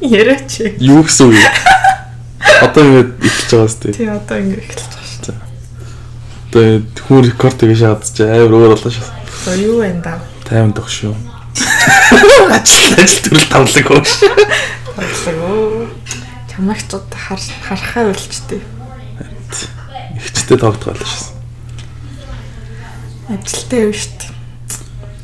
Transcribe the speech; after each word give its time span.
Яриач. 0.00 0.78
Юу 0.78 1.02
гэсэн 1.02 1.34
үг? 1.34 1.38
Одоо 2.62 2.82
ингээд 2.86 3.10
эхэлж 3.18 3.50
байгаа 3.50 3.68
сте. 3.70 3.90
Тий 3.90 4.06
одоо 4.06 4.38
ингээд 4.38 4.62
эхэлж 4.62 4.82
байгаа 4.94 5.06
шүү 5.10 5.22
дээ. 5.26 5.38
Одоо 6.48 6.64
хүн 7.02 7.22
рекорд 7.26 7.58
гэж 7.58 7.78
шаадж 7.82 8.16
амар 8.22 8.54
өөр 8.54 8.72
болоо 8.78 8.92
шээ. 8.94 9.10
За 9.42 9.54
юу 9.58 9.82
вэ 9.82 9.98
да? 9.98 10.22
50 10.46 10.74
дох 10.78 10.86
шүү. 10.86 11.14
Ажил 12.54 12.94
ажил 12.94 13.22
төрөл 13.26 13.50
тавлаг 13.50 13.86
хөөш. 13.90 14.12
Бодлоо. 14.94 15.90
Чамагчд 16.46 17.10
хар 17.10 17.42
харахаа 17.66 18.14
үлчтэй. 18.14 18.62
Ихчтэй 20.14 20.56
байлаа 20.62 20.94
шээ. 20.94 21.34
Ажилтай 23.34 23.82
юу 23.82 23.94
шүү 23.98 24.14
дээ. 24.14 24.32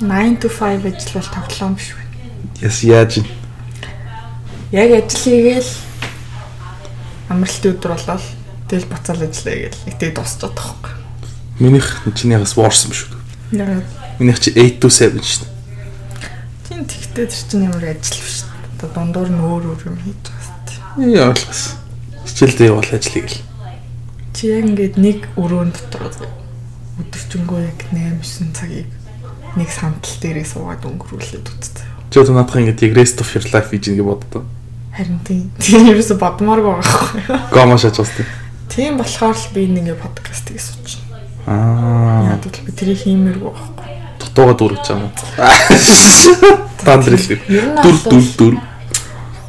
9 0.03 0.43
to 0.43 0.49
5 0.51 0.83
ажил 0.83 1.15
бол 1.15 1.31
тоглоом 1.31 1.79
биш 1.79 1.95
үү? 1.95 2.03
Яс 2.67 2.83
яаж 2.83 3.23
юм? 3.23 3.27
Яг 4.75 4.91
ажил 4.91 5.23
хийгээл 5.23 5.71
амралтын 7.31 7.71
өдөр 7.79 7.93
болол 7.95 8.27
тэгэл 8.67 8.91
буцаал 8.91 9.23
ажиллая 9.23 9.71
гээл. 9.71 9.87
Игтэй 9.87 10.11
дуусчихад 10.11 10.59
тахгүй. 10.59 10.91
Минийх 11.63 12.03
чинийхээс 12.11 12.59
worse 12.59 12.91
юм 12.91 12.93
шүү. 12.99 13.15
Ягаад 13.55 13.87
Минийх 14.19 14.43
чи 14.43 14.51
8 14.51 14.83
to 14.83 14.91
7 14.91 15.23
шүү. 15.23 15.47
тийм 16.67 16.83
тэгтээ 16.91 17.27
тэр 17.31 17.43
чинь 17.47 17.65
ямар 17.71 17.87
ажил 17.87 18.19
биш. 18.19 18.43
Одоо 18.83 18.91
дундуур 18.91 19.31
нь 19.31 19.39
өөр 19.47 19.65
өөр 19.71 19.81
юм 19.95 19.97
хийж 20.03 20.19
байгаа 20.27 20.59
дээ. 20.67 21.23
Яа 21.23 21.31
ойлгосон. 21.31 21.79
Хичээлдээ 22.27 22.67
явал 22.67 22.91
ажлыг 22.91 23.27
л. 23.31 23.39
Чи 24.35 24.43
яг 24.51 24.65
ингээд 24.75 24.95
нэг 24.99 25.19
өрөөнд 25.39 25.77
дотор 25.95 26.27
өдөржингөө 26.99 27.61
яг 27.63 27.79
8 27.95 28.27
9 28.27 28.59
цагийг 28.59 28.91
нэг 29.55 29.71
сандал 29.71 30.15
дээрээ 30.19 30.47
суугаад 30.51 30.83
өнгөрүүлээд 30.83 31.47
үзтээ. 31.47 31.87
Чи 32.11 32.17
одоо 32.19 32.35
надах 32.35 32.59
ингээд 32.59 32.83
яг 32.91 32.93
rest 32.99 33.23
of 33.23 33.31
your 33.31 33.47
life 33.55 33.71
гэж 33.71 33.95
ингэ 33.95 34.03
боддоо. 34.03 34.43
Харин 34.95 35.19
тийм. 35.27 35.51
Тийм 35.59 35.89
ерөөсө 35.91 36.15
бодмооргүй 36.21 36.71
байгаа 36.71 36.87
байхгүй. 36.87 37.39
Гомо 37.51 37.79
шаж 37.83 37.99
бас 37.99 38.13
тийм. 38.71 38.99
Болохоор 39.01 39.35
л 39.35 39.49
би 39.55 39.67
нэг 39.67 39.99
подкаст 39.99 40.53
хийж 40.55 40.63
сууч. 40.71 40.93
Аа. 41.51 42.39
Яг 42.39 42.47
л 42.47 42.63
би 42.63 42.71
тэрийг 42.71 43.03
хиймээргүй 43.03 43.51
байхгүй. 43.51 43.97
Дутууга 44.23 44.55
дүүргэж 44.55 44.87
байгаа 44.95 45.03
юм. 45.03 45.13
Дандрил. 46.87 47.27
Ер 47.51 47.67
нь 47.75 47.83
Дүр 47.83 47.97
дүр 48.07 48.25
дүр. 48.39 48.55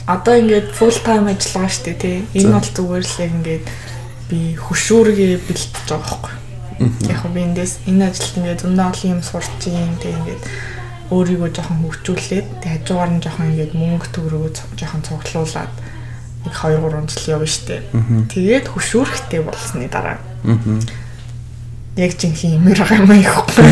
Одоо 0.09 0.33
ингээд 0.41 0.73
full 0.73 0.97
time 1.05 1.29
ажиллагаа 1.29 1.69
штэ 1.69 1.93
тий. 1.93 2.17
Энэ 2.33 2.57
бол 2.57 2.69
зүгээр 2.73 3.05
л 3.05 3.21
ингээд 3.29 3.65
би 4.33 4.39
хөшүүргээ 4.57 5.33
бэлтэж 5.45 5.85
байгаа 5.85 6.01
байхгүй. 6.09 6.33
Яг 7.05 7.21
би 7.29 7.41
эндээс 7.45 7.85
энэ 7.85 8.09
ажилд 8.09 8.37
ингээд 8.41 8.61
зөндөө 8.65 8.85
олон 8.89 9.13
юм 9.13 9.21
сурч 9.21 9.69
юм 9.69 9.93
тий 10.01 10.09
ингээд 10.09 10.41
өөрийгөө 11.13 11.49
жоохон 11.53 11.77
хөгжүүлээд 11.85 12.47
тий 12.61 12.69
хажуугаар 12.73 13.11
нь 13.13 13.21
жоохон 13.21 13.49
ингээд 13.53 13.73
мөнгө 13.77 14.07
төгрөгөө 14.09 14.51
жоохон 14.79 15.05
цуглуулад 15.05 15.73
нэг 16.45 16.53
2 16.53 16.81
3 16.81 17.09
жил 17.13 17.29
явна 17.37 17.49
штэ. 17.49 17.81
Тэгээд 18.33 18.65
хөшүүрхтэй 18.73 19.41
болсны 19.45 19.89
дараа 19.89 20.17
Аа. 20.45 20.57
яг 21.95 22.11
жинхэнэ 22.19 22.57
юмэр 22.59 22.77
байгаа 22.77 23.01
юм 23.01 23.11
аахгүй. 23.13 23.65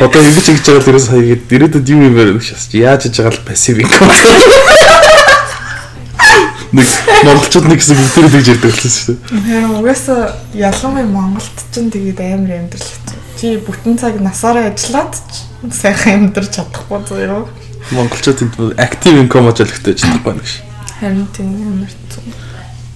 Одоо 0.00 0.20
ингэж 0.22 0.46
ингэж 0.48 0.64
байгаа 0.64 0.84
л 0.84 0.90
ерөөс 0.94 1.08
хаяг 1.10 1.42
ирээдүйд 1.50 1.88
юу 1.92 2.00
юм 2.08 2.14
гэж 2.14 2.44
шас. 2.44 2.70
Яаж 2.72 3.04
хийж 3.04 3.16
байгаа 3.20 3.34
л 3.36 3.44
пассив 3.44 3.80
инком. 3.82 4.08
Нэг 6.70 6.86
монголчууд 7.26 7.66
нэг 7.66 7.82
хэсэг 7.82 7.98
бүгд 7.98 8.30
тэгж 8.30 8.48
ярьдаг 8.54 8.70
болсон 8.70 8.90
шүү 8.94 9.18
дээ. 9.18 9.66
Угаасаа 9.74 10.38
ялангуяа 10.54 11.10
Монголд 11.10 11.58
ч 11.58 11.74
тэгээд 11.74 12.20
амар 12.22 12.52
амьдрал 12.62 12.86
хэцүү. 12.86 13.18
Чи 13.40 13.56
бүтэн 13.56 13.96
цаг 13.96 14.20
насаараа 14.20 14.68
ажиллаад 14.68 15.16
сайхан 15.72 16.28
амьдарч 16.28 16.60
чадахгүй 16.60 17.00
заяа. 17.08 17.48
Монголчууд 17.88 18.36
энэ 18.44 18.76
актив 18.76 19.16
инком 19.16 19.48
ажиглахтай 19.48 19.96
ажиллах 19.96 20.20
байна 20.20 20.44
гэж. 20.44 20.60
Харин 21.00 21.24
тийм 21.32 21.48
амар. 21.56 21.88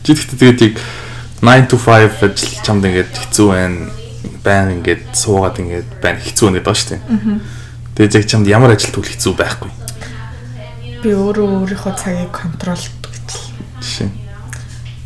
Чи 0.04 0.12
тэгтээ 0.12 0.36
тэгээд 0.36 0.60
яг 0.68 0.77
9 1.40 1.72
to 1.72 1.80
5 1.80 2.28
ажил 2.28 2.60
чамд 2.60 2.84
ингээд 2.84 3.12
хэцүү 3.24 3.46
байна. 3.56 3.88
Байн 4.44 4.84
ингээд 4.84 5.16
суугаад 5.16 5.56
ингээд 5.64 5.88
байна 6.04 6.20
хэцүү 6.20 6.48
нэдэг 6.52 6.68
байгаа 6.68 6.77
шүү 6.77 6.92
дээ. 6.92 7.40
Тэгээд 7.96 8.16
яг 8.20 8.24
чамд 8.28 8.46
ямар 8.52 8.77
ажил 8.77 8.92
тэгвэл 8.92 9.12
хэцүү 9.16 9.33
байхгүй. 9.40 9.72
Би 11.00 11.08
өөрөө 11.08 11.72
өөрийнхөө 11.72 11.94
цагийг 11.96 12.36
контролддог 12.36 13.08
гэж 13.16 13.28
л. 13.33 13.48
Жишээ. 13.80 14.23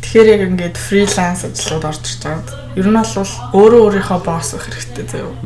Тэгэхээр 0.09 0.33
яг 0.33 0.41
ингээд 0.49 0.77
фриланс 0.81 1.45
ажлууд 1.45 1.85
орж 1.85 2.01
ирж 2.01 2.21
байгаа. 2.25 2.41
Ер 2.73 2.87
нь 2.89 2.97
бол 2.97 3.13
өөрөө 3.53 3.81
өөрийнхөө 3.85 4.19
босс 4.25 4.57
байх 4.57 4.65
хэрэгтэй 4.65 5.05
заяа. 5.05 5.37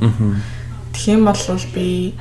Тэгэх 0.96 1.12
юм 1.12 1.28
бол 1.28 1.68
би 1.76 2.16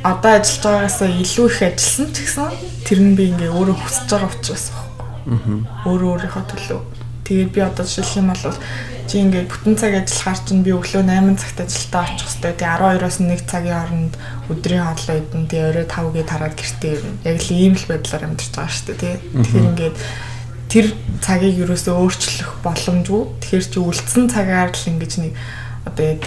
одоо 0.00 0.32
ажиллаж 0.40 0.64
байгаагаасаа 0.64 1.08
илүү 1.12 1.44
их 1.44 1.60
ажилласан 1.60 2.08
ч 2.08 2.16
гэсэн 2.24 2.48
тэр 2.88 2.98
нь 3.04 3.12
би 3.12 3.28
ингээ 3.36 3.52
өөрөө 3.52 3.76
хүсэж 3.84 4.08
байгаа 4.16 4.32
учраас 4.32 4.66
байхгүй. 4.72 5.08
Өөрөө 5.84 6.08
өөрийнхөө 6.08 6.44
төлөө. 6.56 6.80
Тэгээд 7.28 7.52
би 7.52 7.60
одоо 7.60 7.84
жишээлх 7.84 8.16
юм 8.16 8.28
бол 8.32 8.56
чи 9.04 9.14
ингээ 9.20 9.44
бүтэн 9.44 9.76
цаг 9.76 9.92
ажиллахаар 9.92 10.40
чинь 10.40 10.64
би 10.64 10.72
өглөө 10.72 11.04
8 11.04 11.36
цагт 11.36 11.58
ажилдаа 11.68 12.04
очих 12.08 12.32
хэрэгтэй. 12.32 12.52
Тэгээд 12.64 12.80
12-оос 12.80 13.16
1 13.20 13.44
цагийн 13.44 13.76
хооронд 13.76 14.14
өдрийн 14.48 14.84
хоолой 14.88 15.18
идэн 15.20 15.44
тэгээд 15.52 15.68
орой 15.68 15.86
5-гийн 15.92 16.28
тараад 16.32 16.56
гэртээ 16.56 16.92
ирнэ. 16.96 17.20
Яг 17.28 17.36
л 17.44 17.52
ийм 17.52 17.74
л 17.76 17.88
байдлаар 17.92 18.24
амьдарч 18.24 18.52
байгаа 18.56 18.72
шүү 18.72 18.96
дээ. 18.96 19.16
Тэгэхээр 19.36 19.68
ингээд 19.68 19.96
тэр 20.74 20.90
цагийг 21.22 21.62
юусоо 21.62 22.02
өөрчлөх 22.02 22.58
боломжгүй. 22.66 23.22
Тэгэхээр 23.38 23.66
чи 23.70 23.78
үлдсэн 23.78 24.26
цагаар 24.26 24.74
л 24.74 24.88
ингэж 24.90 25.12
нэг 25.22 25.38
одоо 25.86 26.18
яг 26.18 26.26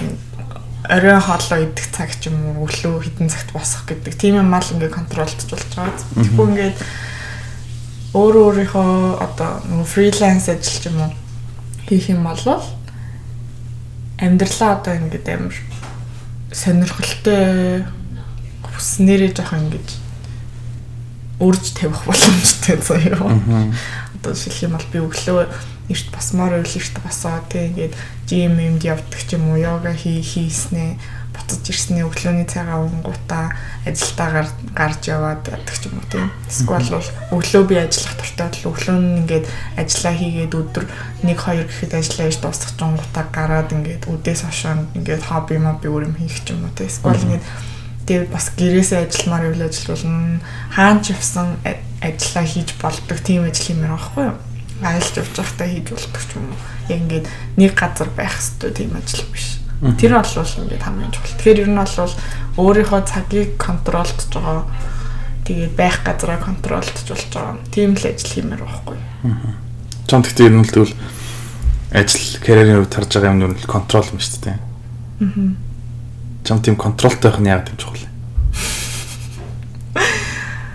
орой 0.87 1.19
хоолой 1.19 1.67
идэх 1.67 1.91
цаг 1.91 2.15
ч 2.15 2.31
юм 2.31 2.55
уу 2.55 2.63
өглөө 2.63 3.03
хідэн 3.03 3.27
цагт 3.27 3.51
босох 3.51 3.83
гэдэг 3.91 4.15
тийм 4.15 4.39
юм 4.39 4.55
аа 4.55 4.63
л 4.63 4.71
ингээ 4.71 4.87
контролдож 4.87 5.43
болж 5.51 5.67
байгаа. 5.75 5.99
Тэгэхгүй 6.15 6.47
ингээд 6.47 6.77
өөрөө 8.15 8.43
өөрийнхөө 8.47 8.91
одоо 9.19 9.51
нөгөө 9.67 9.87
фриланс 9.91 10.47
ажил 10.47 10.79
ч 10.79 10.87
юм 10.87 10.97
уу 11.03 11.11
хийх 11.91 12.07
юм 12.07 12.23
бол 12.23 12.39
амьдралаа 14.15 14.71
одоо 14.79 14.93
ингээд 14.95 15.27
амар 15.27 15.59
сонирхолтой 16.55 17.83
хүснээрээ 18.63 19.31
жоохон 19.35 19.67
ингэж 19.67 20.07
өрж 21.43 21.65
тавих 21.75 22.01
боломжтой 22.07 22.79
заяа. 22.81 23.27
Одоо 24.17 24.33
жишээлх 24.33 24.63
юм 24.65 24.73
бол 24.75 24.87
би 24.91 24.99
өглөө 25.05 25.45
эрт 25.87 26.07
басмаар 26.11 26.59
үйл 26.59 26.75
эрт 26.75 26.95
басаа 26.99 27.39
тэг 27.47 27.71
ингээд 27.71 27.93
жим 28.27 28.59
юмд 28.59 28.83
явдаг 28.83 29.21
ч 29.23 29.39
юм 29.39 29.53
уу 29.53 29.57
йога 29.61 29.93
хий 29.95 30.19
хийснэ 30.19 30.99
буцаж 31.31 31.63
ирснээ 31.63 32.03
өглөөний 32.03 32.47
цагаа 32.49 32.83
уунгуудаа 32.83 33.55
ажилдаа 33.87 34.49
гарч 34.75 35.01
яваад 35.07 35.47
яддаг 35.47 35.75
ч 35.79 35.87
юм 35.87 36.01
уу 36.01 36.07
тийм. 36.11 36.27
Эсвэл 36.49 36.91
бол 36.91 37.39
өглөө 37.39 37.63
би 37.71 37.75
ажиллах 37.79 38.15
туртай 38.19 38.47
бол 38.51 38.75
өглөө 38.75 38.97
нь 38.99 39.17
ингээд 39.23 39.45
ажиллаа 39.79 40.13
хийгээд 40.17 40.53
өдөр 40.59 40.85
1 41.23 41.37
2 41.39 41.69
гэхэд 41.71 41.93
ажиллаа 41.95 42.25
хийж 42.27 42.39
дуусгах 42.43 42.73
жонгуудаа 42.75 43.25
гараад 43.31 43.69
ингээд 43.71 44.03
өдөөс 44.11 44.41
хашаанд 44.43 44.91
ингээд 44.97 45.23
хобби 45.23 45.55
моби 45.55 45.87
өөр 45.87 46.11
юм 46.11 46.15
хийх 46.19 46.43
ч 46.43 46.51
юм 46.51 46.67
уу 46.67 46.73
тийм. 46.75 46.89
Эсвэл 46.91 47.23
ингээд 47.23 47.45
тэгээд 48.07 48.31
бас 48.31 48.49
гэрээсээ 48.55 49.03
ажилламаар 49.03 49.51
үйл 49.51 49.67
ажил 49.67 49.91
болно. 49.91 50.39
Хаан 50.71 51.03
ч 51.03 51.11
явсан 51.11 51.59
ажиллаа 51.99 52.45
хийж 52.47 52.69
болдог 52.79 53.19
тийм 53.19 53.43
ажил 53.43 53.75
юм 53.75 53.83
байна 53.83 53.99
байхгүй 53.99 54.23
юу? 54.31 54.37
Аялж 54.79 55.13
явж 55.19 55.35
байхдаа 55.35 55.67
хийж 55.67 55.87
болдог 55.91 56.23
ч 56.23 56.31
юм 56.39 56.45
уу. 56.47 56.59
Яг 56.87 56.99
ингээд 57.03 57.27
нэг 57.59 57.71
газар 57.75 58.09
байх 58.15 58.31
хэрэгтэй 58.31 58.71
тийм 58.71 58.95
ажил 58.95 59.27
биш. 59.27 59.59
Тэр 59.99 60.15
бол 60.15 60.23
ингээд 60.23 60.83
хамгийн 60.87 61.11
чухал. 61.11 61.35
Тэгэхээр 61.35 61.61
ер 61.67 61.69
нь 61.69 61.77
бол 61.83 62.15
өөрийнхөө 62.57 63.01
цагийг 63.03 63.49
контролдож 63.59 64.31
байгаа. 64.31 64.63
Тэгээд 65.43 65.73
байх 65.75 65.97
газараа 66.07 66.39
контролдож 66.39 67.03
болж 67.11 67.27
байгаа. 67.35 67.59
Тийм 67.75 67.99
л 67.99 68.07
ажил 68.07 68.31
хиймээр 68.31 68.63
байхгүй 68.63 68.95
юу? 68.95 69.35
Чам 70.07 70.23
тэгтээ 70.23 70.47
ер 70.47 70.55
нь 70.55 70.63
л 70.63 70.71
тэгвэл 70.71 70.95
ажил 71.91 72.25
карьерийн 72.39 72.79
хувьд 72.87 72.95
харж 72.95 73.11
байгаа 73.11 73.31
юм 73.35 73.39
нь 73.51 73.67
контрол 73.67 74.07
юм 74.07 74.19
шүү 74.23 74.39
дээ. 74.47 74.57
Аа. 74.57 75.66
Чам 76.47 76.63
тийм 76.63 76.79
контролтой 76.79 77.27
байх 77.27 77.43
нь 77.43 77.51
яагаад 77.51 77.75
юм 77.75 77.77
чухал. 77.77 78.07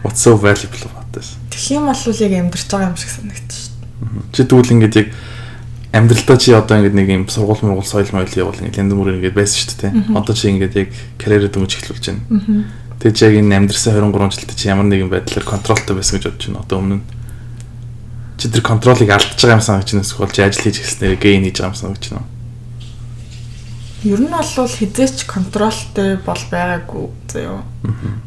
What's 0.05 0.21
so 0.21 0.37
valuable 0.37 0.85
about 0.85 1.09
this? 1.17 1.41
Тэгэх 1.49 1.81
юм 1.81 1.89
бол 1.89 1.97
яг 1.97 2.33
амьдрч 2.45 2.69
байгаа 2.69 2.93
юм 2.93 2.97
шиг 3.01 3.09
санагдчих 3.09 3.57
шүү 3.57 3.81
дээ. 3.81 4.37
Чи 4.37 4.41
тэгвэл 4.45 4.73
ингээд 4.77 4.97
яг 5.01 5.09
амьдралдаа 5.97 6.37
чи 6.37 6.53
одоо 6.53 6.77
ингээд 6.77 6.93
нэг 6.93 7.09
юм 7.09 7.25
сургууль 7.25 7.65
мургуул 7.65 7.89
соёл 7.89 8.13
моёл 8.13 8.37
явуул 8.37 8.61
ингээд 8.61 8.93
бүрээр 8.93 9.17
ингээд 9.17 9.39
байсан 9.41 9.57
шүү 9.65 9.81
дээ. 9.81 9.93
Одоо 10.13 10.35
чи 10.37 10.53
ингээд 10.53 10.77
яг 10.77 10.89
карьерээ 11.17 11.49
дөнгөж 11.49 11.73
эхлүүлж 11.81 12.05
байна. 12.05 12.69
Тэгээ 13.01 13.17
чи 13.17 13.25
яг 13.25 13.35
энэ 13.41 13.57
амьдрсан 13.57 13.97
23 13.97 14.29
жилдээ 14.29 14.59
чи 14.61 14.69
ямар 14.69 14.87
нэгэн 14.93 15.09
байдлаар 15.09 15.49
контролтой 15.49 15.97
байсан 15.97 16.21
гэж 16.21 16.25
бодож 16.29 16.45
байна. 16.53 16.61
Одоо 16.69 16.77
өмнө 16.85 17.01
чи 18.37 18.53
тэр 18.53 18.61
контролыг 18.61 19.09
алдчихж 19.09 19.41
байгаа 19.41 19.57
юм 19.57 19.65
байна 19.65 20.05
эсвэл 20.05 20.37
чи 20.37 20.43
ажил 20.45 20.65
хийж 20.69 20.77
эхэлснээр 20.85 21.17
гейн 21.17 21.49
хийж 21.49 21.57
байгаа 21.65 21.73
юм 21.73 21.81
санагдаж 21.81 22.09
байна. 22.13 22.29
Ер 24.03 24.19
нь 24.19 24.31
бол 24.31 24.67
хизээч 24.67 25.27
контролтой 25.31 26.19
бол 26.27 26.43
байгаагүй 26.51 27.07
заяа. 27.31 27.63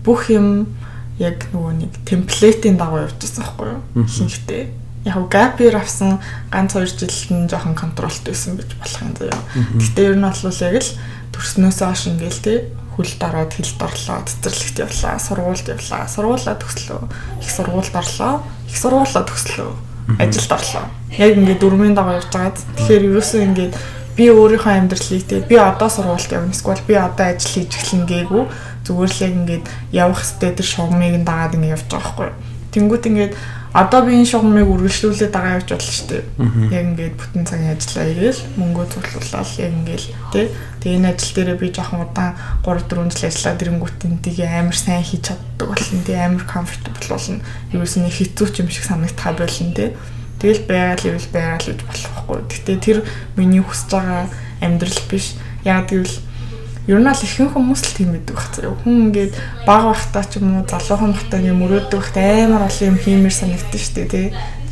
Бүх 0.07 0.31
юм 0.31 0.71
яг 1.19 1.51
нөгөө 1.51 1.73
нэг 1.83 1.91
темплейтийн 2.07 2.79
дагуу 2.79 3.03
явж 3.03 3.19
байгаа 3.19 3.43
байхгүй 3.43 3.67
юу? 3.75 4.05
Ихэнхдээ. 4.07 4.63
Яг 5.05 5.59
year 5.59 5.75
авсан 5.75 6.19
ганц 6.47 6.79
2 6.79 6.87
жилд 6.95 7.31
нь 7.31 7.49
жоохон 7.51 7.75
контролтой 7.75 8.31
байсан 8.31 8.55
гэж 8.55 8.71
болох 8.79 9.01
юм 9.03 9.13
заяа. 9.19 9.41
Гэтэ 9.75 10.01
ер 10.11 10.15
нь 10.15 10.23
бол 10.23 10.63
яг 10.63 10.75
л 10.79 10.91
төрснөөсөө 11.35 11.87
хойш 11.91 12.03
ингээл 12.07 12.39
те 12.39 12.53
хөлд 12.95 13.19
ороод 13.19 13.51
хилд 13.51 13.79
орлоо, 13.83 14.23
цэцэрлэгт 14.23 14.79
явлаа, 14.79 15.19
сургуульд 15.19 15.67
явлаа, 15.67 16.07
сургуулаа 16.07 16.55
төгслөө, 16.55 17.01
их 17.43 17.51
сургуульд 17.51 17.91
орлоо, 17.91 18.39
их 18.71 18.77
сургуулаа 18.79 19.23
төгслөө, 19.27 19.71
ажилд 20.15 20.51
орлоо. 20.55 20.85
Яг 21.19 21.35
ингээд 21.35 21.59
дөрмийн 21.59 21.91
дагуу 21.91 22.15
явж 22.15 22.31
байгаад 22.31 22.55
тэгэхээр 22.55 23.07
ерөөсөө 23.11 23.41
ингээд 23.51 23.73
би 24.15 24.31
өөрийнхөө 24.31 24.73
амьдралыг 24.73 25.23
те 25.27 25.43
би 25.43 25.55
одоо 25.59 25.89
сургуульд 25.91 26.31
явна 26.31 26.55
эсвэл 26.55 26.87
би 26.87 26.95
одоо 26.95 27.25
ажил 27.29 27.51
хийж 27.51 27.71
эхлэн 27.75 28.03
гээгүй 28.07 28.43
зүгээр 28.87 29.11
л 29.11 29.23
яг 29.27 29.33
ингээд 29.35 29.65
явах 29.91 30.21
хэвээр 30.23 30.55
тэр 30.55 30.67
шугамыг 30.71 31.13
дагаад 31.27 31.55
ингээд 31.55 31.75
явж 31.75 31.85
байгаа 31.91 32.03
байхгүй. 32.15 32.29
Тэнгүүт 32.75 33.07
ингээд 33.09 33.33
Одоо 33.75 34.07
би 34.07 34.15
энэ 34.15 34.23
шугамыг 34.23 34.71
үргэлжлүүлээд 34.71 35.35
байгаа 35.35 35.59
явж 35.59 35.67
болно 35.75 35.91
шүү 35.91 36.07
дээ. 36.07 36.23
Яг 36.71 36.85
ингээд 36.95 37.15
бүтэн 37.19 37.43
цагийн 37.43 37.75
ажиллаа 37.75 38.07
игээл 38.07 38.41
мөнгөө 38.55 38.85
цуглуулаад 38.87 39.51
яг 39.59 39.73
ингээл 39.75 40.07
тий. 40.31 40.45
Тэгээ 40.79 40.95
энэ 40.95 41.09
ажил 41.11 41.33
дээрээ 41.35 41.59
би 41.59 41.67
жоохон 41.75 42.07
удаан 42.07 42.39
3 42.63 42.87
4 42.87 43.11
жил 43.11 43.27
ажиллаад 43.27 43.63
ирэнгүүтэн 43.67 44.13
тийг 44.23 44.39
амар 44.47 44.77
сайн 44.79 45.03
хийж 45.03 45.27
чаддаг 45.27 45.67
болно 45.67 45.99
тий. 46.07 46.15
Амар 46.15 46.45
comfortable 46.47 47.03
болно. 47.11 47.43
Юусэн 47.75 48.07
хэцүү 48.07 48.47
ч 48.47 48.55
юм 48.63 48.71
шиг 48.71 48.87
санагдах 48.87 49.35
болно 49.35 49.75
тий. 49.75 49.91
Тэгэл 50.39 50.63
байгаад 50.67 50.99
л 51.03 51.09
ивэл 51.13 51.29
байгаад 51.31 51.61
л 51.63 51.69
гэж 51.71 51.81
болохгүй. 51.85 52.39
Гэтэ 52.51 52.73
тэр 52.83 52.97
миний 53.39 53.63
хүсэж 53.63 53.89
байгаа 53.91 54.27
амьдрал 54.61 55.01
биш. 55.09 55.35
Яг 55.63 55.89
гэвэл 55.89 56.15
Ер 56.85 57.01
нь 57.01 57.09
л 57.09 57.17
ихэнх 57.17 57.57
хүмүүс 57.57 57.81
л 57.81 57.97
тийм 57.97 58.13
байдаг 58.13 58.37
байх 58.37 58.49
заяа. 58.53 58.77
Хүн 58.85 59.09
ингээд 59.09 59.33
бага 59.65 59.89
байхдаа 59.89 60.21
ч 60.21 60.37
юм 60.37 60.53
уу 60.53 60.69
залуухан 60.69 61.17
байхдаа 61.17 61.41
ингээд 61.41 61.57
мөрөөддөг 61.57 61.97
байхдаа 61.97 62.45
амар 62.45 62.69
олон 62.69 62.89
юм 62.93 62.97
хиймээр 63.01 63.33
санагддаг 63.33 63.81
шүү 63.81 63.95
дээ 64.05 64.13
тий. 64.13 64.27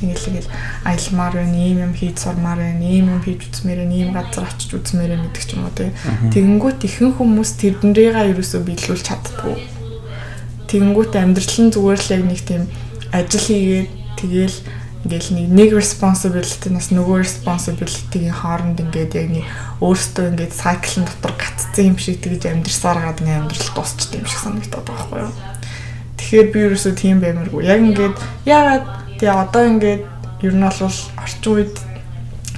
Ингээл 0.06 0.30
ингээл 0.30 0.54
аялмаар 0.86 1.33
байна, 1.42 1.57
ийм 1.57 1.77
юм 1.89 1.94
хийж 1.98 2.15
сурмаар 2.21 2.60
байна, 2.62 2.86
ийм 2.86 3.10
юм 3.18 3.21
хийж 3.25 3.42
үзмээр 3.50 3.80
байна, 3.81 3.98
ийм 3.98 4.10
газар 4.13 4.45
очиж 4.45 4.69
үзмээр 4.77 5.10
байна 5.10 5.25
гэдэг 5.25 5.42
ч 5.42 5.51
юм 5.57 5.65
уу 5.65 5.74
тий. 5.74 5.89
Тэгэнгүүт 6.38 6.80
ихэнх 6.86 7.18
хүмүүс 7.18 7.51
тэрнэрийгээ 7.57 8.30
ерөөсөө 8.30 8.62
биелүүлж 8.62 9.06
чаддгүй. 9.10 9.56
Тэгэнгүүт 10.69 11.13
амьдрал 11.18 11.57
нь 11.65 11.74
зүгээр 11.74 12.01
л 12.06 12.13
яг 12.13 12.24
нэг 12.30 12.42
тийм 12.45 12.63
ажил 13.10 13.42
хийгээд 13.42 13.89
тэгээл 14.21 14.57
ингээл 15.03 15.35
нэг 15.35 15.47
нэг 15.51 15.69
responsibility 15.75 16.71
нас 16.71 16.88
нөгөө 16.95 17.27
responsibility-ийн 17.27 18.31
хооронд 18.31 18.79
ингээд 18.79 19.19
яг 19.19 19.27
нэг 19.35 19.45
өөртөө 19.83 20.31
ингээд 20.31 20.53
cycle 20.55 21.03
дотор 21.03 21.35
гаццсан 21.35 21.91
юм 21.91 21.97
шиг 22.00 22.23
тэгж 22.23 22.47
амьдрсаар 22.47 23.03
гад 23.03 23.19
нэг 23.19 23.44
амьдрал 23.44 23.71
дуусчт 23.75 24.15
юм 24.15 24.23
шиг 24.23 24.39
санагдаад 24.39 24.88
байгаа 24.88 25.07
байхгүй 25.11 25.19
юу. 25.27 25.33
Тэгэхээр 26.15 26.47
би 26.55 26.59
ерөөсөө 26.71 26.94
тийм 26.95 27.19
баймаргүй. 27.19 27.67
Яг 27.67 27.79
ингээд 27.83 28.15
яагаад 28.47 28.85
тэгээ 29.19 29.41
одоо 29.44 29.63
ингээд 29.75 30.03
ер 30.47 30.53
нь 30.55 30.63
бол 30.63 30.79
орчин 31.19 31.51
үед 31.51 31.75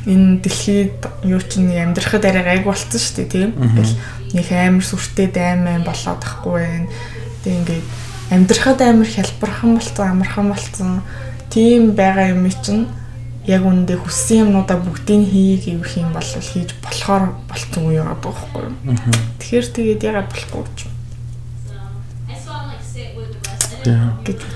энэ 0.05 0.45
дэлхийд 0.45 1.01
юу 1.25 1.41
ч 1.41 1.57
нэг 1.57 1.81
амьдрахад 1.81 2.29
арай 2.29 2.45
гайг 2.45 2.63
болцсон 2.69 3.01
шүү 3.01 3.25
дээ 3.25 3.33
тийм. 3.33 3.49
Ингээл 3.57 3.97
нэг 4.37 4.47
амар 4.53 4.85
сүртэй 4.85 5.27
дайман 5.33 5.81
болоод 5.81 6.21
тахгүй 6.21 6.61
байх. 6.61 6.93
Тэгээ 7.41 7.57
ингээд 7.57 7.85
амьдрахад 8.37 8.79
амар 8.85 9.09
хялбархан 9.09 9.71
болцсон, 9.81 10.05
амархан 10.13 10.47
болцсон 10.53 11.01
тийм 11.55 11.95
байгаа 11.95 12.35
юм 12.35 12.51
чинь 12.51 12.91
яг 13.47 13.63
үндэ 13.63 13.95
хүссэн 13.95 14.51
юмнуудаа 14.51 14.75
бүгдийг 14.83 15.23
хий 15.31 15.55
гэвэх 15.55 16.03
юм 16.03 16.11
бол 16.11 16.27
хийж 16.27 16.75
болохоор 16.83 17.31
болцсон 17.47 17.83
үе 17.87 18.03
байгаа 18.03 18.19
байхгүй 18.19 18.61
юу. 18.67 18.75
Тэгэхээр 19.39 19.67
тэгээд 19.71 20.01
ягаад 20.03 20.29
болохгүй 20.35 20.61
гэж 20.67 20.77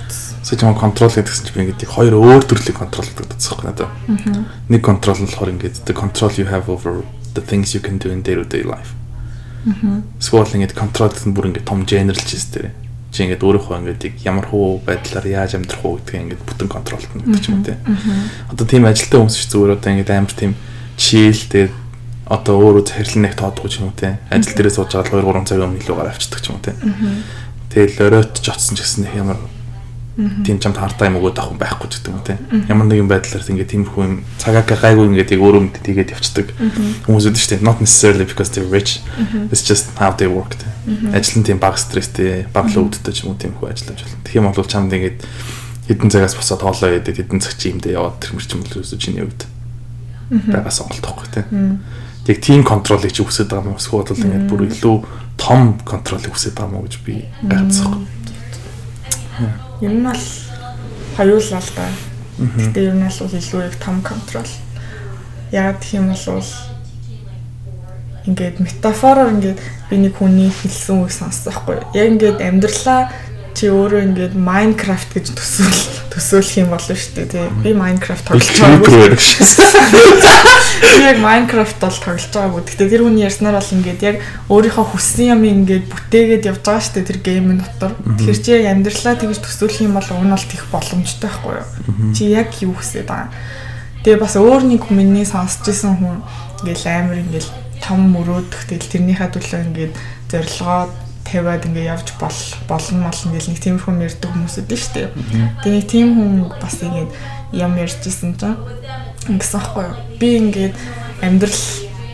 үзсэн. 0.04 0.36
Сэжмэн 0.44 0.76
контрол 0.76 1.14
гэдгсэн 1.14 1.44
чинь 1.46 1.54
би 1.56 1.60
ингээд 1.70 1.88
хоёр 1.88 2.14
өөр 2.18 2.44
төрлийн 2.44 2.76
контрол 2.76 3.06
гэдэг 3.06 3.32
утгатай 3.32 3.64
надад. 3.64 3.88
Нэг 4.68 4.82
контрол 4.82 5.22
нь 5.22 5.30
болохоор 5.30 5.54
ингээд 5.56 5.86
the 5.86 5.94
control 5.94 6.34
you 6.36 6.50
have 6.50 6.66
over 6.66 7.06
the 7.32 7.40
things 7.40 7.72
you 7.72 7.80
can 7.80 7.96
do 7.96 8.10
in 8.10 8.20
day 8.26 8.34
to 8.34 8.44
day 8.44 8.66
life. 8.66 8.92
Мм. 9.64 10.02
Эсвэл 10.18 10.50
ингээд 10.50 10.74
контрол 10.74 11.14
гэсэн 11.14 11.32
бүр 11.32 11.54
ингээд 11.54 11.64
том 11.64 11.86
general 11.86 12.18
чиз 12.18 12.50
дээр 12.50 12.74
чи 13.10 13.26
ингээд 13.26 13.42
өөрийнхөө 13.42 13.76
ингээд 13.82 14.22
ямар 14.22 14.46
хуу 14.46 14.78
байдлаар 14.86 15.26
яаж 15.26 15.58
амьдрах 15.58 15.82
уу 15.82 15.98
гэдгийг 15.98 16.22
ингээд 16.38 16.42
бүтэн 16.46 16.68
контролт 16.70 17.10
нь 17.10 17.22
гэдэг 17.26 17.42
ч 17.42 17.46
юм 17.50 17.58
уу 17.58 17.66
тий. 17.66 17.78
Одоо 18.54 18.66
тийм 18.70 18.86
ажилтаа 18.86 19.18
хүмүүс 19.18 19.36
ч 19.36 19.44
зүгээр 19.50 19.74
одоо 19.74 19.90
ингээд 19.90 20.10
амар 20.14 20.34
тийм 20.34 20.52
чийл 20.94 21.42
тэгээд 21.50 21.74
одоо 22.30 22.54
өөрөө 22.62 22.84
захирлан 22.86 23.22
нэг 23.26 23.34
тоодгүй 23.34 23.66
ч 23.66 23.74
юм 23.82 23.90
уу 23.90 23.98
тий. 23.98 24.14
Ажил 24.30 24.54
дээрээ 24.54 24.74
сууж 24.78 24.94
байгаа 24.94 25.18
2 25.18 25.42
3 25.42 25.50
цаг 25.50 25.58
өмнө 25.58 25.82
илүү 25.82 25.96
гараа 25.98 26.14
авчдаг 26.14 26.38
ч 26.38 26.46
юм 26.46 26.54
уу 26.54 26.62
тий. 26.62 26.74
Тэгэл 27.74 27.98
оройт 28.06 28.34
ч 28.38 28.46
очсон 28.46 28.78
ч 28.78 28.86
гэсэн 28.86 29.10
ямар 29.10 29.38
тийм 30.46 30.62
чамд 30.62 30.78
хартаа 30.78 31.10
юм 31.10 31.18
өгөөд 31.18 31.38
авах 31.42 31.58
байхгүй 31.58 31.88
ч 31.90 31.98
гэдэг 31.98 32.14
юм 32.14 32.22
те. 32.22 32.38
Ямар 32.70 32.86
нэгэн 32.86 33.10
байдлаар 33.10 33.42
ингээд 33.42 33.72
тиймэрхүү 33.74 34.02
юм 34.06 34.14
цагаа 34.38 34.62
гайгүй 34.62 35.10
ингээд 35.10 35.34
яг 35.34 35.42
өөрөө 35.42 35.62
мэд 35.66 35.82
тийгээд 35.82 36.14
явцдаг 36.14 36.46
хүмүүс 37.06 37.26
үүдэн 37.26 37.42
штэ. 37.42 37.58
Not 37.66 37.82
necessarily 37.82 38.26
because 38.26 38.54
they're 38.54 38.70
rich. 38.70 39.02
It's 39.50 39.66
just 39.66 39.90
how 39.98 40.14
they 40.14 40.30
work 40.30 40.54
те. 40.54 40.69
Ажил 40.86 41.40
нь 41.40 41.46
тийм 41.46 41.60
баг 41.60 41.76
стресстэй, 41.76 42.48
баг 42.48 42.72
л 42.72 42.88
өвддөг 42.88 43.12
ч 43.12 43.28
юм 43.28 43.36
уу 43.36 43.40
тиймэрхүү 43.40 43.68
ажиллаж 43.68 44.00
байна. 44.00 44.24
Тэгэх 44.24 44.38
юм 44.40 44.48
бол 44.48 44.64
чамд 44.64 44.92
ингээд 44.96 45.18
хэдэн 45.90 46.08
цагаас 46.08 46.34
босоод 46.38 46.62
хоолоо 46.64 46.96
идээд 46.96 47.20
хэдэн 47.20 47.40
цаг 47.44 47.54
чи 47.60 47.68
юмдээ 47.74 47.98
яваад 47.98 48.16
тэр 48.22 48.32
мөрч 48.38 48.50
юм 48.56 48.64
л 48.64 48.80
үсэ 48.80 48.96
чиний 48.96 49.26
үед 49.26 49.44
байгаа 50.30 50.72
сонголт 50.72 51.04
байхгүй 51.04 51.28
те. 51.34 51.42
Тэг 52.24 52.36
тийм 52.40 52.62
контролыг 52.64 53.12
чи 53.12 53.20
үсэж 53.20 53.50
байгаа 53.50 53.74
юм 53.74 53.80
эсвэл 53.80 54.08
ингээд 54.08 54.46
бүр 54.48 54.70
илүү 54.70 54.96
том 55.36 55.76
контролыг 55.84 56.32
үсэж 56.32 56.54
байгаа 56.54 56.72
мó 56.72 56.86
гэж 56.86 56.94
би 57.04 57.26
гайхацсан. 57.44 58.06
Ер 59.82 59.92
нь 59.92 60.04
бол 60.06 60.24
хоёулаа 61.16 61.60
л 61.60 61.72
да. 61.76 61.86
Гэтэ 62.38 62.80
ер 62.88 62.94
нь 62.94 63.04
бол 63.04 63.36
илүү 63.36 63.62
их 63.68 63.76
том 63.82 63.98
контрол. 64.00 64.52
Яг 65.50 65.82
юм 65.92 66.14
бол 66.14 66.44
ингээд 68.30 68.62
метафороор 68.62 69.34
ингээд 69.34 69.58
би 69.90 69.96
нэг 69.98 70.14
хүний 70.16 70.50
хэлсэн 70.50 71.02
үг 71.02 71.10
сонссон 71.10 71.50
байхгүй. 71.52 71.78
Яг 71.98 72.06
ингээд 72.14 72.38
амьдралаа 72.38 73.10
чи 73.54 73.68
өөрөө 73.68 74.00
ингээд 74.06 74.34
Minecraft 74.38 75.10
гэж 75.10 75.26
төсөөл 75.34 75.80
төсөөлөх 76.14 76.56
юм 76.62 76.70
болно 76.70 76.94
шүү 76.96 77.12
дээ 77.18 77.28
тий. 77.28 77.46
Би 77.60 77.74
Minecraft 77.74 78.24
тоглож 78.30 78.50
байгаагүй. 78.56 79.20
Би 80.80 81.02
яг 81.04 81.18
Minecraft 81.20 81.76
бол 81.82 81.98
тоглож 81.98 82.26
байгаагүй. 82.30 82.62
Гэтэ 82.70 82.88
тэр 82.88 83.02
хүний 83.04 83.26
ярьснаар 83.26 83.58
бол 83.58 83.74
ингээд 83.74 84.00
яг 84.06 84.16
өөрийнхөө 84.48 84.86
хүссэн 84.94 85.34
юм 85.34 85.42
ингээд 85.50 85.86
бүтээгээд 85.90 86.48
явж 86.50 86.62
байгаа 86.62 86.82
шүү 86.86 86.94
дээ 86.94 87.08
тэр 87.10 87.18
геймийн 87.26 87.60
дотор. 87.60 87.92
Тэгэхээр 88.00 88.40
чи 88.40 88.50
яг 88.54 88.64
амьдралаа 88.70 89.14
тэгж 89.18 89.38
төсөөлөх 89.42 89.82
юм 89.84 89.94
бол 89.98 90.08
уун 90.14 90.30
бол 90.30 90.46
тех 90.46 90.64
боломжтой 90.70 91.28
байхгүй 91.28 91.54
юу? 91.58 91.66
Чи 92.14 92.22
яг 92.30 92.48
юу 92.62 92.74
хүсээд 92.78 93.10
байгаа. 93.10 93.34
Тэгээ 94.06 94.22
бас 94.24 94.34
өөр 94.40 94.62
нэг 94.64 94.88
миний 94.88 95.26
сонсч 95.28 95.68
исэн 95.68 96.00
хүн 96.00 96.24
ингээд 96.64 96.86
амар 96.88 97.20
ингээд 97.20 97.69
том 97.82 98.12
мөрөөдөх 98.14 98.68
тэгэл 98.68 98.92
тэрнийхээ 98.92 99.30
төлөө 99.34 99.60
ингээд 99.68 99.94
зорилгоо 100.30 100.88
тавиад 101.24 101.66
ингээ 101.66 101.90
явж 101.90 102.08
бол 102.18 102.38
болно 102.68 103.06
мал 103.06 103.20
ингээл 103.24 103.50
нэг 103.50 103.60
тиймэрхүү 103.62 104.02
ярьдаг 104.02 104.30
хүмүүс 104.30 104.56
өдөө 104.66 104.78
штэ. 104.78 105.10
Тэгээ 105.62 105.74
нэг 105.78 105.86
тийм 105.86 106.08
хүн 106.16 106.32
бас 106.58 106.76
ингээд 106.82 107.10
юм 107.54 107.72
ярьжсэн 107.78 108.34
чинь 108.34 108.58
ингэсэн 109.30 109.60
аахгүй 109.60 109.84
юу. 109.86 109.96
Би 110.18 110.28
ингээд 110.42 110.74
амьдрал 111.22 111.62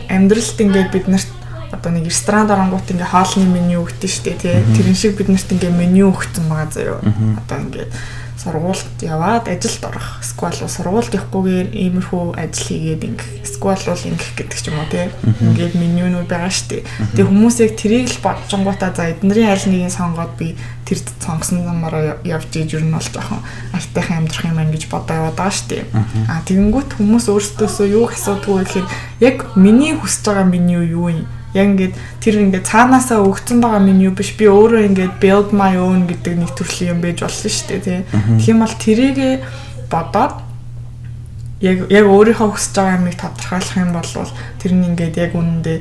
амьдралд 0.09 0.57
ингээд 0.61 0.89
бид 0.93 1.07
нарт 1.09 1.29
одоо 1.71 1.91
нэг 1.91 2.05
ресторан 2.05 2.47
дарангуут 2.47 2.91
ингээ 2.91 3.09
хоолны 3.09 3.47
меню 3.49 3.83
өгдөө 3.83 4.11
штэ 4.11 4.37
тий. 4.37 4.61
Тэрэн 4.77 4.95
шиг 4.95 5.17
бид 5.17 5.29
нарт 5.33 5.49
ингээ 5.49 5.73
меню 5.73 6.13
өгсөн 6.13 6.45
байгаа 6.45 6.69
заяа. 6.71 7.01
Одоо 7.41 7.57
ингээд 7.65 7.91
сургуульд 8.37 9.01
яваад 9.01 9.49
ажилд 9.49 9.83
орох. 9.89 10.21
Эсвэл 10.21 10.69
сургуульд 10.69 11.13
явахгүйгээр 11.17 11.69
иймэрхүү 11.73 12.37
ажил 12.37 12.67
хийгээд 12.69 13.03
ингэх. 13.09 13.29
Эсвэл 13.41 13.81
бол 13.81 14.07
ингэх 14.13 14.31
гэдэг 14.37 14.59
ч 14.61 14.65
юм 14.69 14.77
уу 14.77 14.89
тий. 14.93 15.09
Ингээд 15.41 15.73
менюнууд 15.73 16.29
байгаа 16.29 16.53
шүү 16.53 16.67
дээ. 16.69 16.83
Тэгээ 17.17 17.29
хүмүүс 17.33 17.57
яг 17.65 17.73
тэрийг 17.73 18.07
л 18.13 18.21
бодсонгуудаа 18.21 18.91
за 18.93 19.09
эднэрийн 19.09 19.49
аль 19.49 19.65
нэгийг 19.65 19.89
сонгоод 19.89 20.33
би 20.37 20.53
тэр 20.85 20.99
сонгосон 21.19 21.65
замаараа 21.65 22.21
явж 22.23 22.53
иж 22.55 22.77
ер 22.77 22.85
нь 22.85 22.93
бол 22.93 23.03
жоохон 23.03 23.41
айтайхан 23.73 24.23
амьдрах 24.23 24.45
юм 24.45 24.61
ан 24.61 24.71
гэж 24.71 24.83
бодоо 24.87 25.15
яваад 25.17 25.35
байгаа 25.35 25.57
шүү 25.57 25.67
дээ. 25.67 25.83
Аа 26.31 26.41
тэгэнгүүт 26.47 26.89
хүмүүс 26.95 27.25
өөрсдөөсөө 27.27 27.87
юу 27.91 28.05
асуудгүй 28.07 28.55
гэхээр 28.63 28.87
яг 29.19 29.37
миний 29.59 29.97
хүсэж 29.97 30.31
байгаа 30.31 30.47
меню 30.47 30.85
юу 30.85 31.09
юм? 31.11 31.27
Яг 31.53 31.65
ингээд 31.71 31.93
тэр 32.19 32.35
ингээд 32.43 32.65
цаанаасаа 32.67 33.23
өгцөн 33.23 33.63
байгаа 33.63 33.81
меню 33.83 34.11
биш 34.11 34.35
би 34.35 34.49
өөрөө 34.51 34.87
ингээд 34.91 35.13
build 35.23 35.55
my 35.55 35.79
own 35.79 36.07
гэдэг 36.09 36.33
нэг 36.35 36.51
төрлийн 36.57 36.97
юм 36.97 36.99
байж 37.03 37.23
болно 37.23 37.49
шүү 37.51 37.67
дээ 37.67 37.81
тий. 37.87 37.99
Тэгэх 38.11 38.51
юм 38.51 38.59
бол 38.63 38.75
тэрийг 38.75 39.17
бодоод 39.87 40.33
яг 41.63 41.77
яг 41.89 42.05
өөрийнхөө 42.05 42.49
хүсэж 42.51 42.73
байгаа 42.75 42.97
юмыг 42.99 43.15
тодорхойлох 43.17 43.77
юм 43.79 43.91
бол 43.95 44.11
тэр 44.59 44.71
нь 44.75 44.87
ингээд 44.91 45.15
яг 45.17 45.31
үнэндээ 45.33 45.77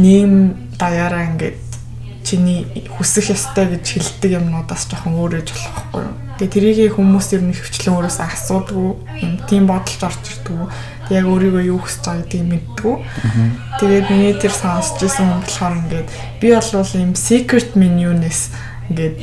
нэм 0.00 0.32
даяараа 0.80 1.28
ингээд 1.30 1.58
чиний 2.24 2.66
хүсэх 2.96 3.30
ёстой 3.36 3.76
гэж 3.76 3.84
хэлдэг 3.84 4.40
юмнуудаас 4.40 4.88
жоохон 4.90 5.20
өөр 5.20 5.40
ээж 5.40 5.48
болох 5.52 5.74
байхгүй 5.76 6.02
юу. 6.04 6.16
Тэгээ 6.40 6.54
тэрийг 6.56 6.94
хүмүүс 6.96 7.28
ер 7.36 7.42
нь 7.44 7.54
хөвчлэн 7.54 7.96
өөрөөсөө 7.96 8.26
асуудгүй 8.26 8.88
юм 9.24 9.32
тийм 9.44 9.64
бодолж 9.68 10.00
орж 10.00 10.22
ирдэг 10.24 10.56
яг 11.10 11.26
өөрийгөө 11.26 11.64
юу 11.70 11.78
хүсэж 11.82 12.04
байгааг 12.06 12.28
тийм 12.30 12.46
мэддгүү. 12.54 12.94
Тэгээд 13.82 14.06
миний 14.10 14.34
тэр 14.38 14.54
сонсч 14.54 15.02
ирсэн 15.02 15.26
хүн 15.26 15.42
болохоор 15.42 15.74
ингээд 15.84 16.08
би 16.38 16.48
бол 16.54 16.94
ийм 16.94 17.12
secret 17.18 17.70
menu-нess 17.74 18.54
ингээд 18.90 19.16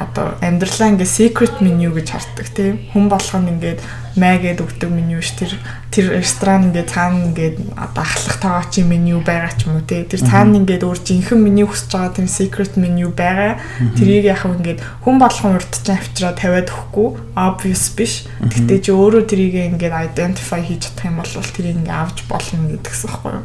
одоо 0.00 0.32
амьдралаа 0.40 0.96
ингээ 0.96 1.04
secret 1.04 1.60
menu 1.60 1.92
гэж 1.92 2.08
хардаг 2.16 2.48
тийм 2.56 2.80
хүн 2.92 3.12
болгоно 3.12 3.52
ингээд 3.52 3.80
мэгэд 4.18 4.58
өгдөг 4.64 4.90
меню 4.90 5.22
ш 5.22 5.38
тэр 5.38 5.54
тэр 5.90 6.18
ресторан 6.18 6.70
ингээд 6.70 6.90
цаана 6.90 7.30
ингээд 7.30 7.56
одоо 7.78 8.02
ахлах 8.02 8.36
тоогоочийн 8.42 8.86
меню 8.86 9.22
байгаа 9.22 9.54
ч 9.54 9.66
юм 9.66 9.78
уу 9.78 9.86
тий 9.86 10.02
тэр 10.06 10.22
цаана 10.22 10.58
ингээд 10.58 10.86
өөр 10.86 10.98
жинхэнэ 11.02 11.42
меню 11.42 11.66
хүсэж 11.70 11.90
байгаа 11.94 12.14
тэр 12.14 12.26
secret 12.30 12.74
menu 12.74 13.10
байгаа. 13.10 13.58
Тэрийг 13.98 14.26
яг 14.30 14.42
ингээд 14.46 14.82
хүн 15.02 15.16
болгон 15.18 15.58
урдчаа 15.58 15.98
авчраа 15.98 16.34
тавиад 16.34 16.70
өгөхгүй. 16.70 17.08
Obvious 17.34 17.84
биш. 17.94 18.26
Гэхдээ 18.42 18.78
чи 18.82 18.90
өөрөө 18.94 19.22
тэрийг 19.26 19.54
ингээд 19.78 19.94
identify 20.14 20.62
хийж 20.62 20.90
чадах 20.90 21.10
юм 21.10 21.18
бол 21.22 21.30
тэрийг 21.30 21.76
ингээд 21.82 22.00
авч 22.02 22.18
болно 22.30 22.66
гэдгсэн 22.70 23.10
байхгүй 23.10 23.32
юу? 23.34 23.44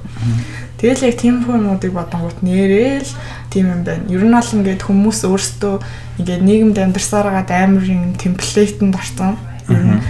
Тэгэл 0.81 1.05
яг 1.09 1.15
тийм 1.17 1.35
хүмүүдийг 1.45 1.93
бодонгууд 1.93 2.39
нэрэл. 2.45 3.13
Тийм 3.49 3.65
юм 3.73 3.81
байна. 3.85 4.05
Ер 4.09 4.21
нь 4.21 4.35
бол 4.37 4.53
ингээд 4.53 4.81
хүмүүс 4.85 5.19
өөрсдөө 5.25 5.75
ингээд 6.21 6.41
нийгэмд 6.45 6.77
амьдарсараад 6.77 7.49
амар 7.49 7.85
юм 7.85 8.13
темплейтэнд 8.19 8.93
орсон. 8.93 9.39
Ер 9.71 9.81
нь 9.81 10.01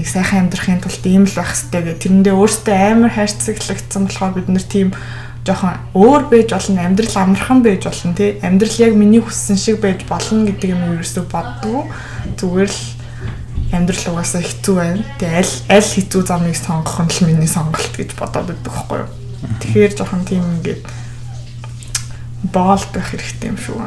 нэг 0.00 0.08
сайхан 0.08 0.48
амьдрахын 0.48 0.80
тулд 0.80 1.04
ийм 1.04 1.28
л 1.28 1.36
байх 1.36 1.52
хэрэгтэй 1.52 1.82
гэх 1.84 2.00
тэрэндээ 2.00 2.32
өөртөө 2.32 2.76
амар 2.80 3.12
хайрцаглагдсан 3.12 4.08
болохоор 4.08 4.32
бид 4.32 4.48
нэр 4.48 4.64
тийм 4.64 4.88
жоохон 5.44 5.76
өөр 5.92 6.22
байж 6.32 6.48
болно 6.56 6.80
амьдрал 6.80 7.16
амархан 7.20 7.60
байж 7.60 7.84
болно 7.84 8.16
тий 8.16 8.40
амьдрал 8.40 8.76
яг 8.80 8.92
миний 8.96 9.20
хүссэн 9.20 9.60
шиг 9.60 9.84
байж 9.84 10.08
болно 10.08 10.48
гэдэг 10.48 10.72
юм 10.72 10.96
ерөөсөө 10.96 11.24
боддгоо 11.28 11.84
зүгээр 12.40 12.72
л 12.72 12.80
амьдрал 13.72 14.04
угаасаа 14.16 14.42
хэцүү 14.42 14.74
байна. 14.74 15.04
Тий 15.20 15.30
аль 15.30 15.54
аль 15.68 15.84
хэцүү 15.84 16.22
замыг 16.26 16.56
сонгох 16.56 16.98
нь 17.04 17.12
л 17.12 17.26
миний 17.28 17.48
сонголт 17.48 17.92
гэж 17.96 18.16
бодоод 18.18 18.50
байдаг 18.50 18.72
байхгүй 18.72 18.98
юу? 19.04 19.10
Тэгэхээр 19.62 19.92
жоохон 19.96 20.24
тийм 20.26 20.44
ингээд 20.58 20.82
боол 22.50 22.84
байх 22.92 23.08
хэрэгтэй 23.14 23.48
юм 23.52 23.58
шүү. 23.60 23.78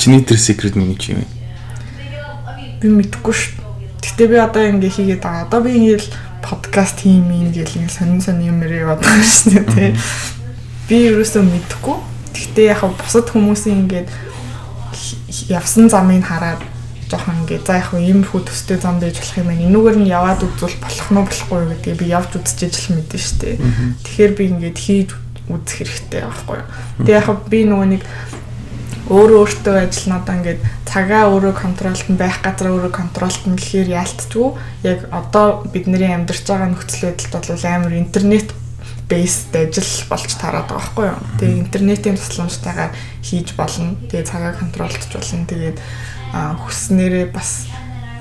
Чиний 0.00 0.20
тэр 0.20 0.40
secret 0.40 0.74
миний 0.74 0.98
чи 0.98 1.14
юм 1.14 1.24
би 2.80 2.88
мэдэхгүй 2.88 3.34
шүү. 3.34 3.52
Гэтэ 4.02 4.24
би 4.30 4.36
одоо 4.38 4.62
ингэ 4.68 4.88
хийгээд 4.88 5.22
байгаа. 5.22 5.46
Одоо 5.46 5.60
би 5.62 5.70
ингээл 5.78 6.08
подкаст 6.44 7.00
хийм 7.00 7.30
юм 7.30 7.52
гэл 7.52 7.78
ингэ 7.78 7.92
сонин 7.92 8.20
сонин 8.20 8.54
юм 8.54 8.62
ярив 8.62 8.94
одоо 8.94 9.10
шүү 9.22 9.64
дээ. 9.64 9.96
Би 10.88 10.96
ерөөсөө 11.08 11.42
мэдэхгүй. 11.42 11.96
Гэтэ 12.34 12.62
яг 12.68 12.82
бусад 12.84 13.30
хүмүүсийн 13.32 13.88
ингээд 13.88 14.08
явсан 15.48 15.88
замыг 15.88 16.24
хараад 16.24 16.60
жоохон 17.08 17.44
ингээ 17.44 17.60
за 17.64 17.80
яг 17.80 17.92
ийм 17.94 18.24
хүү 18.24 18.44
төстэй 18.44 18.78
зам 18.78 19.00
байж 19.00 19.18
болох 19.18 19.38
юм 19.38 19.48
байна. 19.48 19.66
Энүүгээр 19.68 19.98
нь 20.00 20.10
яваад 20.10 20.40
үзвэл 20.44 20.78
болох 20.80 21.08
нь 21.10 21.20
болохгүй 21.20 21.58
юу 21.62 21.70
гэдгийг 21.72 21.98
би 22.00 22.06
явж 22.10 22.30
үзчихэж 22.36 22.74
л 22.74 22.94
мэдэн 22.96 23.20
штэ. 23.20 23.58
Тэгэхээр 24.04 24.32
би 24.36 24.44
ингээд 24.52 24.78
хийж 24.78 25.10
үзэх 25.48 25.76
хэрэгтэй 25.84 26.22
байхгүй 26.24 26.56
юу. 26.60 26.68
Тэгээ 27.04 27.20
яг 27.20 27.28
би 27.48 27.58
нөгөө 27.68 27.88
нэг 27.92 28.02
өөрөө 29.10 29.40
өөртөө 29.44 29.76
ажиллана 29.84 30.20
одоо 30.24 30.34
ингээд 30.40 30.60
цагаа 30.88 31.28
өөрөө 31.28 31.54
контролт 31.60 32.06
нь 32.08 32.16
байх 32.16 32.40
газар 32.40 32.72
өөрөө 32.72 32.92
контролт 32.92 33.42
нь 33.44 33.58
гэхээр 33.60 33.88
яалтчгүй 34.00 34.48
яг 34.88 34.98
одоо 35.12 35.68
бидний 35.68 36.08
амьдарч 36.08 36.48
байгаа 36.48 36.72
нөхцөл 36.72 37.12
байдалд 37.12 37.44
бол 37.44 37.64
амар 37.68 37.92
интернет 38.00 38.48
based 39.08 39.52
ажил 39.52 40.08
болж 40.08 40.32
тараад 40.40 40.68
байгаа 40.68 40.80
байхгүй 40.80 41.04
юу. 41.12 41.20
Тэгээ 41.36 41.62
интернетийн 41.68 42.16
тусламжтайгаар 42.16 42.92
хийж 43.20 43.52
болно. 43.52 43.96
Тэгээ 44.08 44.24
цагаа 44.24 44.52
контролтч 44.56 45.04
болно. 45.12 45.44
Тэгээд 45.44 45.76
хүснээрээ 46.32 47.26
бас 47.28 47.68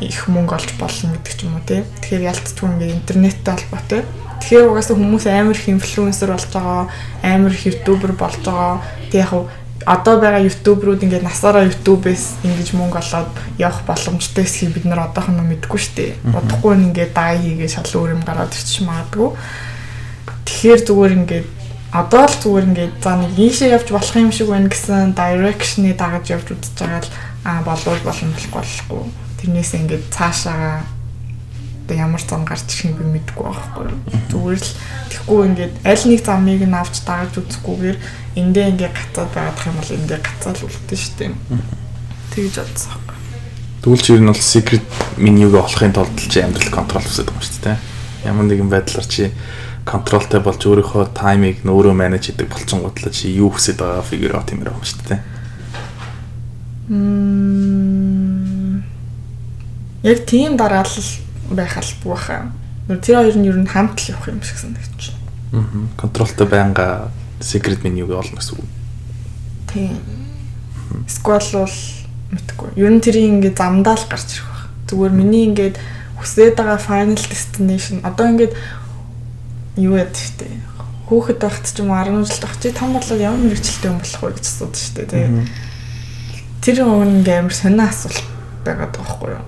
их 0.03 0.27
мөнгө 0.27 0.53
олж 0.59 0.71
болно 0.75 1.15
гэдэг 1.15 1.33
ч 1.33 1.39
юм 1.47 1.55
уу 1.55 1.63
тий. 1.63 1.87
Тэгэхээр 2.03 2.27
ялцчгүй 2.27 2.67
ингээд 2.67 2.97
интернеттэй 2.99 3.53
холбоотой. 3.55 4.01
Тэгэхээр 4.43 4.67
угаасаа 4.67 4.95
хүмүүс 4.99 5.25
амар 5.31 5.55
их 5.55 5.71
инфлюенсер 5.71 6.35
болж 6.35 6.47
байгаа, 6.51 6.91
амар 7.23 7.51
их 7.55 7.63
ютубер 7.63 8.11
болж 8.11 8.43
байгаа. 8.43 8.83
Тэг 9.07 9.23
яг 9.23 9.47
одоо 9.85 10.19
байгаа 10.19 10.43
ютуберүүд 10.47 11.03
ингээд 11.03 11.27
насаараа 11.27 11.67
ютубээс 11.67 12.43
ингэж 12.43 12.73
мөнгө 12.73 12.99
олоод 12.99 13.31
явах 13.57 13.81
боломжтой 13.87 14.43
эсхийг 14.43 14.73
бид 14.73 14.85
нар 14.85 15.07
одоохон 15.07 15.39
нь 15.39 15.49
мэдгүй 15.53 15.79
шүү 15.79 15.95
дээ. 15.95 16.11
Бодохгүй 16.33 16.73
ингээд 16.87 17.11
дай 17.13 17.37
хийгээ 17.39 17.69
шал 17.69 17.91
өөр 17.91 18.15
юм 18.15 18.23
гараад 18.23 18.53
ирчих 18.53 18.87
магадгүй. 18.87 19.29
Тэгэхээр 20.45 20.81
зүгээр 20.87 21.13
ингээд 21.19 21.47
одоо 21.93 22.23
л 22.25 22.37
зүгээр 22.41 22.67
ингээд 22.69 22.95
за 23.03 23.11
нэг 23.17 23.33
ийшээ 23.37 23.73
явж 23.75 23.87
болох 23.93 24.15
юм 24.17 24.31
шиг 24.33 24.47
байна 24.49 24.69
гэсэн 24.71 25.13
direction-ы 25.13 25.93
дагаж 25.93 26.25
явж 26.33 26.47
үзэж 26.53 26.73
байгаа 26.79 27.01
л 27.03 27.13
аа 27.45 27.61
болов 27.61 27.99
боломжгүй 28.01 28.49
болохгүй. 28.49 29.03
Тэрнээс 29.43 29.71
ингээд 29.77 30.05
цаашаа 30.09 30.87
одоо 31.83 31.97
ямар 31.99 32.21
зам 32.23 32.45
гарч 32.47 32.63
ирэх 32.63 32.95
юм 32.95 32.95
би 32.95 33.03
мэдэхгүй 33.19 33.43
байхгүй. 33.43 33.91
Зүгээр 34.31 34.59
л 34.63 34.71
тэгэхгүй 35.11 35.39
ингээд 35.51 35.73
аль 35.83 36.05
нэг 36.07 36.21
замыг 36.23 36.63
нь 36.63 36.79
авч 36.79 36.95
дагаж 37.03 37.35
үзэхгүйгээр 37.43 37.97
эндээ 38.39 38.71
ингээ 38.71 38.91
гацаад 38.95 39.31
байгаадах 39.35 39.67
юм 39.67 39.77
бол 39.83 39.91
эндээ 39.91 40.19
гацаал 40.23 40.63
үлдэн 40.63 40.99
штеп. 41.03 41.35
Тэгж 42.31 42.55
бодсон. 42.63 43.03
Тэгвэл 43.83 43.99
чи 43.99 44.15
ер 44.15 44.23
нь 44.23 44.31
бол 44.31 44.39
secret 44.39 44.87
менюг 45.19 45.53
олохын 45.59 45.91
тулд 45.91 46.15
чи 46.15 46.39
амьдрал 46.39 46.71
контрол 46.71 47.03
хүсэж 47.03 47.27
байгаа 47.27 47.35
юм 47.35 47.43
шүү 47.43 47.63
дээ. 47.67 47.77
Ямар 48.31 48.47
нэгэн 48.47 48.71
байдлаар 48.71 49.07
чи 49.11 49.35
контролтой 49.83 50.39
болж 50.39 50.63
өөрийнхөө 50.63 51.11
таймыг 51.11 51.67
нөөрөө 51.67 51.91
менеж 51.91 52.31
хийдэг 52.31 52.47
болцонгодлоо 52.47 53.11
чи 53.11 53.35
юу 53.35 53.51
хүсэж 53.51 53.75
байгаа 53.75 54.07
figure 54.07 54.39
out 54.39 54.47
юм 54.55 54.63
байна 54.63 54.79
шүү 54.79 55.03
дээ. 55.11 55.19
Мм. 56.87 58.83
Яг 60.03 60.23
тийм 60.23 60.55
дараалал 60.55 61.03
байх 61.55 61.77
албагүй 61.77 62.17
хаа. 62.17 62.51
Тэр 62.88 63.24
хоёр 63.24 63.38
нь 63.38 63.48
ер 63.48 63.57
нь 63.57 63.69
хамт 63.69 63.98
л 64.01 64.12
явах 64.13 64.27
юм 64.27 64.43
шиг 64.43 64.57
санагдаж 64.57 65.13
байна. 65.13 65.24
Аа. 65.53 65.88
Контролтой 65.98 66.48
байнга 66.48 67.12
secret 67.39 67.83
menu-г 67.83 68.12
олно 68.13 68.38
гэсэн 68.39 68.57
үг. 68.57 68.69
Тийм. 69.72 69.98
Эсвэл 71.07 71.65
бол 71.65 71.77
мэдгүй. 72.33 72.69
Ер 72.75 72.91
нь 72.91 73.01
тэрийг 73.01 73.29
ингээд 73.41 73.57
замдаа 73.57 73.95
л 73.95 74.10
гарч 74.10 74.39
ирэх 74.39 74.50
баг. 74.50 74.63
Зүгээр 74.89 75.13
миний 75.13 75.45
ингээд 75.51 75.75
хүсээд 76.17 76.55
байгаа 76.57 76.79
final 76.79 77.19
destination 77.19 78.00
одоо 78.05 78.27
ингээд 78.31 78.53
юу 79.77 79.98
яд 79.98 80.13
штэ. 80.15 80.48
Хүүхэд 81.10 81.39
байхад 81.41 81.65
ч 81.67 81.81
юм 81.81 81.91
уу 81.91 82.00
10 82.00 82.25
жил 82.25 82.41
тах 82.41 82.55
чи 82.62 82.72
том 82.72 82.93
болоод 82.93 83.19
ямар 83.19 83.41
мэрэгчлээ 83.43 83.91
юм 83.91 84.00
болох 84.00 84.22
вэ 84.24 84.33
гэж 84.38 84.45
асуудаг 84.48 84.79
штэ 84.79 85.05
тий. 85.10 85.25
Тэр 86.63 86.77
өмнө 86.88 87.27
амар 87.27 87.53
сонио 87.53 87.86
асуулт 87.89 88.24
байгаад 88.63 88.93
байгаа 88.95 89.03
байхгүй 89.03 89.29
юу? 89.36 89.43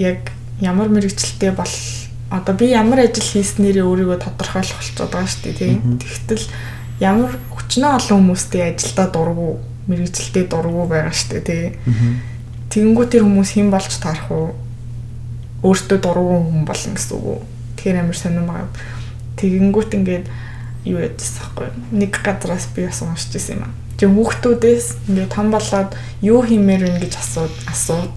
Яг 0.00 0.20
ямар 0.60 0.88
мэрэгчлээ 0.88 1.52
бол 1.52 1.74
одоо 2.30 2.54
би 2.54 2.72
ямар 2.72 3.04
ажил 3.04 3.22
хийснээрээ 3.22 3.84
өөрийгөө 3.84 4.18
тодорхойлох 4.18 4.80
болчиход 4.80 5.10
байгаа 5.12 5.28
штэ 5.28 5.52
тий. 5.52 5.78
Тэгтэл 5.78 6.44
ямар 7.00 7.32
хүчнээ 7.52 7.92
олон 7.92 8.18
хүмүүстэй 8.24 8.62
ажилдаа 8.74 9.06
дургу 9.12 9.60
мэрэгчлээ 9.86 10.44
дургу 10.48 10.88
байгаа 10.88 11.14
штэ 11.14 11.40
тий. 11.44 11.64
Тэгэнгүүт 12.72 13.10
тэр 13.14 13.24
хүмүүс 13.28 13.50
хэн 13.54 13.70
болж 13.70 13.92
таарах 14.00 14.30
уу? 14.32 14.48
Өөртөө 15.62 15.98
дургу 16.02 16.34
хүн 16.50 16.64
болно 16.66 16.92
гэсэн 16.98 17.14
үг. 17.14 17.44
Тэгэхээр 17.76 18.00
амар 18.02 18.16
сонирм 18.16 18.48
байгаа. 18.50 18.68
Тэгэнгүүт 19.38 19.90
ингээд 19.94 20.26
юу 20.86 20.98
ядсан 21.02 21.46
байхгүй 21.46 21.68
нэг 21.94 22.12
газраас 22.22 22.66
би 22.74 22.86
бас 22.86 23.02
уншиж 23.02 23.38
ирсэн 23.38 23.60
юм 23.60 23.70
аа. 23.70 23.74
Тэг 23.98 24.10
хүүхдүүдээс 24.10 24.86
ингээд 25.10 25.30
том 25.30 25.50
болоод 25.54 25.90
юу 26.22 26.40
хиймээр 26.42 26.82
вэ 26.86 27.06
гэж 27.06 27.14
асууд 27.22 27.54
асууж 27.70 28.14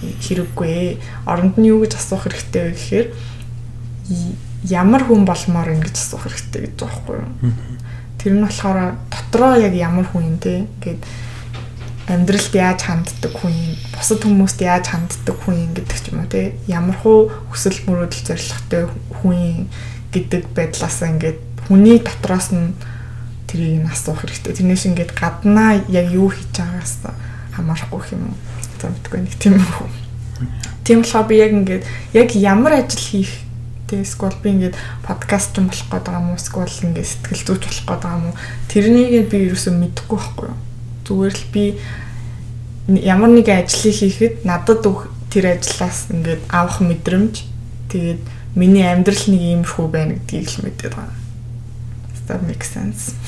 хэрэггүй. 0.00 0.98
Оронд 1.26 1.56
нь 1.60 1.68
юу 1.68 1.84
гэж 1.84 1.96
асуух 1.96 2.24
хэрэгтэй 2.28 2.62
вэ 2.62 2.72
гэхээр 2.74 3.06
ямар 4.68 5.02
хүн 5.04 5.24
болмоор 5.24 5.68
ингэж 5.76 5.96
асуух 5.96 6.24
хэрэгтэй 6.28 6.60
гэж 6.68 6.74
байгаа 6.80 7.00
байхгүй 7.00 7.16
юу? 7.20 7.30
Тэр 8.20 8.32
нь 8.36 8.44
болохоор 8.44 8.78
дотроо 9.12 9.54
яг 9.60 9.74
ямар 9.76 10.06
хүн 10.08 10.24
юм 10.24 10.38
те 10.40 10.64
ингээд 10.64 11.00
амьдралд 12.10 12.54
яаж 12.56 12.80
ханддаг 12.84 13.32
хүн 13.38 13.54
юм 13.54 13.72
бусад 13.94 14.20
хүмүүст 14.24 14.60
яаж 14.60 14.86
ханддаг 14.90 15.36
хүн 15.46 15.56
юм 15.68 15.72
гэдэг 15.78 15.98
ч 16.00 16.04
юм 16.10 16.20
уу 16.20 16.28
те 16.28 16.58
ямар 16.66 16.96
хуу 16.98 17.30
хүсэл 17.54 17.86
мөрөөдөл 17.86 18.26
зоригтой 18.26 18.82
хүн 19.22 19.70
гэдэг 20.10 20.42
байдлаас 20.56 20.98
ингээд 21.06 21.38
хүний 21.70 22.02
дотроос 22.02 22.50
нь 22.50 22.74
тэрийг 23.46 23.86
нь 23.86 23.90
асуух 23.90 24.26
хэрэгтэй. 24.26 24.58
Тэрнээс 24.58 24.90
ингээд 24.90 25.14
гаднаа 25.14 25.78
яг 25.86 26.10
юу 26.10 26.34
хийж 26.34 26.50
байгаагаас 26.50 27.14
хамаарахгүй 27.54 28.18
юм 28.18 28.34
уу? 28.34 28.49
За 28.80 28.88
мэдгүй 28.88 29.20
нэг 29.20 29.36
тийм 29.36 29.60
үү. 29.60 29.88
Тийм 30.84 31.04
болохоор 31.04 31.28
би 31.28 31.36
яг 31.36 31.52
ингээд 31.52 31.84
яг 32.16 32.28
ямар 32.34 32.80
ажил 32.80 33.00
хийх 33.00 33.32
Тэ 33.90 34.06
эсвэл 34.06 34.38
би 34.38 34.54
ингээд 34.54 34.78
подкаст 35.02 35.50
ч 35.50 35.58
болох 35.58 35.86
байгаа 35.90 36.22
юм 36.22 36.30
уу? 36.30 36.38
Эсвэл 36.38 36.70
ингээд 36.70 37.10
сэтгэл 37.10 37.42
зүйч 37.42 37.82
болох 37.82 37.84
байгаа 37.90 38.22
юм 38.22 38.24
уу? 38.30 38.38
Тэрнийг 38.70 39.26
би 39.26 39.50
ерөөсөө 39.50 39.74
мэдэхгүй 39.74 40.14
байхгүй 40.14 40.46
юу? 40.46 40.58
Зүгээр 41.10 41.34
л 41.34 41.46
би 41.50 41.64
ямар 43.02 43.34
нэг 43.34 43.50
ажлыг 43.50 43.94
хийхэд 43.98 44.46
надад 44.46 44.86
тэр 45.26 45.58
ажлаас 45.58 46.06
ингээд 46.14 46.42
авах 46.54 46.78
мэдрэмж 46.86 47.34
тэгээд 47.90 48.22
миний 48.54 48.86
амьдрал 48.86 49.26
нэг 49.26 49.42
иймэрхүү 49.42 49.86
байна 49.90 50.14
гэдгийг 50.22 50.46
л 50.54 50.62
мэдээд 50.70 50.94
байгаа. 50.94 51.18
That 52.30 52.46
makes 52.46 52.70
sense. 52.70 53.18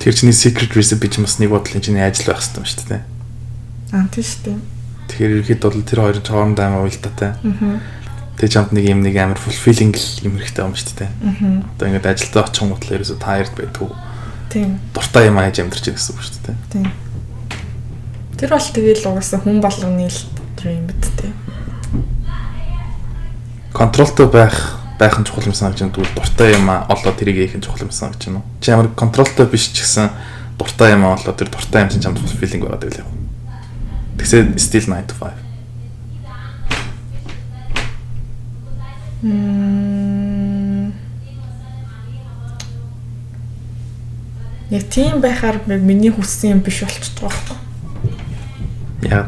Тэр 0.00 0.16
чиний 0.16 0.32
secret 0.32 0.72
recipe 0.72 1.12
ч 1.12 1.20
бас 1.20 1.36
нэг 1.36 1.52
бодлын 1.52 1.84
чиний 1.84 2.00
ажил 2.00 2.32
байх 2.32 2.40
хэрэгтэй 2.40 2.56
юм 2.56 2.68
шүү 2.72 2.88
дээ. 2.88 3.15
Аа 3.92 4.08
тийм 4.10 4.24
шүү 4.24 4.40
дээ. 4.46 4.58
Тэгэхээр 5.06 5.36
ерөөд 5.46 5.62
бол 5.62 5.86
тэр 5.86 6.00
хоёрын 6.02 6.26
хооронд 6.26 6.58
аймаа 6.58 6.82
уялдаатай. 6.82 7.30
Аа 7.36 7.78
Тэг 8.36 8.52
чамд 8.52 8.76
нэг 8.76 8.84
юм 8.84 9.00
нэг 9.00 9.16
амар 9.16 9.40
fulfilling 9.40 9.96
юм 10.20 10.36
хэрэгтэй 10.36 10.60
юм 10.60 10.76
шүү 10.76 11.08
дээ. 11.08 11.10
Одоо 11.72 11.88
ингээд 11.88 12.04
ажилдаа 12.04 12.44
очих 12.44 12.68
гутал 12.68 13.00
ерөөсө 13.00 13.16
таард 13.16 13.52
байдгүй. 13.56 13.88
Тийм. 14.52 14.76
Дуртай 14.92 15.32
юм 15.32 15.40
ааж 15.40 15.56
амьдарч 15.56 15.88
байгаа 15.88 15.96
гэсэн 15.96 16.12
үг 16.12 16.20
шүү 16.20 16.44
дээ. 16.44 16.56
Тийм. 16.68 16.86
Тэр 18.36 18.52
бол 18.52 18.68
тэгэл 18.76 19.08
угаасаа 19.08 19.40
хүн 19.40 19.64
болгоны 19.64 20.04
л 20.12 20.20
dream 20.60 20.84
биз 20.84 21.08
дээ. 21.16 21.32
Контролтой 23.72 24.28
байх 24.28 24.84
байх 25.00 25.16
нь 25.16 25.24
чухал 25.24 25.48
юм 25.48 25.56
санагдаж 25.56 25.80
байна. 25.88 25.96
Тэгвэл 25.96 26.16
дуртай 26.20 26.48
юм 26.60 26.68
аа 26.68 26.84
олоо 26.92 27.16
тэрийг 27.16 27.40
хийх 27.40 27.56
нь 27.56 27.64
чухал 27.64 27.88
юм 27.88 27.92
байна 27.96 28.44
уу? 28.44 28.48
Чи 28.60 28.68
ямар 28.68 28.92
контролтой 28.92 29.48
биш 29.48 29.72
ч 29.72 29.80
гэсэн 29.80 30.12
дуртай 30.60 30.92
юм 30.92 31.08
аа 31.08 31.16
олоо 31.16 31.32
тэр 31.32 31.48
дуртай 31.48 31.88
юм 31.88 31.88
чинь 31.88 32.04
чамд 32.04 32.20
fulfilling 32.20 32.68
байгаад 32.68 32.84
байл 32.84 33.00
яа. 33.00 33.15
Тэгсээ 34.18 34.56
still 34.56 34.86
9 34.88 35.06
to 35.06 35.14
5. 35.14 35.32
Мм. 39.22 40.92
Яг 44.70 44.84
тийм 44.90 45.20
байхаар 45.20 45.62
миний 45.66 46.10
хүссэн 46.10 46.58
юм 46.58 46.60
биш 46.60 46.82
болчихж 46.82 47.14
байгаа 47.16 47.30
байхгүй. 47.30 47.58
Яа. 49.06 49.24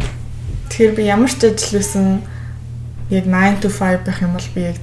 Тэгэхээр 0.69 0.97
би 0.99 1.03
ямар 1.07 1.31
ч 1.31 1.47
ажил 1.47 1.79
байсан 1.79 2.21
яг 3.11 3.25
9 3.25 3.63
to 3.63 3.71
5 3.71 4.05
байх 4.05 4.19
юм 4.21 4.35
бол 4.35 4.49
би 4.55 4.61
яг 4.75 4.79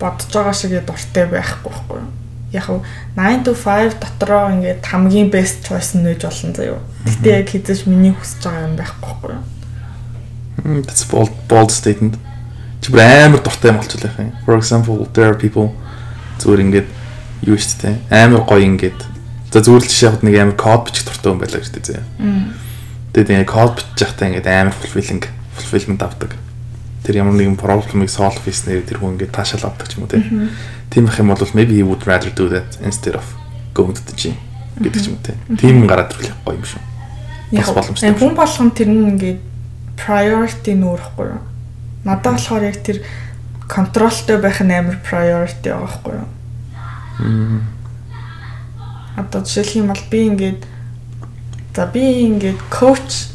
бодож 0.00 0.28
байгаа 0.34 0.52
шиг 0.52 0.74
яг 0.74 0.84
дуртай 0.84 1.26
байхгүй 1.30 1.70
байхгүй. 1.72 2.00
Яг 2.52 2.68
нь 2.68 2.80
9 3.16 3.44
to 3.44 3.52
5 3.52 4.00
дотроо 4.00 4.48
ингээд 4.56 4.80
хамгийн 4.84 5.28
best 5.28 5.66
choice 5.68 5.92
нь 5.98 6.04
нэж 6.04 6.24
болно 6.24 6.52
заяа. 6.56 6.80
Гэтэ 7.04 7.28
яг 7.28 7.48
хэзээ 7.52 7.76
ч 7.76 7.80
миний 7.86 8.14
хүсэж 8.16 8.40
байгаа 8.44 8.64
юм 8.64 8.76
байхгүй 8.80 9.08
байхгүй. 9.12 9.36
Mm, 10.64 10.82
That's 10.86 11.04
bold 11.04 11.32
bold 11.48 11.70
statement. 11.70 12.16
Чи 12.80 12.92
бүр 12.92 13.04
амар 13.04 13.40
дуртай 13.44 13.70
юм 13.70 13.78
болчихлоо 13.78 14.12
юм. 14.18 14.32
For 14.44 14.56
example, 14.56 15.06
there 15.12 15.28
are 15.28 15.38
people 15.38 15.74
зүгээр 16.40 16.64
ингээд 16.64 16.88
юу 17.44 17.56
шүү 17.58 17.76
дээ. 17.84 17.96
Амар 18.10 18.42
гоё 18.48 18.64
ингээд 18.64 19.00
за 19.52 19.60
зүгээр 19.60 19.84
л 19.84 19.90
жишээ 19.90 20.08
авах 20.08 20.24
нэг 20.24 20.36
амар 20.40 20.56
код 20.56 20.88
бичих 20.88 21.04
дуртай 21.04 21.28
хүн 21.30 21.40
байлаа 21.42 21.62
шүү 21.62 21.74
дээ. 21.76 21.86
зэ. 21.86 22.02
Тэгээд 23.12 23.30
ингээд 23.34 23.52
код 23.52 23.76
бичих 23.76 24.08
байхдаа 24.08 24.28
ингээд 24.32 24.48
амар 24.48 24.74
fulfilling 24.74 25.22
fulfillment 25.52 26.00
авдаг. 26.02 26.30
Тэр 27.04 27.22
ямар 27.22 27.34
нэгэн 27.38 27.56
проблемыг 27.56 28.10
solve 28.10 28.42
хийснээр 28.42 28.82
тэр 28.82 28.98
хүн 28.98 29.14
ингээд 29.16 29.34
таашаал 29.34 29.70
авдаг 29.70 29.86
ч 29.88 29.96
юм 29.98 30.08
уу. 30.08 30.50
Тийм 30.90 31.04
их 31.06 31.18
юм 31.18 31.30
бол 31.30 31.54
maybe 31.54 31.78
he 31.78 31.84
would 31.86 32.02
rather 32.04 32.30
do 32.34 32.48
that 32.48 32.78
instead 32.82 33.14
of 33.14 33.24
going 33.74 33.94
to 33.94 34.02
the 34.04 34.16
gym 34.16 34.34
гэдэг 34.80 35.00
ч 35.02 35.06
юм 35.10 35.16
уу. 35.16 35.56
Тийм 35.56 35.86
гараад 35.86 36.12
ирлэх 36.14 36.34
гоё 36.44 36.58
юм 36.58 36.66
шүү. 36.66 36.82
Бас 37.54 37.70
боломжтой 37.72 38.12
хүн 38.12 38.34
болгон 38.34 38.70
тэр 38.74 38.88
нь 38.92 39.08
ингээд 39.14 39.40
priority 39.96 40.72
нүүрэхгүй 40.76 41.26
юу? 41.32 41.42
Надад 42.04 42.36
болохоор 42.36 42.64
яг 42.68 42.78
тэр 42.82 43.02
контролтой 43.68 44.38
байх 44.38 44.60
нь 44.60 44.74
амар 44.74 44.98
priority 45.00 45.70
байгаа 45.70 45.86
байхгүй 45.86 46.14
юу? 46.18 46.28
Одоо 49.16 49.40
жишээлх 49.42 49.74
юм 49.80 49.88
бол 49.90 50.04
би 50.10 50.20
ингээд 50.28 50.60
за 51.74 51.86
би 51.86 52.26
ингээд 52.26 52.58
coach 52.74 53.30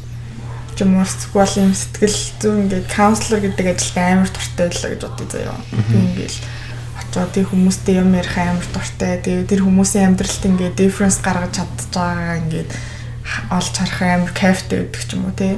ч 0.83 0.85
юм 0.85 0.99
уу 0.99 1.07
эсвэл 1.07 1.63
юм 1.63 1.71
сэтгэл 1.71 2.19
зүйн 2.43 2.59
ингээд 2.67 2.91
counselor 2.91 3.39
гэдэг 3.39 3.67
ажилд 3.71 3.97
амар 4.03 4.27
дуртай 4.27 4.67
байлаа 4.67 4.89
гэж 4.91 5.01
бодъё 5.07 5.27
заяа. 5.31 5.59
Би 5.71 5.97
ингээд 6.03 6.35
очоод 6.99 7.31
тэр 7.31 7.45
хүмүүстэй 7.47 7.95
юм 8.03 8.11
ярих 8.11 8.35
амар 8.35 8.67
дуртай. 8.67 9.13
Тэгээ 9.23 9.47
тэр 9.47 9.61
хүмүүсийн 9.63 10.07
амьдралд 10.11 10.43
ингээд 10.43 10.75
difference 10.75 11.23
гаргаж 11.23 11.51
чадчих 11.55 11.87
байгаа 11.95 12.35
ингээд 12.43 12.69
олж 13.47 13.73
харах 13.79 14.01
амар 14.03 14.31
кайфтай 14.35 14.83
байдаг 14.83 15.03
ч 15.07 15.11
юм 15.15 15.23
уу 15.23 15.35
те. 15.39 15.55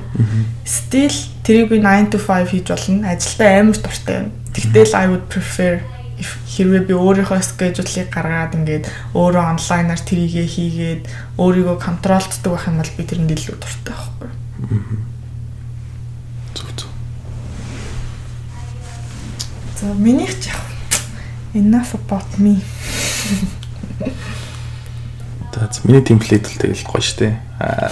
Still 0.61 1.17
тэрийг 1.41 1.73
би 1.73 1.81
9 1.81 2.13
to 2.13 2.21
5 2.21 2.53
хийж 2.53 2.69
болно. 2.69 3.09
Ажилдаа 3.09 3.49
амар 3.57 3.77
дуртай 3.81 4.15
байна. 4.21 4.31
Тэгтэл 4.53 4.93
I 4.93 5.05
would 5.09 5.25
prefer 5.25 5.81
if 6.21 6.29
хэрвээ 6.55 6.87
би 6.87 6.93
өөрийнхөө 6.95 7.41
schedule-ыг 7.43 8.07
гаргаад 8.13 8.55
ингээд 8.55 8.87
өөрөө 9.11 9.43
онлайнаар 9.51 9.99
тэрийгэ 9.99 10.45
хийгээд 10.47 11.01
өөрийгөө 11.35 11.77
контролддог 11.83 12.51
байх 12.55 12.67
юм 12.71 12.79
бол 12.79 12.93
би 12.95 13.03
тэрэнд 13.03 13.35
илүү 13.35 13.55
дуртай 13.59 13.91
байхгүй. 13.91 14.29
Зүг 16.55 16.69
зүг. 16.79 16.91
За 19.75 19.87
минийх 19.93 20.39
ч 20.39 20.47
яг 20.47 20.63
enough 21.53 21.91
about 21.95 22.39
me. 22.39 22.63
Тэгээд 25.51 25.83
миний 25.83 26.03
темплейт 26.03 26.47
л 26.47 26.59
тэгэл 26.63 26.87
гоё 26.87 27.03
штэ. 27.03 27.35
Аа. 27.59 27.91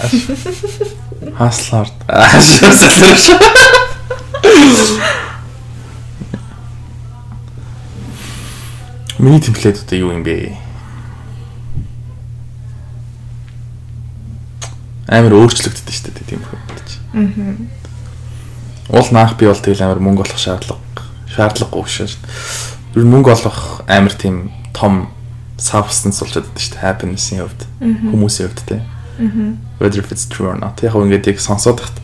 Хаслаар. 1.36 1.88
Аа. 2.08 2.40
шээ. 2.40 3.36
Миний 9.18 9.40
темплейт 9.40 9.80
одоо 9.84 9.98
юу 9.98 10.12
юм 10.16 10.24
бэ? 10.24 10.56
Амар 15.08 15.36
өөрчлөгддөг 15.36 15.92
штэ 15.92 16.16
тийм 16.24 16.40
хүмүүс. 16.44 16.92
Аа. 17.12 17.56
Уул 18.88 19.08
наах 19.12 19.36
би 19.36 19.48
бол 19.48 19.56
тэгэл 19.60 19.84
амар 19.84 20.00
мөнгө 20.00 20.24
олох 20.28 20.40
шаардлага 20.40 20.83
шаардлагагүй 21.34 21.90
шээ. 21.90 22.14
Ер 22.94 23.02
нь 23.02 23.10
мөнгө 23.10 23.34
олох 23.34 23.82
амар 23.90 24.14
тийм 24.14 24.54
том 24.72 25.10
substance 25.58 26.22
болж 26.22 26.34
байдаг 26.38 26.58
шүү 26.58 26.72
дээ. 26.78 26.84
Happiness-ийн 26.86 27.42
хувьд 27.42 27.62
хүмүүсийн 27.82 28.48
хувьд 28.50 28.62
те. 28.66 28.82
Whether 29.78 30.00
if 30.02 30.10
it's 30.14 30.26
true 30.30 30.50
or 30.50 30.58
not. 30.58 30.82
Яг 30.82 30.94
ингээд 30.94 31.26
яг 31.30 31.38
сонсоод 31.42 31.82
тахт 31.82 31.98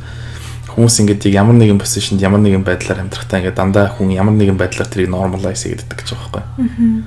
хүмүүс 0.74 1.02
ингээд 1.02 1.26
ямар 1.34 1.58
нэгэн 1.58 1.78
positionд 1.82 2.22
ямар 2.22 2.42
нэгэн 2.42 2.62
байдлаар 2.62 3.02
амьдрахтаа 3.02 3.42
ингээд 3.42 3.58
дандаа 3.58 3.90
хүн 3.90 4.14
ямар 4.14 4.34
нэгэн 4.34 4.58
байдлаар 4.58 4.86
тэрийг 4.86 5.10
normalize 5.10 5.66
хийдэг 5.66 5.90
гэж 5.90 6.14
байгаа 6.14 6.46
байхгүй. 6.58 7.02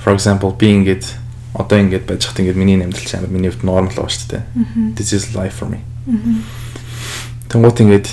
For 0.00 0.12
example 0.16 0.52
би 0.56 0.72
ингээд 0.72 1.04
одоо 1.52 1.78
ингээд 1.78 2.08
байж 2.08 2.24
хат 2.24 2.40
ингээд 2.40 2.56
миний 2.56 2.80
амьдрал 2.80 3.04
чинь 3.04 3.28
миний 3.28 3.52
хувьд 3.52 3.64
normal 3.64 3.92
байгаа 3.92 4.08
шүү 4.08 4.28
дээ. 4.32 4.42
This 4.96 5.12
is 5.12 5.36
life 5.36 5.60
for 5.60 5.68
me. 5.68 5.84
Тэнгуут 7.52 7.80
ингээд 7.80 8.08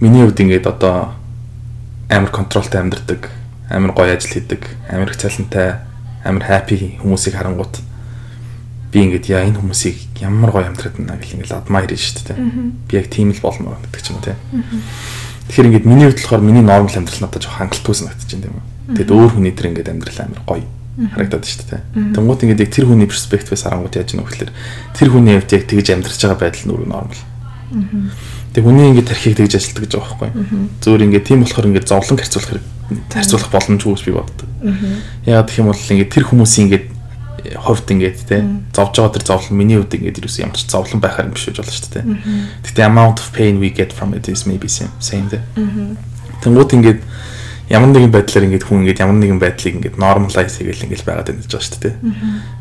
миний 0.00 0.24
хувьд 0.24 0.40
ингээд 0.40 0.66
одоо 0.66 1.12
амар 2.10 2.30
контролтой 2.30 2.80
амьдардаг 2.82 3.30
амар 3.70 3.94
гоё 3.94 4.16
ажил 4.18 4.34
хийдэг 4.34 4.66
амар 4.90 5.10
их 5.10 5.16
цалинтай 5.16 5.80
амар 6.24 6.44
happy 6.44 6.98
хүмүүсийг 6.98 7.38
харангуут 7.38 7.80
би 8.90 9.06
ингээд 9.06 9.30
яа 9.30 9.46
энэ 9.46 9.62
хүмүүсийг 9.62 10.18
ямар 10.18 10.50
гоё 10.50 10.66
амьдраад 10.66 10.98
байна 10.98 11.14
гэл 11.22 11.38
ингээд 11.38 11.54
admire 11.54 11.94
шүү 11.94 12.26
дээ. 12.26 12.38
Би 12.90 12.92
яг 12.98 13.06
тийм 13.06 13.30
л 13.30 13.38
болмоор 13.38 13.78
гэдэг 13.86 14.02
ч 14.02 14.10
юм 14.10 14.18
уу 14.18 14.26
те. 14.26 14.34
Тэгэхээр 15.46 15.68
ингээд 15.70 15.86
миний 15.86 16.06
хувьд 16.10 16.18
болохоор 16.18 16.42
миний 16.42 16.66
нормал 16.66 16.90
амьдрал 16.90 17.22
надад 17.22 17.42
жоох 17.46 17.56
хангалтгүй 17.62 17.94
санагдаж 17.94 18.30
байна 18.34 18.50
үү. 18.50 18.98
Тэгэд 18.98 19.10
өөр 19.14 19.30
хүний 19.38 19.54
тэр 19.54 19.70
ингээд 19.70 19.92
амьдрал 19.94 20.18
амар 20.26 20.42
гоё 20.42 20.66
харагдаад 21.14 21.46
шүү 21.46 21.66
дээ. 21.70 21.82
Тэнгуут 22.18 22.42
ингээд 22.42 22.62
яг 22.66 22.70
тэр 22.74 22.86
хүний 22.90 23.06
перспективээс 23.06 23.62
харангуут 23.62 23.94
яаж 23.94 24.10
гэхээр 24.10 24.50
тэр 24.98 25.08
хүний 25.14 25.34
хувьд 25.38 25.54
яг 25.54 25.64
тэгж 25.70 25.86
амьдраж 25.94 26.18
байгаа 26.18 26.40
байдал 26.42 26.64
нь 26.66 26.72
өөрөө 26.74 26.90
нормал. 26.90 27.22
Тэг 28.50 28.62
хүний 28.66 28.90
ингээд 28.90 29.08
тархийг 29.10 29.36
тэгж 29.38 29.54
ажилтдаг 29.54 29.82
гэж 29.86 29.92
байгаа 29.94 30.18
байхгүй. 30.18 30.30
Зөөр 30.82 31.04
ингээд 31.06 31.26
тийм 31.26 31.40
болохоор 31.46 31.68
ингээд 31.70 31.86
зовлон 31.86 32.18
харьцуулах 32.18 32.50
хэрэг 32.50 32.66
харьцуулах 33.14 33.50
боломжгүй 33.54 33.92
гэж 33.94 34.02
би 34.06 34.12
боддог. 34.18 34.48
Яагаад 35.26 35.48
гэх 35.50 35.60
юм 35.62 35.70
бол 35.70 35.78
ингээд 35.78 36.10
тэр 36.10 36.24
хүмүүсийн 36.26 36.64
ингээд 36.66 36.86
хувьд 37.40 37.88
ингээд 37.90 38.18
те 38.26 38.44
зовж 38.74 38.94
байгаа 38.98 39.14
тэр 39.14 39.24
зовлон 39.26 39.54
миний 39.54 39.78
хувьд 39.78 39.94
ингээд 39.94 40.18
ерөөс 40.18 40.42
ямар 40.42 40.58
ч 40.58 40.66
зовлон 40.66 41.00
байхаар 41.00 41.30
юм 41.30 41.34
биш 41.34 41.46
гэж 41.46 41.56
болно 41.62 41.72
шүү 41.72 41.92
дээ. 41.94 42.04
Гэтэ 42.66 42.82
amount 42.84 43.18
of 43.22 43.28
pain 43.32 43.62
we 43.62 43.70
get 43.70 43.94
from 43.94 44.12
it 44.14 44.28
is 44.28 44.44
maybe 44.44 44.68
same 44.68 44.92
same 45.00 45.30
дээ. 45.30 45.42
Тэнгууд 46.42 46.74
ингээд 46.74 47.00
ямар 47.70 47.90
нэгэн 47.94 48.10
байдлаар 48.10 48.46
ингээд 48.50 48.66
хүн 48.66 48.82
ингээд 48.82 49.02
ямар 49.06 49.16
нэгэн 49.22 49.40
байдлыг 49.40 49.74
ингээд 49.78 49.96
normalize 49.96 50.58
хийгээл 50.58 50.84
ингээд 50.90 51.06
байгаад 51.06 51.28
байна 51.30 51.40
гэж 51.40 51.52
байгаа 51.54 51.68
шүү 51.70 51.80
дээ. 51.86 51.94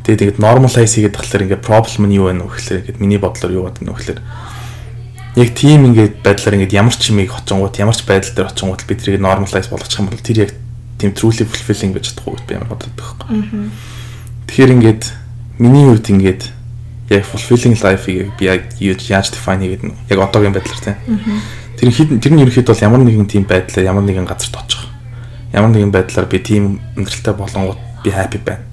Тэгээд 0.05 0.21
ингээд 0.21 0.39
normalize 0.39 0.93
хийгээд 0.93 1.17
тахлаар 1.17 1.43
ингээд 1.49 1.65
problem 1.65 2.03
нь 2.05 2.17
юу 2.17 2.29
вэ 2.29 2.37
нөх 2.37 2.53
гэхээр 2.61 2.79
ингээд 2.85 3.01
миний 3.01 3.17
бодлоор 3.17 3.51
юу 3.57 3.65
гэдэг 3.67 3.83
нөх 3.89 3.99
гэхээр 3.99 4.21
яг 5.35 5.49
тийм 5.53 5.85
ингээд 5.85 6.25
байдлаар 6.25 6.57
ингээд 6.57 6.73
ямар 6.73 6.95
ч 6.95 7.13
юмыг 7.13 7.29
хоцонгууд 7.29 7.75
ямар 7.77 7.93
ч 7.93 8.01
байдал 8.07 8.33
дээр 8.33 8.49
хоцонгууд 8.49 8.81
би 8.89 8.95
тэрийг 8.97 9.21
normalize 9.21 9.69
болгочих 9.69 10.01
юм 10.01 10.09
бол 10.09 10.17
тэр 10.17 10.49
яг 10.49 10.51
тийм 10.97 11.13
truly 11.13 11.45
fulfilling 11.45 11.93
гэж 11.93 12.17
чадахгүй 12.17 12.41
би 12.49 12.57
ямар 12.57 12.69
боддог 12.73 12.93
байхгүй. 12.97 13.69
Тэгэхээр 14.49 14.73
ингээд 14.73 15.03
миний 15.61 15.85
хувьд 15.85 16.09
ингээд 16.09 16.43
яг 17.09 17.23
fulfilling 17.29 17.77
life-ийг 17.77 18.33
би 18.37 18.45
яг 18.49 18.73
яаж 18.81 19.29
define 19.29 19.63
хийгээд 19.63 19.83
нь 19.85 19.93
яг 20.09 20.19
одоогийн 20.19 20.53
байдлаар 20.53 20.81
тийм. 20.81 20.97
Тэр 21.79 21.89
хэд 21.93 22.09
тэр 22.19 22.33
нь 22.35 22.41
ерөөхдөө 22.43 22.73
бол 22.73 22.85
ямар 22.85 23.01
нэгэн 23.05 23.29
тийм 23.29 23.45
байдлаар 23.47 23.85
ямар 23.85 24.03
нэгэн 24.03 24.27
газарт 24.27 24.57
очих. 24.59 24.83
Ямар 25.53 25.71
нэгэн 25.71 25.93
байдлаар 25.93 26.27
би 26.27 26.37
тийм 26.43 26.83
амьдралтай 26.97 27.33
болонгууд 27.33 27.81
би 28.03 28.09
happy 28.11 28.39
байна. 28.43 28.65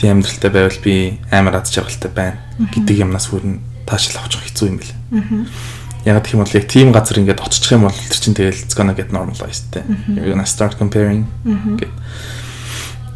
Тийм 0.00 0.22
амьдралтай 0.22 0.50
байвал 0.50 0.80
би 0.80 1.20
амар 1.30 1.60
аз 1.60 1.68
жаргалтай 1.74 2.10
байна 2.10 2.40
гэдэг 2.72 3.04
юмнаас 3.04 3.28
хүрэн 3.28 3.60
таашаал 3.86 4.26
авчих 4.26 4.42
хэцүү 4.44 4.66
юм 4.68 4.76
билээ. 4.82 4.98
Яг 6.06 6.22
гэх 6.22 6.34
юм 6.34 6.42
бол 6.44 6.54
яг 6.54 6.66
тийм 6.66 6.92
газар 6.92 7.18
ингээд 7.18 7.42
очиж 7.42 7.64
юм 7.72 7.86
бол 7.86 7.94
тэр 7.94 8.18
чинь 8.18 8.34
тэгэл 8.34 8.62
it's 8.62 8.74
gonna 8.76 8.94
get 8.94 9.10
normalized 9.10 9.70
те. 9.72 9.82
You're 10.10 10.34
gonna 10.34 10.46
start 10.46 10.78
comparing. 10.78 11.26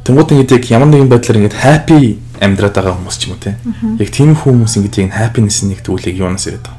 Тэнгууд 0.07 0.31
ингээд 0.33 0.55
яг 0.57 0.65
ямар 0.71 0.89
нэгэн 0.91 1.11
байдлаар 1.11 1.39
ингээд 1.39 1.61
happy 1.61 2.19
амьдраад 2.41 2.75
байгаа 2.75 2.97
хүмүүс 2.99 3.17
ч 3.21 3.29
юм 3.29 3.37
уу 3.37 3.43
те. 3.43 3.55
Яг 4.01 4.11
тийм 4.11 4.35
хүмүүс 4.35 4.75
ингээд 4.81 5.07
яг 5.07 5.15
happiness 5.15 5.63
нэг 5.63 5.85
түүлийг 5.87 6.19
юунаас 6.19 6.49
ирээд 6.51 6.67
байгаа. 6.67 6.79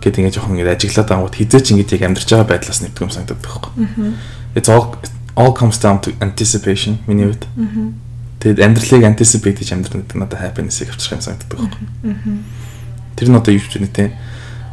Гэт 0.00 0.18
ингээд 0.18 0.34
жоохон 0.38 0.56
ингээд 0.56 0.74
ажиглаад 0.78 1.10
ангууд 1.12 1.34
хизээч 1.36 1.66
ингээд 1.74 1.94
яг 1.98 2.02
амьдарч 2.08 2.28
байгаа 2.30 2.48
байдлаас 2.48 2.80
нэгдэг 2.80 3.04
юм 3.04 3.12
санагдаад 3.12 3.42
байхгүй. 3.42 3.72
It's 4.54 4.70
all 4.70 4.96
all 5.36 5.52
comes 5.52 5.78
down 5.78 6.00
to 6.02 6.14
anticipation 6.20 6.98
миний 7.06 7.26
хувьд. 7.26 7.46
Тэгээд 8.40 8.60
амьдралыг 8.64 9.02
anticipate 9.02 9.58
гэж 9.62 9.72
амьдрал 9.74 10.02
гэдэг 10.02 10.18
надад 10.18 10.40
happiness-ийг 10.40 10.90
авчрах 10.90 11.18
юм 11.18 11.22
санагддаг 11.22 11.58
байхгүй. 11.58 11.82
Тэр 13.16 13.28
нь 13.30 13.38
одоо 13.38 13.52
юу 13.54 13.62
ч 13.62 13.78
вэ 13.78 13.88
те. 13.88 14.12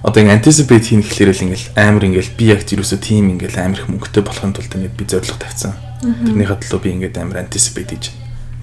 Одоо 0.01 0.25
ингэ 0.25 0.41
anticipate 0.41 0.86
хийх 0.86 1.06
гэхлээр 1.06 1.32
л 1.34 1.43
ингээл 1.45 1.67
амар 1.77 2.04
ингээл 2.10 2.34
би 2.34 2.45
яг 2.49 2.65
ерөөсөө 2.65 2.99
тийм 3.01 3.38
ингээл 3.38 3.62
амар 3.62 3.80
их 3.80 3.88
мөнгөтэй 3.89 4.23
болохын 4.25 4.54
тулд 4.58 4.73
ингээд 4.73 4.97
би 4.97 5.06
зорилго 5.06 5.38
тавьсан. 5.38 5.77
Тэрнийхээ 6.01 6.58
төлөө 6.65 6.82
би 6.82 6.89
ингээд 6.97 7.21
амар 7.21 7.45
anticipate 7.45 7.93
хийж. 7.93 8.06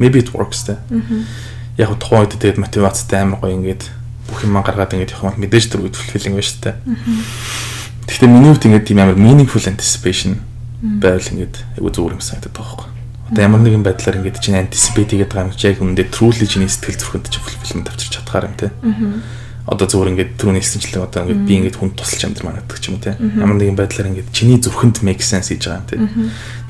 Maybe 0.03 0.19
it 0.19 0.35
works 0.35 0.67
те. 0.67 0.83
Яг 1.79 1.95
тухайн 2.03 2.27
үед 2.27 2.35
тэгээд 2.35 2.59
мотивацтай 2.59 3.23
амар 3.23 3.39
гоё 3.39 3.55
ингээд 3.55 3.87
бүх 4.27 4.43
юм 4.43 4.59
гаргаад 4.59 4.99
ингээд 4.99 5.15
явах 5.15 5.39
мэдээж 5.39 5.71
тэр 5.71 5.87
үед 5.87 5.95
fulfilling 5.95 6.35
байна 6.35 6.47
шүү 6.51 6.59
дээ. 6.67 6.77
Гэхдээ 8.11 8.29
миний 8.29 8.51
хувьд 8.51 8.67
ингээд 8.67 8.87
тийм 8.91 8.99
амар 8.99 9.15
meaningful 9.15 9.63
anticipation 9.63 10.43
байвал 10.83 11.23
ингээд 11.23 11.55
айгу 11.79 11.91
зүгээр 11.95 12.17
юм 12.19 12.23
санагдаад 12.23 12.55
байгаа 12.55 12.67
байхгүй. 12.67 12.89
Одоо 13.29 13.43
ямар 13.45 13.61
нэгэн 13.63 13.85
байдлаар 13.87 14.19
ингээд 14.19 14.43
чинь 14.43 14.59
anticipate 14.59 15.11
хийгээд 15.15 15.33
байгаа 15.33 15.47
юм 15.47 15.55
чи 15.55 15.69
яг 15.69 15.79
үүндээ 15.79 16.07
truly 16.11 16.47
чиний 16.49 16.71
сэтгэл 16.71 16.99
зүрхэнд 16.99 17.29
чи 17.29 17.39
fulfillment 17.39 17.89
авчирч 17.93 18.13
чадхаар 18.17 18.49
юм 18.49 18.57
те. 18.57 18.71
Одоо 19.69 19.85
зүгээр 19.85 20.11
ингээд 20.17 20.31
түрүүний 20.41 20.65
хэлсэнчлэн 20.65 21.05
одоо 21.05 21.29
ингээд 21.29 21.45
би 21.45 21.53
ингээд 21.61 21.77
хүн 21.77 21.93
тусалж 21.93 22.25
амьдрмаа 22.25 22.65
гэдэг 22.65 22.81
ч 22.81 22.89
юм 22.89 22.97
уу 22.97 23.05
те. 23.05 23.21
Ямар 23.21 23.57
нэгэн 23.61 23.77
байдлаар 23.77 24.09
ингээд 24.09 24.33
чиний 24.33 24.57
зүрхэнд 24.65 25.05
make 25.05 25.21
sense 25.21 25.53
хийж 25.53 25.69
байгаа 25.69 25.85
юм 25.85 25.89
те. 25.93 25.97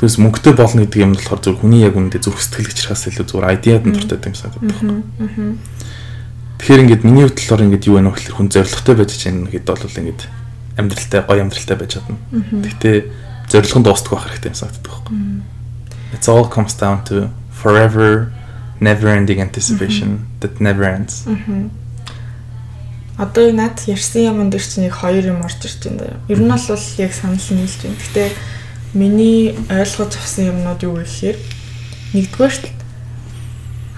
Тэрс 0.02 0.18
мөнгөтэй 0.18 0.54
болно 0.58 0.82
гэдэг 0.82 0.98
юм 1.06 1.14
болохоор 1.14 1.38
зүгээр 1.38 1.60
хүний 1.62 1.80
яг 1.86 1.94
үүндээ 1.94 2.18
зүрх 2.26 2.42
сэтгэл 2.42 2.70
гिचрахаас 2.74 3.06
илүү 3.06 3.26
зүгээр 3.30 3.50
idea-д 3.54 3.86
нь 3.86 3.94
дуртай 3.94 4.18
юм 4.18 4.34
санагдаад 4.34 4.66
байна. 4.66 5.56
Тэгэхээр 6.58 6.82
ингээд 6.82 7.02
миний 7.06 7.22
хувьд 7.22 7.38
болохоор 7.38 7.62
ингээд 7.70 7.86
юу 7.86 7.94
вэ 7.94 8.02
нөх 8.02 8.18
хүн 8.34 8.48
зоригтой 8.50 8.94
байж 8.98 9.10
чинь 9.14 9.46
гэдэг 9.46 9.78
бол 9.78 10.00
ингээд 10.02 10.20
амьдралтай 10.74 11.20
гоё 11.22 11.42
амьдралтай 11.46 11.76
байж 11.78 11.90
чадна. 11.94 12.18
Гэхдээ 12.34 12.96
зорилго 13.46 13.78
нь 13.78 13.86
дуустдаг 13.86 14.10
байх 14.10 14.26
хэрэгтэй 14.26 14.50
юм 14.50 14.58
санагддаг 14.58 14.90
байхгүй. 14.90 15.14
It's 16.18 16.26
all 16.26 16.50
comes 16.50 16.74
down 16.74 17.06
to 17.06 17.30
forever 17.54 18.34
never 18.80 19.08
ending 19.08 19.40
anticipation 19.40 20.26
that 20.40 20.60
never 20.60 20.84
ends. 20.84 21.26
Одоо 23.18 23.50
над 23.52 23.82
ярьсан 23.90 24.30
юмд 24.30 24.54
дээр 24.54 24.62
чинь 24.62 24.86
нэг 24.86 24.94
хоёр 24.94 25.26
юм 25.26 25.42
орж 25.42 25.58
ирж 25.66 25.90
байна. 25.90 26.22
Ер 26.30 26.38
нь 26.38 26.48
бол 26.48 26.84
яг 27.02 27.12
санал 27.12 27.42
нийлж 27.50 27.76
байна. 27.82 27.98
Гэхдээ 27.98 28.30
миний 28.94 29.58
ойлгож 29.68 30.14
авсан 30.14 30.54
юмнууд 30.54 30.80
юу 30.86 31.02
гэхээр 31.02 31.36
нэгдүгээрт 32.14 32.64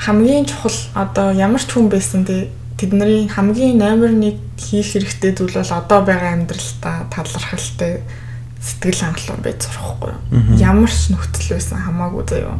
хамгийн 0.00 0.46
чухал 0.48 0.78
одоо 0.96 1.30
ямар 1.36 1.60
ч 1.60 1.68
хүн 1.68 1.92
байсан 1.92 2.24
те 2.24 2.48
тэдний 2.80 3.28
хамгийн 3.28 3.76
номер 3.76 4.16
1 4.16 4.40
хийх 4.56 4.96
хэрэгтэй 4.96 5.36
зүйл 5.36 5.52
бол 5.52 5.68
одоо 5.76 6.00
байгаа 6.00 6.32
амьдралтаа 6.40 7.06
талархалтай 7.12 8.00
сэтгэл 8.56 9.04
хангалуун 9.04 9.42
байж 9.44 9.68
сурахгүй. 9.68 10.12
Ямар 10.56 10.88
ч 10.88 11.12
нөхцөл 11.12 11.60
байсан 11.60 11.78
хамаагүй 11.80 12.24
заяа. 12.24 12.56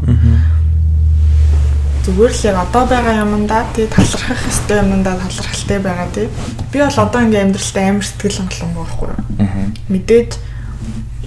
Зүгээр 2.00 2.32
л 2.32 2.46
яг 2.48 2.56
одоо 2.64 2.84
байгаа 2.88 3.28
юмдаа 3.28 3.68
тий 3.76 3.84
талархах 3.84 4.40
ёстой 4.48 4.80
юмдаа 4.80 5.20
талархалтай 5.20 5.78
байгаа 5.84 6.08
тий. 6.08 6.28
Би 6.72 6.78
бол 6.80 6.96
одоо 6.96 7.20
ингээм 7.20 7.52
амьдралтай 7.52 7.84
амар 7.92 8.06
сэтгэл 8.08 8.40
хангалуун 8.40 8.74
байхгүй 8.80 9.08
юу. 9.12 9.20
Мэдээж 9.92 10.30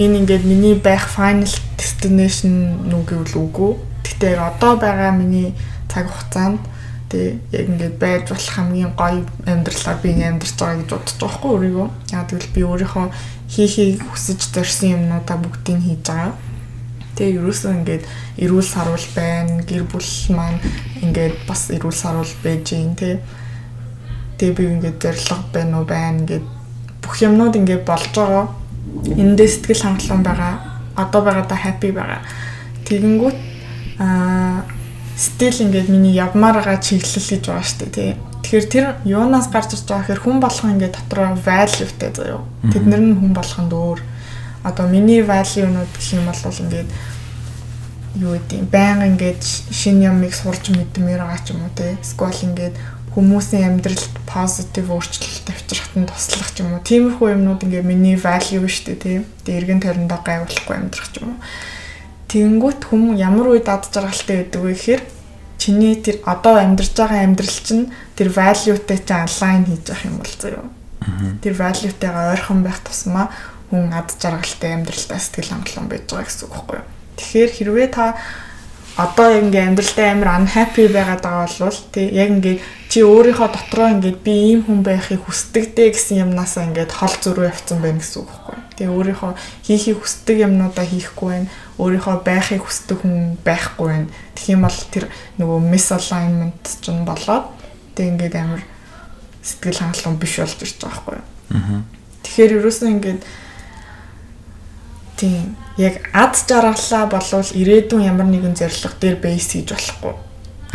энэ 0.01 0.17
ингээд 0.25 0.43
миний 0.49 0.73
байх 0.73 1.05
final 1.13 1.53
destination 1.77 2.89
нүг 2.89 3.05
гэвэл 3.05 3.38
үгүй. 3.38 3.71
Гэхдээ 4.01 4.41
одоо 4.41 4.73
байгаа 4.81 5.13
миний 5.13 5.53
цаг 5.93 6.09
хугацаанд 6.09 6.65
тий 7.13 7.38
яг 7.53 7.65
ингээд 7.69 7.95
байж 8.01 8.23
болох 8.33 8.49
хамгийн 8.57 8.93
гоё 8.97 9.21
амьдралаар 9.45 9.97
би 10.01 10.09
амьдарч 10.17 10.57
байгаа 10.57 10.77
гэж 10.81 10.89
бодож 10.89 11.13
байгаа 11.21 11.38
хгүй 11.38 11.51
өөрийгөө. 11.53 11.88
Яг 12.17 12.25
тэгвэл 12.33 12.55
би 12.57 12.62
өөрийнхөө 12.65 13.05
хийхийг 13.53 14.01
хүсэж 14.09 14.39
зорьсон 14.49 14.89
юмнуудаа 14.97 15.38
бүгдийг 15.38 15.86
хийж 15.86 16.01
байгаа. 16.09 16.33
Тэгээ 17.13 17.38
ерөөсөө 17.39 17.71
ингээд 17.78 18.04
эрүүл 18.41 18.65
сарвал 18.65 19.08
байна, 19.15 19.62
гэр 19.63 19.84
бүл 19.86 20.12
маань 20.34 20.60
ингээд 21.02 21.45
бас 21.45 21.69
эрүүл 21.69 21.93
сарвал 21.93 22.34
байж 22.43 22.73
гин 22.73 22.95
тий. 22.97 23.19
Тэгээ 24.38 24.58
би 24.58 24.63
ингээд 24.78 24.97
зориг 24.97 25.45
байна 25.54 25.80
уу 25.80 25.86
байна 25.86 26.26
ингээд 26.26 26.45
бүх 27.06 27.15
юмнууд 27.21 27.56
ингээд 27.56 27.86
болж 27.86 28.10
байгаа. 28.15 28.47
Эндээ 29.13 29.47
сэтгэл 29.47 29.84
хангалуун 29.86 30.23
байгаа. 30.26 30.54
Одоо 30.97 31.21
байгаадаа 31.21 31.60
happy 31.60 31.91
байгаа. 31.93 32.21
Тэгэнгүүт 32.86 33.38
аа 33.99 34.65
стил 35.15 35.54
ингээд 35.54 35.89
миний 35.89 36.17
явмаар 36.17 36.58
байгаа 36.58 36.82
чиглэл 36.82 37.30
гэж 37.30 37.45
байгаа 37.45 37.63
шүү 37.63 37.80
дээ 37.80 37.93
тий. 37.93 38.12
Тэгэхээр 38.43 38.65
тэр 38.69 38.86
юунаас 39.06 39.47
гарч 39.54 39.78
ирж 39.78 39.86
байгаа 39.86 40.04
гэхээр 40.04 40.23
хүн 40.26 40.38
болгон 40.41 40.73
ингээд 40.73 40.97
дотроо 40.97 41.38
valueтэй 41.38 42.12
заяо. 42.13 42.41
Тэд 42.73 42.86
нар 42.89 43.02
нь 43.02 43.17
хүн 43.17 43.34
болгонд 43.34 43.71
өөр. 43.73 43.99
Одоо 44.63 44.88
миний 44.88 45.21
value-нууд 45.21 45.91
гэх 45.91 46.13
юм 46.15 46.26
бол 46.28 46.39
ингээд 46.39 46.89
юу 48.19 48.34
гэдэг 48.39 48.63
байнга 48.71 49.06
ингээд 49.12 49.41
шинэ 49.71 50.10
юмыг 50.10 50.34
сурч 50.34 50.71
мэдмээр 50.71 51.21
байгаа 51.21 51.41
ч 51.43 51.52
юм 51.52 51.67
уу 51.67 51.73
тий. 51.76 51.93
Эсвэл 51.99 52.47
ингээд 52.47 52.76
хүмүүсийн 53.13 53.67
амьдралд 53.69 54.13
positive 54.26 54.89
өөрчлөлт 54.89 55.47
авчрахад 55.52 55.95
нь 55.99 56.10
туслах 56.10 56.49
ч 56.56 56.63
юм 56.63 56.73
уу. 56.73 56.82
Тиймэрхүү 56.82 57.28
юмнууд 57.36 57.62
ингээд 57.67 57.86
миний 57.86 58.15
value 58.15 58.65
шүү 58.65 58.95
дээ 58.95 59.04
тий. 59.04 59.17
Тэгээ 59.45 59.60
эргэн 59.60 59.82
тойрондоо 59.84 60.19
гайвуулахгүй 60.23 60.76
амьдрах 60.80 61.10
ч 61.12 61.21
юм 61.21 61.36
уу 61.36 61.39
Тэнгүүт 62.34 62.89
хүм 62.89 63.13
ямар 63.13 63.54
үед 63.54 63.69
ад 63.69 63.86
жаргалтай 63.93 64.41
байдаг 64.41 64.62
вэ 64.65 64.73
гэхээр 64.73 65.02
чиний 65.62 65.93
тэр 66.02 66.17
одоо 66.26 66.58
амьдарч 66.58 66.97
байгаа 66.97 67.30
амьдрал 67.30 67.60
чинь 67.62 67.93
тэр 68.17 68.34
value-тэй 68.34 68.99
чинь 69.06 69.21
align 69.21 69.69
хийж 69.69 69.86
явах 69.86 70.06
юм 70.10 70.17
бол 70.17 70.34
зөө. 70.41 70.65
Тэр 71.45 71.54
value-тэйгээ 71.54 72.34
ойрхон 72.34 72.65
байх 72.65 72.82
тусмаа 72.82 73.30
хүн 73.73 73.89
ад 73.89 74.13
жаргалтай 74.21 74.77
амьдралтай 74.77 75.17
сэтгэл 75.17 75.49
хангалуун 75.49 75.89
байж 75.89 76.05
байгаа 76.05 76.29
гэсэн 76.29 76.45
үг 76.45 76.53
байхгүй 76.53 76.77
юу. 76.77 76.89
Тэгэхээр 77.17 77.51
хэрвээ 77.57 77.89
та 77.89 78.05
одоо 78.93 79.33
ингээ 79.33 79.73
амьдралтай 79.73 80.13
амар 80.13 80.38
unhappy 80.38 80.86
байгаад 80.93 81.25
байгаа 81.25 81.49
бол 81.65 81.81
тий 81.89 82.13
яг 82.13 82.29
ингээ 82.29 82.62
чи 82.93 83.01
өөрийнхөө 83.01 83.49
дотроо 83.49 83.89
ингээ 83.97 84.21
би 84.21 84.33
ийм 84.53 84.62
хүн 84.69 84.86
байхыг 84.86 85.25
хүсдэг 85.25 85.73
дээ 85.73 85.97
гэсэн 85.97 86.21
юмнасаа 86.29 86.69
ингээ 86.69 86.93
хол 86.93 87.15
зөрүү 87.17 87.49
явцсан 87.49 87.81
байна 87.81 87.97
гэсэн 87.97 88.21
үг 88.21 88.29
байхгүй. 88.29 88.57
Тэгээ 88.77 88.93
өөрийнхөө 88.93 89.31
хийхийг 89.65 89.97
хүсдэг 89.97 90.38
юмнуудаа 90.45 90.86
хийхгүй 90.86 91.29
байна 91.33 91.49
өөрийнхөө 91.81 92.17
байхыг 92.21 92.62
хүсдэг 92.62 92.97
хүн 93.01 93.17
байхгүй 93.41 93.88
байна. 93.89 94.13
Тэгэх 94.38 94.53
юм 94.53 94.62
бол 94.62 94.79
тэр 94.93 95.05
нөгөө 95.41 95.59
misalignment 95.73 96.62
ч 96.69 96.86
нь 96.93 97.01
болоод 97.01 97.49
тэг 97.97 98.05
ингээд 98.13 98.36
амар 98.38 98.62
сэтгэл 99.41 99.81
хангалуун 99.81 100.21
биш 100.21 100.38
болж 100.38 100.62
ирж 100.62 100.77
байгаа 100.77 101.01
байхгүй 101.01 101.17
юу. 101.17 101.25
Аа. 101.57 101.81
Тэгэхээр 102.21 102.55
ерөөсөө 102.62 102.89
ингээд 102.93 103.21
тийм 105.23 105.55
яг 105.79 106.03
ад 106.12 106.36
жаргалаа 106.36 107.07
болвол 107.07 107.51
ирээдүйн 107.55 108.03
ямар 108.12 108.27
нэгэн 108.27 108.59
зорилго 108.59 108.91
дээр 108.99 109.17
бейс 109.23 109.47
хийж 109.55 109.71
болохгүй. 109.71 110.13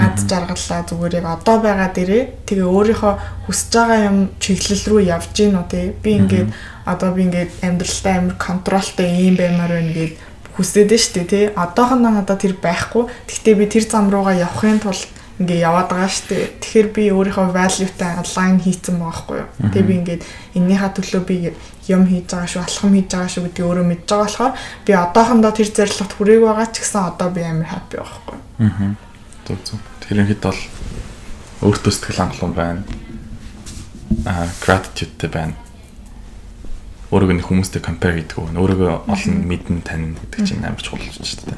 Ад 0.00 0.16
жаргалаа 0.24 0.80
зүгээр 0.88 1.18
яг 1.20 1.26
одоо 1.36 1.56
байгаа 1.60 1.90
дээрээ 1.92 2.48
тэгээ 2.48 2.64
өөрийнхөө 2.64 3.14
хүсэж 3.44 3.72
байгаа 3.76 4.00
юм 4.08 4.18
чиглэл 4.40 4.84
рүү 4.88 5.00
явж 5.12 5.28
гин 5.36 5.60
үү 5.60 5.66
те. 5.68 5.92
Би 6.02 6.16
ингээд 6.16 6.48
одоо 6.88 7.12
би 7.12 7.28
ингээд 7.28 7.50
амьдралтай 7.60 8.14
амар 8.16 8.36
контролтой 8.40 9.08
юм 9.28 9.36
баймаар 9.36 9.72
байна 9.76 9.92
гэд 9.92 10.14
хүсээд 10.56 10.90
нь 10.96 11.02
штэ 11.04 11.24
тий. 11.28 11.44
Одоохондоо 11.52 12.12
надад 12.16 12.40
тэр 12.40 12.56
байхгүй. 12.56 13.04
Гэхдээ 13.28 13.54
би 13.58 13.66
тэр 13.68 13.84
зам 13.84 14.08
руугаа 14.08 14.38
явахын 14.38 14.80
тулд 14.80 15.04
ингээ 15.38 15.66
яваад 15.66 15.92
байгаа 15.92 16.10
штэ. 16.10 16.58
Тэгэхээр 16.62 16.88
би 16.94 17.02
өөрийнхөө 17.14 17.54
value-тай 17.54 18.12
align 18.22 18.58
хийцэн 18.64 18.96
байгаа 18.98 19.12
байхгүй 19.12 19.36
юу. 19.38 19.48
Тэгээ 19.70 19.86
би 19.86 19.94
ингээд 19.98 20.22
эннийхээ 20.58 20.90
төлөө 20.94 21.22
би 21.26 21.36
юм 21.88 22.04
хийж 22.08 22.28
байгаа 22.28 22.48
шүү, 22.48 22.62
алхам 22.64 22.92
хийж 22.94 23.08
байгаа 23.12 23.32
шүү 23.32 23.44
гэдгийг 23.48 23.68
өөрөө 23.68 23.86
мэдж 23.88 24.06
байгаа 24.08 24.24
болохоор 24.24 24.54
би 24.86 24.92
одоохондоо 24.92 25.52
тэр 25.52 25.68
зорилгот 25.72 26.12
хүрээг 26.14 26.42
байгаа 26.44 26.66
ч 26.68 26.76
гэсэн 26.84 27.02
одоо 27.08 27.28
би 27.32 27.42
амар 27.44 27.68
happy 27.72 27.96
байхгүй. 27.98 28.38
Аа. 28.64 28.92
Зөв 29.48 29.58
зөв. 29.64 29.78
Тэр 30.04 30.16
ихэд 30.24 30.42
бол 30.44 30.60
өөртөө 31.64 31.92
сэтгэл 31.92 32.20
хангалуун 32.20 32.54
байна. 32.54 32.82
Аа, 34.24 34.48
gratitudeтэй 34.60 35.30
байна 35.32 35.56
өөрийгөө 37.08 37.40
хүмүүстэй 37.40 37.80
compare 37.80 38.20
хийдэг 38.20 38.36
өгнө. 38.36 38.60
Өөрийгөө 38.60 39.08
олон 39.08 39.36
мэдэн 39.48 39.80
тань 39.80 40.12
гэдэг 40.12 40.44
чинь 40.44 40.60
амар 40.60 40.82
чухал 40.84 41.00
болж 41.00 41.24
шүү 41.24 41.48
дээ. 41.48 41.56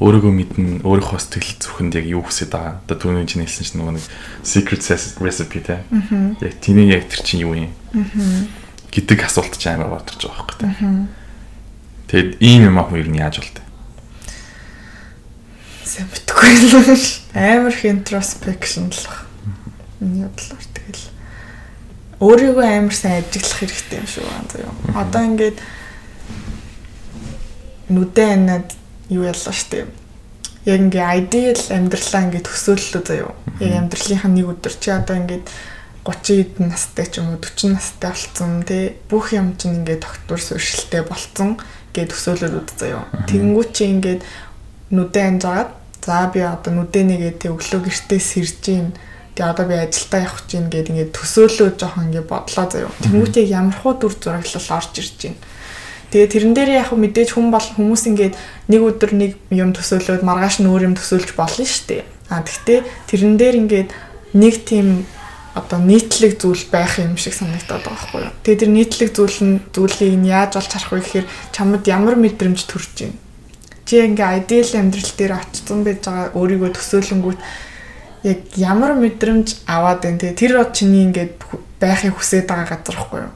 Өөрийгөө 0.00 0.32
мэднэ, 0.32 0.80
өөрийнхөө 0.80 1.20
сэтгэл 1.20 1.60
зүрхэнд 1.60 1.96
яг 2.00 2.06
юу 2.08 2.24
хүсэж 2.24 2.48
байгаа. 2.56 2.80
Одоо 2.88 2.96
түүний 2.96 3.28
чинь 3.28 3.44
хэлсэн 3.44 3.64
чинь 3.68 3.80
нөгөө 3.84 3.94
нэг 4.00 4.04
secret 4.40 4.80
recipe 5.20 5.60
те. 5.60 5.84
Яг 6.40 6.56
тэний 6.64 6.88
яг 6.88 7.04
тэр 7.04 7.20
чинь 7.20 7.44
юу 7.44 7.52
юм? 7.52 7.72
Гэдэг 8.96 9.28
асуулт 9.28 9.60
чинь 9.60 9.76
амар 9.76 10.00
бодож 10.00 10.16
байгаа 10.16 10.40
байхгүй 10.40 10.56
те. 10.64 10.72
Тэгэд 12.08 12.30
ийм 12.40 12.72
юм 12.72 12.80
хоёр 12.80 13.08
нь 13.12 13.20
яаж 13.20 13.44
болтой? 13.44 13.64
Сайн 15.84 16.08
битгүй. 16.08 16.56
Амар 17.36 17.76
их 17.76 17.84
introspection 17.84 18.88
л 18.88 19.04
баг. 19.04 19.28
Миний 20.00 20.24
бодлоор 20.24 20.64
тэгэл 20.72 21.04
өөрийгөө 22.24 22.66
амар 22.72 22.96
сайн 22.96 23.20
ажиглах 23.20 23.60
хэрэгтэй 23.60 24.00
юм 24.00 24.08
шүү 24.08 24.24
заяа. 24.48 24.72
Одоо 24.96 25.22
ингээд 25.28 25.58
нүдэн 27.92 28.32
анаад 28.48 28.72
юу 29.12 29.28
яллаа 29.28 29.52
штэ. 29.52 29.84
Яг 30.64 30.80
ингээ 30.80 31.04
ideal 31.20 31.60
амьдралаа 31.68 32.22
ингээ 32.32 32.48
төсөөллөө 32.48 33.02
заяа. 33.04 33.36
Яг 33.60 33.72
амьдралынхаа 33.76 34.30
нэг 34.32 34.46
өдөр 34.56 34.74
чи 34.80 34.88
одоо 34.88 35.16
ингээд 35.20 35.44
30 36.06 36.46
эдэн 36.46 36.70
настай 36.70 37.06
ч 37.10 37.18
юм 37.18 37.34
уу 37.34 37.42
40 37.42 37.74
настай 37.74 38.10
болцсон 38.14 38.62
тий 38.62 38.94
бүх 39.10 39.34
юм 39.34 39.58
чинь 39.58 39.82
ингээд 39.82 40.06
тогтвор 40.06 40.38
сууршилтэй 40.38 41.02
болцсон 41.02 41.58
гэж 41.90 42.14
төсөөлөд 42.14 42.54
үд 42.62 42.70
заяа. 42.78 43.10
Тэгэнгүүт 43.26 43.70
чи 43.74 43.82
ингээд 43.90 44.20
нүдэн 44.94 45.42
анжаад 45.42 45.70
За 46.06 46.30
би 46.30 46.38
одоо 46.38 46.70
нүдэнийгээ 46.70 47.34
тэг 47.34 47.58
өглөө 47.58 47.90
гэртээ 47.90 48.22
сэрж 48.22 48.62
гин. 48.62 48.94
Тэгээ 49.34 49.50
одоо 49.50 49.66
би 49.66 49.74
ажилдаа 49.74 50.22
явах 50.22 50.46
гэж 50.46 50.50
ингээд 50.54 50.90
ингээд 50.94 51.10
төсөөлөө 51.18 51.68
жоохон 51.74 52.06
ингээд 52.14 52.30
бодлоо 52.30 52.66
заяа. 52.70 52.94
Тэмүүтээ 53.02 53.50
ямар 53.50 53.74
хуу 53.74 53.98
дүр 53.98 54.14
зураглал 54.14 54.70
орж 54.70 54.94
ирж 55.02 55.14
гин. 55.18 55.34
Тэгээ 56.14 56.30
тэрэн 56.30 56.54
дээр 56.54 56.70
яг 56.78 56.94
мэдээж 56.94 57.34
хүн 57.34 57.50
бол 57.50 57.66
хүмүүс 57.74 58.02
ингээд 58.06 58.38
нэг 58.70 58.80
өдөр 58.86 59.10
нэг 59.18 59.32
юм 59.50 59.74
төсөөлөөд 59.74 60.22
маргааш 60.22 60.62
нь 60.62 60.70
өөр 60.70 60.86
юм 60.86 60.94
төсөөлж 60.94 61.34
болно 61.34 61.66
шүү 61.66 61.84
дээ. 61.90 62.02
А 62.30 62.46
тэгтээ 62.46 62.78
тэрэн 63.10 63.34
дээр 63.34 63.54
ингээд 63.66 63.88
нэг 64.38 64.54
тийм 64.62 65.10
одоо 65.56 65.80
нийтлэг 65.80 66.36
зүйл 66.36 66.68
байх 66.68 67.00
юм 67.00 67.16
шиг 67.16 67.32
санагдаад 67.32 67.80
байгаа 67.80 67.96
байхгүй 67.96 68.20
юу. 68.28 68.36
Тэгээ 68.44 68.60
тэр 68.60 68.72
нийтлэг 68.76 69.10
зүйл 69.16 69.38
нь 69.40 69.54
зүйлийг 69.72 70.14
нь 70.20 70.28
яаж 70.28 70.60
олж 70.60 70.68
харах 70.68 70.92
вэ 70.92 71.00
гэхээр 71.00 71.26
чамд 71.56 71.88
ямар 71.88 72.20
мэдрэмж 72.20 72.60
төрж 72.68 72.92
байна. 73.00 73.16
Чи 73.88 74.04
ингээ 74.04 74.44
ideal 74.44 74.70
амьдрал 74.76 75.12
дээр 75.16 75.32
очсон 75.32 75.80
байж 75.80 76.00
байгаа 76.04 76.36
өөрийгөө 76.36 76.70
төсөөлөнгүүт 76.76 77.40
яг 78.28 78.38
ямар 78.60 78.92
мэдрэмж 79.00 79.64
аваад 79.64 80.04
байна 80.04 80.20
те 80.20 80.36
тэр 80.36 80.60
од 80.60 80.76
чиний 80.76 81.08
ингээд 81.08 81.40
байхыг 81.80 82.20
хүсээд 82.20 82.46
байгаа 82.52 82.68
газар 82.76 82.96
байхгүй 83.00 83.20
юу. 83.24 83.34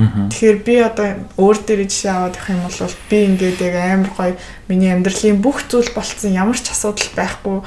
Тэгэхээр 0.00 0.58
би 0.64 0.74
одоо 0.84 1.08
өөр 1.40 1.58
дээр 1.64 1.82
жишээ 1.88 2.12
аваад 2.12 2.36
явах 2.36 2.50
юм 2.52 2.62
бол 2.62 2.94
би 3.10 3.18
ингээд 3.24 3.58
яг 3.64 3.74
амар 3.80 4.10
гоё 4.12 4.34
миний 4.68 4.92
амьдралын 4.92 5.40
бүх 5.40 5.64
зүйл 5.64 5.90
болцсон 5.96 6.36
ямар 6.36 6.58
ч 6.60 6.70
асуудал 6.70 7.10
байхгүй 7.16 7.58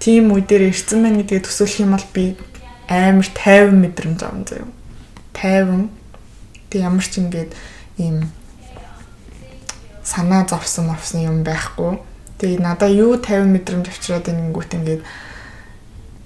тийм 0.00 0.32
үе 0.32 0.42
дээр 0.42 0.72
ирсэн 0.72 1.04
байна 1.04 1.20
гэдгээ 1.20 1.44
төсөөлөх 1.46 1.82
юм 1.84 1.92
бол 1.96 2.08
би 2.16 2.24
амар 2.88 3.26
50 3.26 3.74
мэдрэмж 3.74 4.20
авсан 4.22 4.44
заяа. 4.46 4.70
50 5.34 5.90
тэг 6.70 6.80
ямар 6.82 7.04
ч 7.04 7.18
ингээд 7.18 7.52
ийм 7.98 8.30
санаа 10.04 10.46
зовсон 10.46 10.90
авсан 10.90 11.26
юм 11.26 11.42
байхгүй. 11.42 11.98
Тэгээ 12.38 12.62
надаа 12.62 12.90
юу 12.90 13.18
50 13.18 13.50
мэдрэмж 13.50 13.86
авчираад 13.90 14.30
ингэнгүүт 14.30 14.76
ингээд 14.78 15.02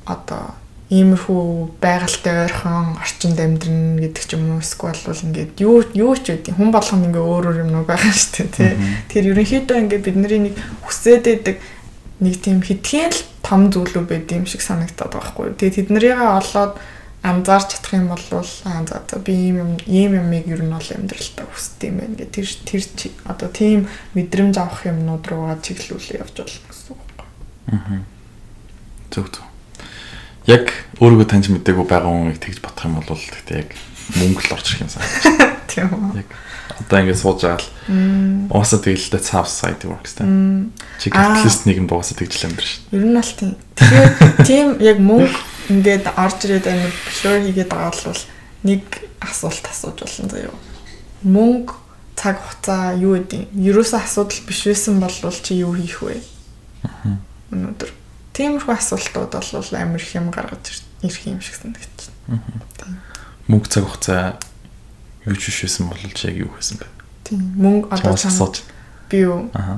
одоо 0.04 0.54
иймэрхүү 0.90 1.78
байгальтай 1.78 2.50
ойрхон 2.50 2.98
орчинд 2.98 3.38
амьдрна 3.38 4.02
гэдэг 4.02 4.24
ч 4.26 4.34
юм 4.34 4.58
уу 4.58 4.58
эсвэл 4.58 4.98
бол 5.06 5.22
ингээд 5.22 5.62
юу 5.62 5.86
юу 5.94 6.12
ч 6.18 6.34
үгүй 6.34 6.50
хүн 6.50 6.74
болгоно 6.74 7.06
ингээ 7.06 7.24
өөр 7.30 7.44
өөр 7.46 7.62
юм 7.62 7.86
байгаа 7.86 8.10
шүү 8.10 8.50
дээ 8.50 8.50
тий. 8.50 8.72
Тэгэхээр 9.06 9.30
ерөнхийдөө 9.30 9.76
ингээ 9.86 10.00
бидний 10.02 10.40
нэг 10.50 10.54
хүсээд 10.82 11.24
байдаг 11.30 11.56
нэг 12.20 12.34
тийм 12.40 12.60
хитгэн 12.60 13.10
л 13.10 13.20
том 13.42 13.72
зүйлүүд 13.72 14.06
байд 14.06 14.28
юм 14.32 14.44
шиг 14.44 14.60
санагдаад 14.60 15.12
байгаа 15.16 15.32
хгүй. 15.32 15.56
Тэгээд 15.56 15.76
тэднэрийгээ 15.88 16.30
олоод 16.40 16.76
анзаарч 17.22 17.76
чадах 17.76 17.92
юм 17.96 18.08
бол 18.08 18.24
аа 18.32 18.84
за 18.88 19.02
за 19.04 19.18
би 19.20 19.32
ийм 19.32 19.56
юм 19.60 19.72
ийм 19.84 20.12
юмыг 20.16 20.48
ер 20.48 20.62
нь 20.64 20.72
бол 20.72 20.88
амьдралтаа 20.88 21.46
хүсдэг 21.52 21.88
юм 21.92 21.96
байна 22.00 22.16
гэх 22.16 22.32
тэр 22.32 22.48
тэр 22.64 22.82
одоо 23.28 23.48
тийм 23.52 23.88
мэдрэмж 24.16 24.56
авах 24.56 24.88
юмнууд 24.88 25.24
руугаа 25.28 25.60
чиглүүлээ 25.60 26.20
явж 26.24 26.36
болно 26.40 26.64
гэсэн 26.68 26.92
үг 26.96 27.00
байна. 27.16 27.76
Аа. 27.76 28.00
Зөв 29.12 29.26
зөв. 29.28 29.44
Яг 30.48 30.72
өөрийгөө 30.96 31.28
таньж 31.28 31.52
мэдээгүй 31.52 31.84
байгаа 31.84 32.08
хүнийг 32.08 32.40
тэгж 32.40 32.58
батах 32.64 32.88
юм 32.88 33.04
бол 33.04 33.20
тэгтээ 33.20 33.68
яг 33.68 33.70
мөнгө 34.16 34.40
л 34.40 34.54
орж 34.56 34.66
ирэх 34.72 34.84
юм 34.88 34.92
санагдаж. 34.92 35.24
Тийм 35.70 35.88
үү. 35.92 36.24
Яг 36.24 36.28
одоо 36.80 36.98
ингээд 37.04 37.20
сууж 37.20 37.40
байгаа 37.44 37.60
л 37.60 37.68
уусаа 38.50 38.80
тэгэл 38.80 39.12
that's 39.12 39.30
how 39.30 39.44
society 39.44 39.86
works 39.86 40.16
та. 40.16 40.24
Чи 40.98 41.10
капиталист 41.12 41.68
нийгэмд 41.68 41.92
уусаа 41.92 42.16
тэгж 42.16 42.34
л 42.40 42.46
амьдрын 42.48 42.68
шүү. 42.68 42.80
Ер 42.96 43.04
нь 43.04 43.16
бол 43.16 43.32
тийм. 43.36 43.52
Тэгэхээр 43.76 44.08
тийм 44.48 44.66
яг 44.80 44.98
мөнгө 44.98 45.36
ингээд 45.70 46.04
орж 46.16 46.38
ирээд 46.48 46.66
амир 46.66 46.92
sure 47.14 47.38
хийгээд 47.44 47.70
байгаа 47.70 47.92
бол 47.92 48.22
нэг 48.64 48.84
асуулт 49.20 49.64
асууж 49.70 49.98
болно 50.02 50.28
заяа. 50.28 50.56
Мөнгө 51.22 51.74
цаг 52.16 52.36
хугацаа 52.40 52.96
юу 52.98 53.16
гэдэг 53.16 53.38
юм? 53.38 53.48
Ерөөсөө 53.70 54.00
асуудал 54.00 54.40
биш 54.44 54.60
байсан 54.66 55.00
бол 55.00 55.12
чи 55.14 55.60
юу 55.60 55.72
хийх 55.78 56.02
вэ? 56.02 56.20
Аа. 56.84 57.16
Өнөөдөр 57.54 57.90
тиймэрхүү 58.36 58.74
асуултууд 58.76 59.32
бол 59.32 59.72
амир 59.78 60.02
их 60.02 60.12
юм 60.16 60.28
гаргаж 60.28 60.84
ирэх 61.00 61.24
юм 61.28 61.40
шиг 61.40 61.56
санагдаж 61.56 62.12
байна. 62.28 62.40
Аа. 62.84 62.98
Мөнгө 63.48 63.68
цаг 63.72 63.84
хугацаа 63.88 64.36
юу 65.26 65.36
ч 65.36 65.50
шишсэн 65.52 65.88
бол 65.88 66.00
ч 66.14 66.28
яг 66.28 66.36
юу 66.36 66.50
хийсэн 66.56 66.80
бэ? 66.80 66.86
Тийм 67.24 67.40
мөнгө 67.60 67.92
одоо 67.92 68.16
чамд 68.16 68.62
би 69.10 69.18
юу? 69.26 69.50
Аа. 69.52 69.76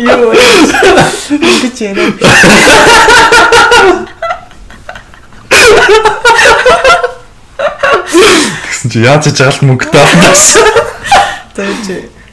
Юу 0.00 0.32
гэж 0.32 1.76
яриа. 1.84 2.10
Тэгсэн 8.64 8.88
чи 8.90 8.98
яаж 9.04 9.28
ч 9.28 9.36
жагалт 9.36 9.62
мөнгөтэй 9.62 10.00
авнаас. 10.00 10.56
Тэгэж. 11.54 11.86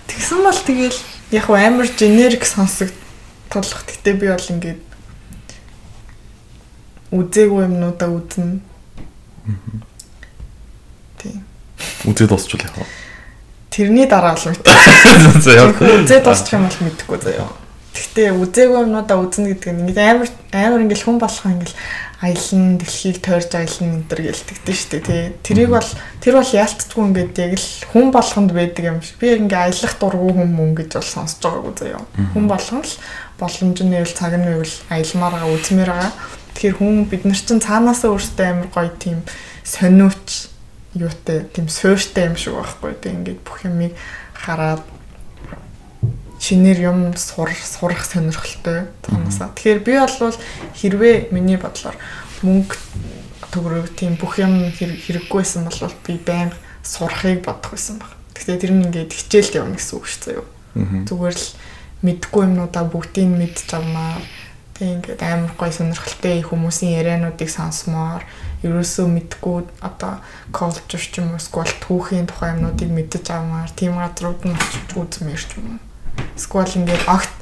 Тэгсэн 0.07 0.39
бол 0.41 0.59
тэгэл 0.63 0.97
яг 1.35 1.45
амар 1.51 1.87
генерик 1.91 2.47
сонсог 2.47 2.89
тодлох. 3.51 3.83
Гэтэ 3.83 4.15
би 4.15 4.31
бол 4.31 4.47
ингээд 4.47 4.81
үзээгүй 7.11 7.67
юмнуудаа 7.67 8.09
үзнэ. 8.15 8.63
Тийм. 11.17 11.43
Үзээд 12.05 12.29
дуусчул 12.29 12.61
яах 12.61 12.75
вэ? 12.77 12.85
Тэрний 13.71 14.07
дараа 14.09 14.35
л 14.35 14.47
мэдээ. 14.49 15.41
За 15.43 15.51
яг. 15.53 15.77
Үзээд 15.81 16.23
дуусчих 16.25 16.53
юм 16.57 16.67
бол 16.67 16.79
мэдэхгүй 16.81 17.19
заяа. 17.21 17.49
Гэхдээ 17.97 18.29
үзээгүй 18.37 18.81
юмнуудаа 18.85 19.17
үзнэ 19.17 19.57
гэдэг 19.57 19.73
нь 19.73 19.81
ингээд 19.89 19.97
амар 19.97 20.29
амар 20.53 20.81
ингээд 20.85 21.01
хүн 21.01 21.17
болохоо 21.17 21.49
ингээд 21.49 21.73
аялан 22.21 22.77
дэлхийг 22.77 23.17
тойрж 23.21 23.51
аялан 23.53 24.05
энэ 24.05 24.09
төр 24.09 24.21
гэлтэгдэн 24.25 24.77
шүү 24.77 24.89
дээ 24.89 25.05
тий. 25.05 25.23
Тэрийг 25.45 25.69
бол 25.73 25.89
тэр 26.21 26.33
бол 26.37 26.49
яалтчгүй 26.49 27.03
ингээд 27.09 27.33
яг 27.41 27.53
л 27.57 27.69
хүн 27.93 28.07
болгонд 28.09 28.51
байдаг 28.53 28.83
юм 28.85 28.99
шиг. 29.01 29.17
Би 29.21 29.37
ингээд 29.37 29.69
аялах 29.69 29.93
дургүй 30.01 30.31
хүн 30.33 30.49
мөн 30.49 30.71
гэж 30.77 30.89
бол 30.97 31.09
сонсож 31.13 31.41
байгаагүй 31.45 31.73
заяа. 31.77 32.05
Хүн 32.33 32.45
болгон 32.49 32.81
л 32.81 32.93
боломж 33.37 33.77
нь 33.81 33.93
байвал 33.93 34.13
цаг 34.17 34.33
нь 34.33 34.45
байвал 34.49 34.75
аялмаар 34.89 35.33
байгаа 35.37 35.53
үзмээр 35.57 35.89
байгаа. 35.93 36.13
Тэгэхээр 36.57 36.77
хүн 36.81 37.05
бид 37.05 37.21
нар 37.21 37.37
чинь 37.37 37.61
цаанаасаа 37.61 38.17
өөртөө 38.17 38.47
амар 38.49 38.69
гоё 38.73 38.89
тийм 38.97 39.21
сониуч 39.61 40.49
юутай 40.97 41.45
тийм 41.53 41.69
суурьтай 41.69 42.33
юм 42.33 42.35
шиг 42.35 42.57
байхгүй 42.57 42.97
тийм 42.97 43.21
ингээд 43.21 43.45
бүх 43.45 43.61
юмыг 43.61 43.93
хараад 44.33 44.81
шинээр 46.41 46.79
юм 46.81 47.13
сур 47.13 47.53
сурах 47.53 48.01
сонирхолтой 48.01 48.89
цаанаасаа. 49.05 49.53
Тэгэхээр 49.53 49.81
би 49.85 49.93
бол 50.01 50.37
хэрвээ 50.73 51.15
миний 51.29 51.61
бодлоор 51.61 51.93
мөнгө 52.41 52.73
төгрөг 53.53 53.93
тийм 53.93 54.17
бүх 54.17 54.41
юм 54.41 54.73
хэрэггүйсэн 54.73 55.69
бол 55.69 55.93
би 56.09 56.17
байнга 56.17 56.57
сурахыг 56.81 57.45
бодох 57.45 57.77
байсан 57.77 58.01
баг. 58.01 58.17
Гэхдээ 58.33 58.57
тэр 58.57 58.73
нь 58.73 58.85
ингээд 58.89 59.13
хичээлд 59.13 59.61
явна 59.61 59.77
гэсэн 59.77 59.93
үг 59.93 60.05
шүү 60.09 60.21
дээ. 60.25 61.05
Зүгээр 61.05 61.37
л 61.37 61.47
мэдгүй 62.01 62.41
юмнуудаа 62.49 62.85
бүгдийг 62.89 63.29
мэдж 63.29 63.73
авмаа 63.73 64.21
Тийм 64.77 65.01
ингээд 65.01 65.21
амар 65.25 65.53
гой 65.57 65.73
сонирхолтой 65.73 66.45
хүмүүсийн 66.45 67.01
яриануудыг 67.01 67.49
сонсмоор 67.49 68.21
ерөөсөө 68.61 69.09
мэдгүй 69.09 69.65
одоо 69.81 70.21
колчур 70.53 71.01
ч 71.01 71.17
юм 71.17 71.33
уу 71.33 71.41
сквал 71.41 71.73
түүхийн 71.81 72.29
тухай 72.29 72.53
юмнуудыг 72.53 72.85
мэдэж 72.93 73.25
авмаар 73.33 73.73
тийм 73.73 73.97
газрууд 73.97 74.45
нь 74.45 74.53
очиж 74.53 74.93
үзмээр 74.93 75.41
ч 75.41 75.51
юм 75.57 75.65
уу. 75.65 75.81
Сквал 76.37 76.69
ингээд 76.69 77.09
огт 77.09 77.33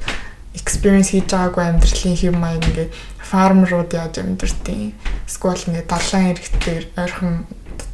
experience 0.56 1.12
хийж 1.12 1.28
байгаагүй 1.28 1.64
амьдралын 1.76 2.16
хэм 2.16 2.36
маяг 2.40 2.64
ингээд 2.72 2.92
фармрууд 3.20 3.90
яаж 3.92 4.14
амьдртыг. 4.16 4.96
Сквал 5.28 5.60
ингээд 5.60 5.92
далайн 5.92 6.32
иргэдээр 6.32 6.84
ойрхон 6.96 7.44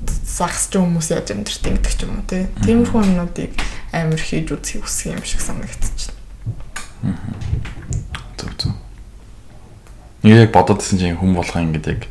загсч 0.06 0.70
хүмүүс 0.78 1.18
яаж 1.18 1.34
амьдртыг 1.34 1.82
гэдэг 1.82 1.94
ч 1.98 2.00
юм 2.06 2.14
уу 2.14 2.30
тийм. 2.30 2.46
Тиймэрхүү 2.62 3.00
юмнуудыг 3.10 3.50
амар 3.90 4.22
хийж 4.22 4.54
үзхийг 4.54 4.86
хүсэх 4.86 5.18
юм 5.18 5.26
шиг 5.26 5.42
санагдчихэ. 5.42 6.14
Аа 7.10 7.51
Нэг 10.22 10.46
яг 10.46 10.50
бодоод 10.54 10.82
исэн 10.82 10.98
чинь 10.98 11.18
хүм 11.18 11.34
болох 11.34 11.58
юм 11.58 11.74
гэдэг 11.74 11.98
яг 11.98 12.02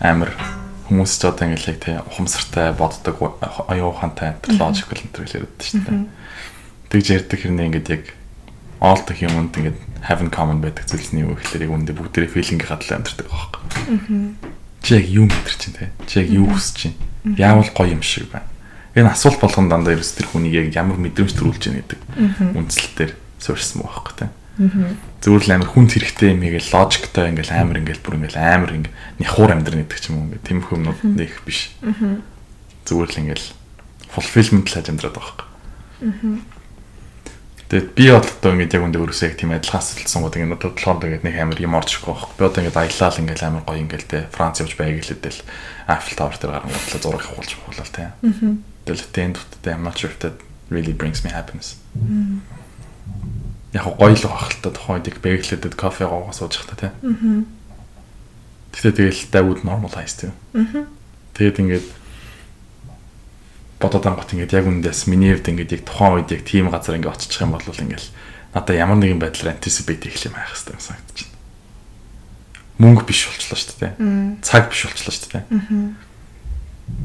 амар 0.00 0.30
хүмүүс 0.92 1.12
ч 1.16 1.24
одоо 1.24 1.48
ингээл 1.48 1.72
яг 1.72 1.78
тий 1.80 1.96
ухамсартай 1.96 2.76
боддог 2.76 3.16
оюун 3.72 3.96
ухаантай 3.96 4.36
логикл 4.44 5.00
энэ 5.00 5.12
төр 5.16 5.24
хэлээд 5.24 5.56
шүү 5.64 5.80
дээ. 5.88 6.04
Тэгж 6.92 7.06
ярьдаг 7.16 7.38
хэрнээ 7.40 7.66
ингээд 7.72 7.88
яг 7.96 8.04
all 8.84 9.00
the 9.08 9.16
human 9.16 9.48
ингээд 9.56 9.80
have 10.04 10.20
in 10.20 10.28
common 10.28 10.60
байдаг 10.60 10.84
зүйлсний 10.84 11.24
юу 11.24 11.32
гэхээр 11.32 11.64
яг 11.64 11.72
үндэ 11.72 11.96
бүгдээрээ 11.96 12.34
feeling 12.36 12.60
хадл 12.60 12.92
амьдэрдэг 12.92 13.24
байгаа 13.24 13.48
байхгүй. 13.64 14.36
Чи 14.84 14.90
яг 15.00 15.06
юу 15.08 15.24
мэдэр 15.24 15.56
чинь 15.56 15.76
тий? 15.80 15.88
Чи 16.04 16.14
яг 16.22 16.28
юу 16.28 16.46
хүсэж 16.52 16.76
чинь? 16.76 16.96
Яавал 17.40 17.72
гоё 17.72 17.96
юм 17.96 18.04
шиг 18.04 18.28
байна. 18.28 18.46
Энэ 18.92 19.16
асуулт 19.16 19.40
болгон 19.40 19.72
дандаа 19.72 19.96
ерөөс 19.96 20.12
тэр 20.12 20.28
хүнийг 20.28 20.54
яг 20.54 20.68
ямар 20.76 21.00
мэдрэмж 21.00 21.32
төрүүлж 21.34 21.62
байна 21.72 21.80
гэдэг 21.82 22.00
үндсэл 22.52 22.92
дээр 23.00 23.12
суурьсан 23.40 23.80
байхгүй 23.80 24.14
тий 24.20 24.30
Зүгээр 25.26 25.42
л 25.42 25.54
амар 25.58 25.70
хүнд 25.74 25.90
хэрэгтэй 25.90 26.30
юм 26.38 26.46
игээл 26.46 26.70
логиктой 26.70 27.34
ингээл 27.34 27.50
амар 27.50 27.82
ингээл 27.82 28.04
бүр 28.06 28.14
ингээл 28.22 28.38
амар 28.38 28.70
ингээл 28.78 28.94
няхуур 29.18 29.50
амьдрын 29.58 29.82
гэдэг 29.82 29.98
ч 29.98 30.04
юм 30.14 30.22
уу 30.22 30.26
ингээд 30.30 30.46
тийм 30.46 30.62
хүмүүд 30.62 31.02
нэх 31.02 31.42
биш. 31.42 31.74
Зүгээр 32.86 33.10
л 33.10 33.20
ингээл 33.26 33.46
fulfillment 34.06 34.70
л 34.70 34.78
амьдраад 34.78 35.18
байгаа 35.18 35.50
юм. 36.06 36.46
Тэгээд 37.66 37.88
би 37.98 38.06
одоо 38.14 38.54
ингээд 38.54 38.78
яг 38.78 38.86
үндэ 38.86 39.02
өөрөөсөө 39.02 39.26
яг 39.26 39.36
тийм 39.42 39.50
адилхан 39.50 39.82
асуултсан 39.82 40.22
гоо 40.22 40.30
ингээд 40.30 40.54
одоо 40.62 40.70
болохоор 40.70 41.02
ингээд 41.10 41.26
нэг 41.26 41.34
амар 41.42 41.58
юм 41.58 41.74
орж 41.74 41.90
ирэхгүй 41.98 42.14
байхгүй. 42.14 42.34
Би 42.38 42.44
одоо 42.46 42.60
ингээд 42.62 42.78
аялал 42.78 43.20
ингээд 43.26 43.42
амар 43.42 43.64
гоё 43.66 43.82
ингээд 43.82 44.06
те 44.06 44.18
Франц 44.30 44.62
явж 44.62 44.72
байг 44.78 45.02
гэлээдэл 45.02 45.42
Eiffel 45.90 46.14
Tower 46.14 46.38
дээр 46.38 46.54
гарсан 46.62 46.70
бодлоо 46.70 47.02
зураг 47.02 47.26
авахулж 47.26 47.52
болол 47.66 47.90
те. 47.90 48.14
Тэгэл 48.86 49.10
тэнд 49.10 49.34
дуттай 49.42 49.74
I'm 49.74 49.82
not 49.82 49.98
sure 49.98 50.14
if 50.14 50.22
that 50.22 50.38
really 50.70 50.94
brings 50.94 51.26
me 51.26 51.34
happiness. 51.34 51.74
Яг 53.76 53.84
гоё 54.00 54.16
л 54.16 54.24
байх 54.24 54.48
л 54.48 54.60
та 54.64 54.72
тухайн 54.72 55.04
үед 55.04 55.20
бэглэдэд 55.20 55.74
кофе 55.76 56.08
гоогоо 56.08 56.32
сууж 56.32 56.56
захта 56.56 56.74
тий. 56.80 56.90
Аа. 57.04 57.44
Тэгтээ 58.72 59.12
тэгэл 59.12 59.44
would 59.44 59.60
normalize 59.68 60.16
тий. 60.16 60.32
Аа. 60.56 60.88
Тэгээд 61.36 61.60
ингээд 61.60 61.86
бодоод 63.76 64.08
ангот 64.08 64.32
ингээд 64.32 64.56
яг 64.56 64.64
үнэндээс 64.64 65.04
миний 65.12 65.36
хувьд 65.36 65.52
ингээд 65.52 65.76
яг 65.76 65.82
тухайн 65.84 66.24
үед 66.24 66.32
яг 66.32 66.42
тийм 66.48 66.72
газар 66.72 66.96
ингээд 66.96 67.12
очичих 67.12 67.44
юм 67.44 67.52
бол 67.52 67.68
ингээд 67.68 68.06
надаа 68.56 68.76
ямар 68.76 68.96
нэгэн 68.96 69.20
байдлаар 69.20 69.52
anticipate 69.52 70.08
хийх 70.08 70.24
юм 70.24 70.40
байх 70.40 70.48
хэрэгтэй 70.48 70.72
байна. 70.72 71.36
Мөнгө 72.80 73.04
биш 73.04 73.28
болчлоо 73.28 73.56
шүү 73.60 73.76
дээ. 73.76 73.92
Цаг 74.40 74.72
биш 74.72 74.88
болчлоо 74.88 75.12
шүү 75.12 75.28
дээ. 75.36 75.44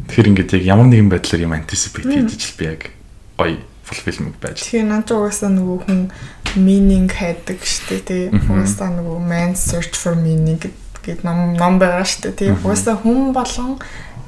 Тэгэхээр 0.08 0.30
ингээд 0.32 0.56
яг 0.56 0.64
ямар 0.64 0.88
нэгэн 0.88 1.12
байдлаар 1.12 1.44
юм 1.44 1.52
anticipate 1.52 2.08
хийж 2.08 2.56
би 2.56 2.64
яг 2.72 2.82
гоё 3.36 3.60
fulfillment 3.84 4.40
байж. 4.40 4.64
Тэгэхээр 4.64 4.88
над 4.88 5.12
угаасаа 5.12 5.52
нөгөө 5.52 5.78
хүн 5.84 6.00
meaning 6.56 7.08
хайдаг 7.12 7.64
штэ 7.64 8.00
тий. 8.06 8.24
Угаасаа 8.32 8.92
нөгөө 8.96 9.20
man 9.20 9.56
search 9.56 9.96
for 9.96 10.16
meaning 10.16 10.60
гэд 11.02 11.24
ном 11.26 11.56
ном 11.58 11.80
байгаа 11.82 12.06
штэ 12.06 12.32
тий. 12.38 12.52
Угаасаа 12.54 13.00
хүн 13.02 13.34
болгон 13.34 13.78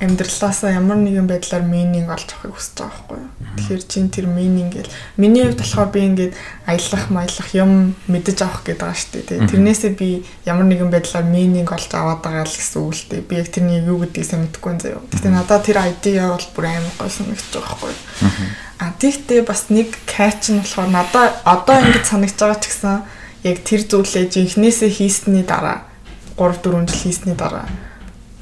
амьдралаасаа 0.04 0.76
ямар 0.76 1.00
нэгэн 1.00 1.28
байдлаар 1.32 1.64
meaning 1.64 2.12
олж 2.12 2.28
авахыг 2.36 2.54
хүсэж 2.60 2.76
байгаа 2.84 2.92
байхгүй 2.92 3.18
юу. 3.24 3.32
Тэгэхээр 3.56 3.84
чин 3.88 4.06
тэр 4.12 4.28
meaning 4.28 4.70
гэл 4.70 4.92
миний 5.16 5.48
хувьд 5.48 5.64
болохоор 5.64 5.90
би 5.96 6.00
ингээд 6.04 6.34
аялах 6.68 7.06
маялах 7.08 7.50
юм 7.56 7.72
мэдэж 8.12 8.38
авах 8.44 8.62
гэдэг 8.68 8.84
байгаа 8.84 9.00
шүү 9.00 9.12
дээ. 9.24 9.48
Тэрнээсээ 9.48 9.92
би 9.96 10.10
ямар 10.44 10.68
нэгэн 10.68 10.92
байдлаар 10.92 11.26
meaning 11.26 11.68
олж 11.72 11.92
аваад 11.96 12.20
байгаа 12.20 12.44
л 12.44 12.58
гэсэн 12.60 12.80
үг 12.84 12.94
л 12.94 13.08
дээ. 13.10 13.22
Би 13.24 13.34
яг 13.40 13.48
тэрний 13.48 13.80
юу 13.80 13.98
гэдгийг 14.04 14.28
сайн 14.28 14.44
мэдэхгүй 14.44 14.74
заяа. 14.84 15.02
Гэтэ 15.16 15.30
надад 15.32 15.64
тэр 15.64 15.80
idea 15.80 16.36
бол 16.36 16.48
бүр 16.52 16.66
амар 16.68 16.96
гоё 17.00 17.10
санагдаж 17.10 17.50
байгаа 17.56 17.72
байхгүй 17.72 17.92
юу. 17.96 18.02
А 18.84 18.92
тэгтээ 19.00 19.42
бас 19.48 19.72
нэг 19.72 19.96
catch 20.04 20.52
нь 20.52 20.60
болохоор 20.60 20.92
надад 20.92 21.40
одоо 21.48 21.78
ингэж 21.80 22.04
санагдаж 22.04 22.40
байгаа 22.44 22.60
ч 22.60 22.66
гэсэн 22.68 22.96
яг 23.48 23.58
тэр 23.64 23.82
зүйлээ 23.88 24.26
жинхнээсээ 24.28 24.92
хийсний 24.92 25.44
дараа 25.48 25.88
3 26.36 26.60
4 26.60 26.88
жил 26.88 27.00
хийсний 27.00 27.36
дараа 27.36 27.68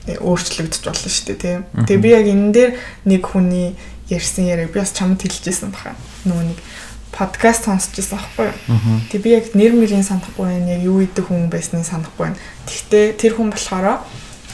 өөрчлөгдөж 0.08 0.82
болно 0.86 1.10
шүү 1.10 1.26
дээ 1.30 1.40
тийм. 1.42 1.62
Тэгээ 1.86 2.02
би 2.02 2.10
яг 2.10 2.26
энэ 2.26 2.52
дээр 2.52 2.72
нэг 3.06 3.22
хүний 3.22 3.78
ярьсан 4.10 4.50
яриаг 4.50 4.74
би 4.74 4.80
бас 4.82 4.94
чамд 4.98 5.22
хэлчихсэн 5.22 5.70
баха. 5.70 5.94
Нөгөө 6.26 6.46
нэг 6.52 6.60
подкаст 7.12 7.68
сонсч 7.68 7.94
байсан 8.00 8.18
аахгүй 8.18 8.50
юу. 8.50 8.58
Тэгээ 9.12 9.24
би 9.24 9.30
яг 9.36 9.46
нэр 9.54 9.74
мөрийн 9.78 10.08
санахгүй 10.08 10.46
байна. 10.48 10.74
Яг 10.74 10.82
юу 10.82 11.04
идэх 11.06 11.28
хүн 11.30 11.52
байсныг 11.52 11.86
санахгүй 11.86 12.34
байна. 12.34 12.42
Тэгтээ 12.66 13.06
тэр 13.20 13.34
хүн 13.38 13.54
болохоор 13.54 14.02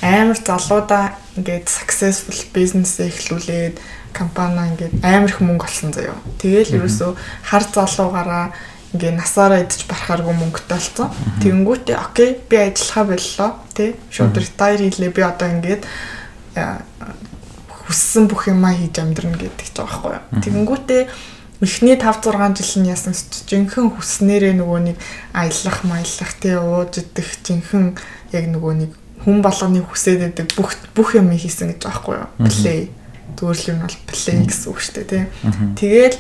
амар 0.02 0.38
залуудаа 0.38 1.16
ингээд 1.38 1.66
successful 1.70 2.38
business 2.54 3.00
эхлүүлээд 3.00 3.80
компани 4.14 4.74
ингээд 4.74 4.94
амар 5.06 5.30
их 5.30 5.42
мөнгө 5.42 5.66
олсон 5.66 5.94
заяа. 5.94 6.18
Тэгээл 6.42 6.82
ерөөсөө 6.82 7.12
хар 7.50 7.64
залуугаараа 7.66 8.46
ингээ 8.96 9.14
насаараа 9.20 9.64
идэж 9.68 9.84
барахааргүй 9.90 10.36
мөнгөтэй 10.38 10.78
болсон. 10.78 11.12
Тэгэнгүүтээ 11.44 11.98
окей 12.00 12.30
би 12.48 12.56
ажиллахаа 12.56 13.06
боллоо 13.12 13.50
тий. 13.76 13.90
Шууд 14.12 14.36
retire 14.38 14.80
хийлээ 14.88 15.12
би 15.12 15.22
одоо 15.28 15.48
ингээд 15.52 15.84
хүссэн 17.88 18.28
бүх 18.32 18.48
юмаа 18.48 18.76
хийж 18.76 19.00
амьдрна 19.00 19.36
гэдэг 19.36 19.68
ч 19.68 19.76
байгаа 19.76 19.92
байхгүй 19.92 20.14
юу. 20.16 20.44
Тэгэнгүүтээ 20.44 21.02
эхний 21.62 21.98
5 21.98 22.32
6 22.32 22.60
жил 22.62 22.84
нь 22.84 22.92
яасан 22.92 23.16
ч 23.16 23.44
жинхэнэ 23.50 23.92
хүснээрээ 23.98 24.54
нөгөө 24.60 24.80
нэг 24.92 24.98
аялах 25.34 25.80
маялах 25.84 26.32
тий 26.38 26.56
ууж 26.56 27.02
идэх 27.02 27.30
жинхэнэ 27.44 27.98
яг 28.36 28.46
нөгөө 28.52 28.74
нэг 28.78 28.92
хүн 29.26 29.42
болгоны 29.42 29.82
хүсээд 29.82 30.20
байдаг 30.38 30.48
бүх 30.54 30.78
бүх 30.94 31.18
юм 31.18 31.34
хийсэн 31.34 31.74
гэж 31.74 31.82
байгаа 31.82 31.92
байхгүй 31.92 32.16
юу. 32.16 32.30
Play 32.46 32.80
зүгээр 33.36 33.58
л 33.58 33.70
юм 33.74 33.80
бол 33.84 33.98
play 34.06 34.38
гэсэн 34.46 34.68
үг 34.70 34.80
шүү 34.80 34.94
дээ 34.96 35.08
тий. 35.12 35.24
Тэгэл 35.76 36.18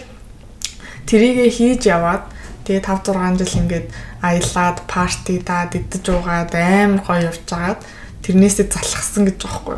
тэрийгэ 1.06 1.45
хийж 1.53 1.82
яваад 1.86 2.23
Тэгээ 2.67 2.84
5 2.84 3.15
6 3.15 3.47
жил 3.47 3.63
ингээд 3.63 3.88
аялаад 4.19 4.77
парти 4.91 5.39
даад 5.39 5.71
идэж 5.71 6.03
уугаад 6.12 6.51
амар 6.51 6.99
гоё 6.99 7.32
явж 7.32 7.47
байгаад 7.47 7.82
тэрнээсээ 8.27 8.67
залхсан 8.67 9.23
гэж 9.23 9.38
байхгүй. 9.39 9.77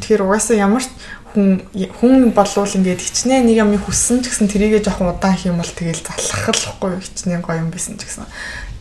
Тэгэхээр 0.00 0.24
угаасаа 0.24 0.56
ямар 0.56 0.80
ч 0.80 0.88
хүн 1.36 1.68
хүн 2.00 2.32
болвол 2.32 2.72
ингээд 2.80 3.04
хичнээн 3.04 3.44
нэг 3.44 3.60
юм 3.60 3.76
хүссэн 3.76 4.24
ч 4.24 4.32
гэсэн 4.32 4.48
тэрийгээ 4.48 4.80
жоохон 4.80 5.12
удаан 5.12 5.36
хийм 5.36 5.60
бол 5.60 5.68
тэгэл 5.68 6.00
залхах 6.00 6.56
л 6.56 6.64
байхгүй 6.64 6.92
хичнээн 7.04 7.44
гоё 7.44 7.60
юм 7.60 7.68
байсан 7.68 8.00
ч 8.00 8.08
гэсэн. 8.08 8.24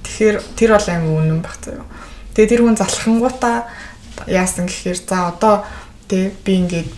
Тэгэхээр 0.08 0.36
тэр 0.56 0.70
бол 0.74 0.88
амар 0.88 1.14
үнэн 1.20 1.42
баг 1.44 1.60
заяа. 1.60 1.84
Тэгээ 2.34 2.52
тэр 2.56 2.62
хүн 2.64 2.80
залхангуудаа 2.80 3.58
яасан 4.26 4.66
гэхээр 4.72 5.00
за 5.04 5.36
одоо 5.36 5.68
тэгээ 6.08 6.32
би 6.48 6.54
ингээд 6.64 6.90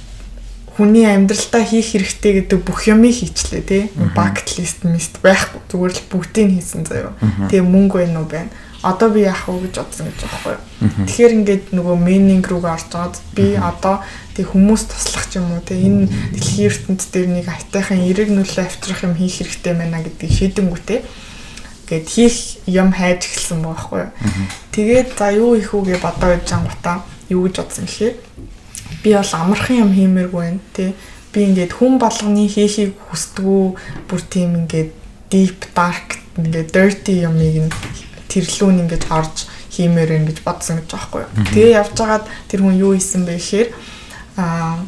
хүний 0.82 1.06
амьдралдаа 1.06 1.62
хийх 1.62 1.94
хэрэгтэй 1.94 2.42
гэдэг 2.42 2.60
бүх 2.66 2.90
юмыг 2.90 3.14
хийчлээ 3.14 3.62
тий. 3.62 3.84
Bucket 4.18 4.58
list 4.58 4.82
мист 4.82 5.22
байхгүй. 5.22 5.62
Зүгээр 5.70 5.94
л 5.94 6.10
бүгдийг 6.10 6.50
хийсэн 6.58 6.90
заяа. 6.90 7.14
Тэгээ 7.54 7.62
мөнгө 7.62 8.02
байна 8.02 8.26
уу 8.26 8.30
байна. 8.30 8.50
Одоо 8.82 9.14
би 9.14 9.30
яах 9.30 9.46
вэ 9.46 9.70
гэж 9.70 9.78
бодсон 9.78 10.10
гэж 10.10 10.26
байгаа 10.26 10.42
байхгүй. 10.42 11.06
Тэгэхээр 11.06 11.36
ингээд 11.38 11.66
нөгөө 11.78 11.96
meaning 12.02 12.42
руугаа 12.42 12.82
орж 12.82 12.90
байгаад 12.90 13.16
би 13.38 13.46
одоо 13.54 14.02
тэг 14.34 14.50
хүмүүс 14.50 14.90
туслах 14.90 15.30
ч 15.30 15.38
юм 15.38 15.54
уу 15.54 15.62
тэг 15.62 15.78
энэ 15.78 16.10
дэлхийн 16.34 16.66
ертөнд 16.66 17.02
дээр 17.14 17.30
нэг 17.30 17.46
айтайхан 17.46 18.02
эрэг 18.02 18.34
нүлээ 18.34 18.66
авчрах 18.66 19.06
юм 19.06 19.14
хийх 19.14 19.38
хэрэгтэй 19.38 19.74
байна 19.78 20.02
гэдгийг 20.02 20.34
шийдэнгүүтээ 20.34 21.00
гээд 21.94 22.08
хийх 22.10 22.36
юм 22.66 22.90
хайж 22.90 23.22
эхэлсэн 23.30 23.62
байгаа 23.62 23.78
байхгүй. 23.78 24.06
Тэгээд 24.74 25.10
за 25.14 25.28
юу 25.36 25.54
их 25.60 25.70
үгээ 25.78 26.02
бодоо 26.02 26.34
гэж 26.34 26.48
ангуутаа 26.50 27.06
юу 27.30 27.46
гэж 27.46 27.56
бодсон 27.60 27.86
гэхээр 27.86 28.16
би 29.04 29.14
бол 29.16 29.34
амархан 29.34 29.78
юм 29.88 29.92
хиймээргүй 29.96 30.42
байна 30.42 30.60
тий. 30.76 30.92
Би 31.32 31.48
ингээд 31.48 31.74
хүн 31.80 31.96
болгоны 32.00 32.48
хийхийг 32.48 32.96
хүсдэггүй 33.10 33.66
бүр 34.08 34.22
тийм 34.28 34.56
ингээд 34.64 34.92
deep 35.32 35.72
dark 35.76 36.20
ингээд 36.38 36.70
dirty 36.76 37.24
юмыг 37.24 37.68
нь 37.68 37.72
тэрлүүн 38.28 38.84
ингээд 38.84 39.08
орж 39.12 39.48
хиймээр 39.72 40.12
ингэж 40.20 40.44
бодсон 40.44 40.84
гэж 40.84 40.92
байгаа 40.92 41.08
байхгүй 41.08 41.22
юу. 41.24 41.48
Тэгээ 41.56 41.78
явж 41.80 41.96
байгаад 41.96 42.26
тэр 42.52 42.60
хүн 42.64 42.76
юу 42.80 42.92
хийсэн 42.96 43.24
бэ 43.24 43.36
гэхээр 43.40 43.70
аа 44.40 44.84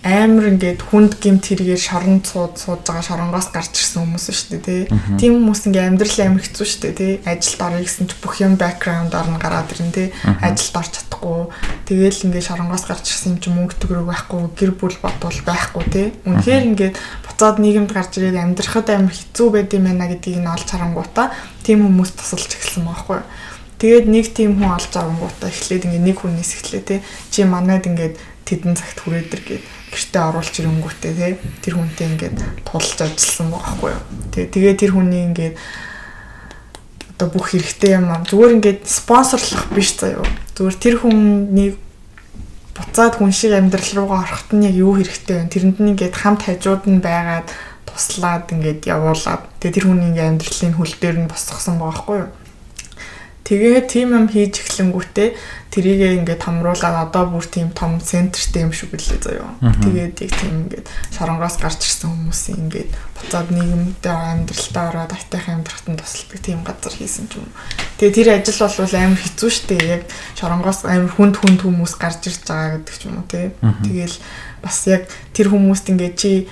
амар 0.00 0.56
ингээд 0.56 0.80
хүнд 0.80 1.20
гимт 1.20 1.44
хэрэгээр 1.44 1.76
шоронд 1.76 2.24
сууд 2.24 2.56
сууж 2.56 2.88
байгаа 2.88 3.04
шоронгоос 3.04 3.52
гарч 3.52 3.76
ирсэн 3.76 4.00
хүмүүс 4.08 4.26
шүү 4.32 4.48
дээ 4.56 4.64
тий. 4.64 4.82
Тийм 5.20 5.36
хүмүүс 5.36 5.68
ингээ 5.68 5.92
амьдрал 5.92 6.18
амар 6.24 6.40
хэцүү 6.40 6.64
шүү 6.64 6.80
дээ 6.88 6.96
тий. 6.96 7.12
Ажилд 7.28 7.60
орё 7.60 7.84
гэсэн 7.84 8.08
чи 8.08 8.16
бүх 8.16 8.40
юм 8.40 8.56
бэкграундаар 8.56 9.28
нь 9.28 9.36
гараад 9.36 9.68
ирнэ 9.76 9.92
тий. 9.92 10.08
Ажилд 10.24 10.76
орч 10.80 10.92
чадахгүй. 11.04 11.52
Тэгээл 11.84 12.24
ингээ 12.32 12.48
шоронгоос 12.48 12.84
гарч 12.88 13.04
ирсэн 13.12 13.36
юм 13.36 13.38
чи 13.44 13.48
мөнгө 13.52 13.76
төгрөг 13.76 14.08
байхгүй, 14.08 14.40
гэр 14.56 14.72
бүл 14.72 14.96
бодвол 15.04 15.40
байхгүй 15.44 15.84
тий. 15.92 16.06
Үнэхээр 16.24 16.64
ингээд 16.72 16.96
буцаад 17.28 17.60
нийгэмд 17.60 17.92
гарч 17.92 18.12
ирээд 18.16 18.40
амьдрахад 18.40 18.88
амар 18.88 19.12
хэцүү 19.12 19.48
байд 19.52 19.68
юм 19.76 19.84
байна 19.84 20.08
гэдгийг 20.08 20.40
нь 20.40 20.48
олж 20.48 20.64
харангуутаа 20.64 21.28
тийм 21.60 21.84
хүмүүс 21.84 22.16
тусалж 22.16 22.48
эхэлсэн 22.56 22.88
байхгүй 22.88 23.20
юу. 23.20 23.28
Тэгээд 23.80 24.06
нэг 24.08 24.26
тийм 24.32 24.56
хүн 24.56 24.76
олж 24.76 24.92
авангуудаа 24.96 25.48
эхлээд 25.48 25.88
ингээ 25.88 26.04
нэг 26.08 26.16
хүнээс 26.20 26.52
эхлэе 26.56 26.84
те 26.84 26.96
чи 27.32 27.48
манайд 27.48 27.88
ингээд 27.88 28.16
тэдэн 28.44 28.76
цагт 28.76 29.00
хүрээдэр 29.00 29.40
гээд 29.40 29.79
гэртээ 29.90 30.22
оруулж 30.22 30.54
ирэнгүүтээ 30.54 31.12
тий 31.18 31.32
тэр 31.62 31.74
хүнтэй 31.74 32.06
ингээд 32.14 32.38
тулж 32.62 32.98
ажилласан 33.02 33.50
байхгүй 33.50 33.90
юу. 33.90 34.02
Тэгээ 34.30 34.50
тэгээ 34.54 34.74
тэр 34.78 34.90
хүний 34.94 35.22
ингээд 35.26 35.54
одоо 37.18 37.28
бүх 37.34 37.52
хэрэгтэй 37.52 37.98
юм 37.98 38.08
аа 38.14 38.22
зүгээр 38.24 38.56
ингээд 38.56 38.80
спонсорлох 38.86 39.68
биш 39.74 39.98
заяа. 39.98 40.24
Зүгээр 40.54 40.76
тэр 40.78 40.96
хүнийг 41.02 41.74
буцаад 42.72 43.14
хүн 43.20 43.32
шиг 43.34 43.52
амьдрал 43.52 43.92
руугаа 43.92 44.24
орохт 44.24 44.54
нь 44.56 44.64
яг 44.64 44.74
юу 44.78 44.96
хэрэгтэй 44.96 45.36
вэ? 45.44 45.52
Тэрэнд 45.52 45.78
нь 45.84 45.90
ингээд 45.92 46.16
хамт 46.16 46.48
хажууд 46.48 46.88
нь 46.88 47.04
байгаад 47.04 47.52
туслаад 47.84 48.48
ингээд 48.48 48.88
явуулаад 48.88 49.42
тэгээ 49.60 49.74
тэр 49.76 49.86
хүний 49.90 50.08
ингээд 50.14 50.30
амьдралын 50.32 50.74
хөл 50.78 50.94
дээр 50.96 51.16
нь 51.20 51.28
босгосон 51.28 51.76
байгаа 51.76 51.92
байхгүй 51.92 52.16
юу? 52.24 52.30
Тэгээ 53.50 53.82
тийм 53.90 54.14
юм 54.14 54.26
хийж 54.30 54.62
эхлэнгүүтээ 54.62 55.28
тэрийгээ 55.74 56.22
ингээд 56.22 56.46
томруулаад 56.46 57.10
одоо 57.10 57.34
бүр 57.34 57.42
тийм 57.42 57.74
том 57.74 57.98
центртэй 57.98 58.62
юм 58.62 58.70
шиг 58.70 58.94
билээ 58.94 59.18
заяа. 59.18 59.58
Тэгээд 59.58 60.22
яг 60.22 60.32
тийм 60.38 60.54
ингээд 60.70 60.86
шоронгоос 61.18 61.58
гарч 61.58 61.82
ирсэн 61.82 62.14
хүмүүсийн 62.14 62.58
ингээд 62.70 62.90
буцаад 62.94 63.50
нийгэмдээ 63.50 64.14
амьдралтаа 64.14 64.84
ороод 64.94 65.12
айтайхан 65.18 65.66
амьдрахад 65.66 65.86
нь 65.90 65.98
тусалдаг 65.98 66.38
тийм 66.38 66.62
газар 66.62 66.94
хийсэн 66.94 67.26
ч 67.26 67.42
юм. 67.42 67.50
Тэгээ 67.98 68.14
тэр 68.14 68.28
ажил 68.38 68.70
бол 68.70 68.94
амар 68.94 69.18
хэцүү 69.18 69.50
шттэ. 69.50 69.78
Яг 69.98 70.02
шоронгоос 70.38 70.80
амар 70.86 71.10
хүнд 71.10 71.34
хүнд 71.42 71.60
хүмүүс 71.66 71.94
гарч 71.98 72.30
ирж 72.30 72.46
байгаа 72.46 72.78
гэдэг 72.78 72.94
ч 72.94 73.02
юм 73.10 73.18
уу 73.18 73.26
тий. 73.26 73.50
Тэгээл 73.58 74.16
бас 74.62 74.78
яг 74.86 75.10
тэр 75.34 75.50
хүмүүст 75.50 75.90
ингээд 75.90 76.14
чи 76.14 76.46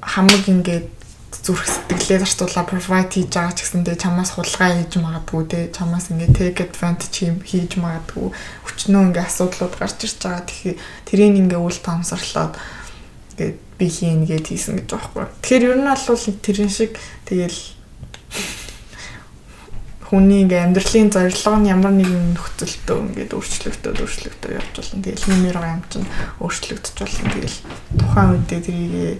хамаг 0.00 0.44
ингээд 0.48 1.03
зүрх 1.44 1.68
сэтгэлээ 1.68 2.24
зарцуулаа 2.24 2.64
provide 2.64 3.12
хийж 3.12 3.28
байгаа 3.36 3.52
ч 3.52 3.68
гэсэндээ 3.68 3.96
чамаас 4.00 4.32
хулгай 4.32 4.80
хийж 4.80 4.96
магадгүй 4.96 5.42
те 5.52 5.60
чамаас 5.76 6.08
ингээ 6.08 6.32
take 6.32 6.64
advantage 6.64 7.28
хийж 7.44 7.76
магадгүй 7.76 8.32
өчнөө 8.32 9.02
ингээ 9.12 9.28
асуудлууд 9.28 9.74
гарч 9.76 9.98
ирж 10.08 10.18
байгаа 10.24 10.48
тэгэхээр 10.48 10.78
тэрийг 11.04 11.34
ингээ 11.44 11.60
үл 11.60 11.78
таамсарлаад 11.84 12.56
ингээ 13.36 13.50
би 13.76 13.86
хийн 13.92 14.24
гэд 14.24 14.46
хийсэн 14.48 14.80
гэж 14.80 14.88
байгаа 14.88 15.12
байхгүй. 15.12 15.42
Тэгэхээр 15.44 15.68
ер 15.68 15.78
нь 15.82 15.88
бол 15.90 16.24
тэрэн 16.48 16.72
шиг 16.72 16.92
тэгэл 17.28 17.60
хүний 20.08 20.46
ингээ 20.46 20.64
амьдралын 20.64 21.10
зорилго 21.10 21.52
нь 21.58 21.70
ямар 21.74 21.92
нэгэн 21.92 22.38
нөхцөлтөө 22.38 22.98
ингээд 23.04 23.34
өөрчлөгдөд 23.34 23.96
өөрчлөгдөд 23.98 24.52
явж 24.54 24.72
болно. 24.78 25.02
Тэгэл 25.02 25.28
нэмэр 25.28 25.56
юм 25.60 25.82
чинь 25.90 26.08
өөрчлөгдөж 26.38 26.94
болно. 27.02 27.28
Тэгэл 27.34 27.58
тухайн 27.98 28.30
үедээ 28.32 28.60
тэрийг 28.62 29.18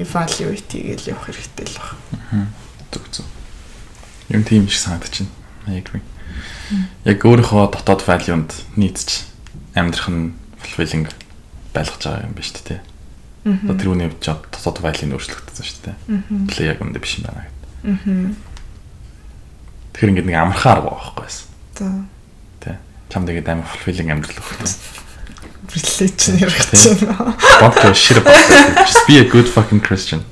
evaluate 0.00 0.72
хийгээл 0.72 1.10
явах 1.12 1.26
хэрэгтэй 1.30 1.66
л 1.66 1.78
байна. 1.80 2.50
Зүг 2.92 3.04
зүг. 3.12 3.26
Юм 4.30 4.42
тийм 4.44 4.68
шиг 4.68 4.82
санагдаж 4.82 5.24
байна. 5.24 5.34
I 5.66 5.82
agree. 5.82 6.04
Яг 7.06 7.22
өөрийнхөө 7.22 7.74
дотоод 7.74 8.02
value-нд 8.06 8.50
нийцж 8.76 9.26
амьдрах 9.74 10.08
нь 10.10 10.34
fulfilling 10.62 11.06
байлгаж 11.74 12.02
байгаа 12.02 12.26
юм 12.26 12.34
байна 12.34 12.46
шүү 12.46 12.64
дээ. 12.66 12.80
Одоо 13.46 13.76
тэр 13.78 13.90
үний 13.94 14.10
ч 14.18 14.26
дотоод 14.34 14.82
value 14.82 15.06
нь 15.06 15.14
өөрчлөгдсөн 15.14 15.66
шүү 15.66 15.80
дээ. 15.86 15.96
Плей 16.50 16.66
яг 16.70 16.82
үндэ 16.82 16.98
биш 16.98 17.22
юм 17.22 17.30
байна 17.30 17.46
гэдэг. 17.46 18.34
Тэгэхээр 19.94 20.10
ингээд 20.12 20.28
нэг 20.28 20.38
амархан 20.42 20.72
арга 20.74 20.90
байгаа 20.90 21.14
байхгүй 21.14 21.30
юу? 21.30 21.46
За. 21.78 21.86
Тэ. 22.60 22.76
Чамд 23.08 23.30
ингээд 23.30 23.48
амар 23.48 23.70
fulfilling 23.70 24.10
амьдрал 24.10 24.42
өгөх. 24.42 25.05
Релич 25.72 26.28
ярих. 26.28 26.56
Don't 27.60 27.74
give 27.74 27.90
a 27.90 27.94
shit 27.94 28.16
about 28.18 28.34
that. 28.48 28.86
Just 28.86 29.06
be 29.06 29.18
a 29.18 29.24
good 29.24 29.48
fucking 29.48 29.80
Christian. 29.80 30.22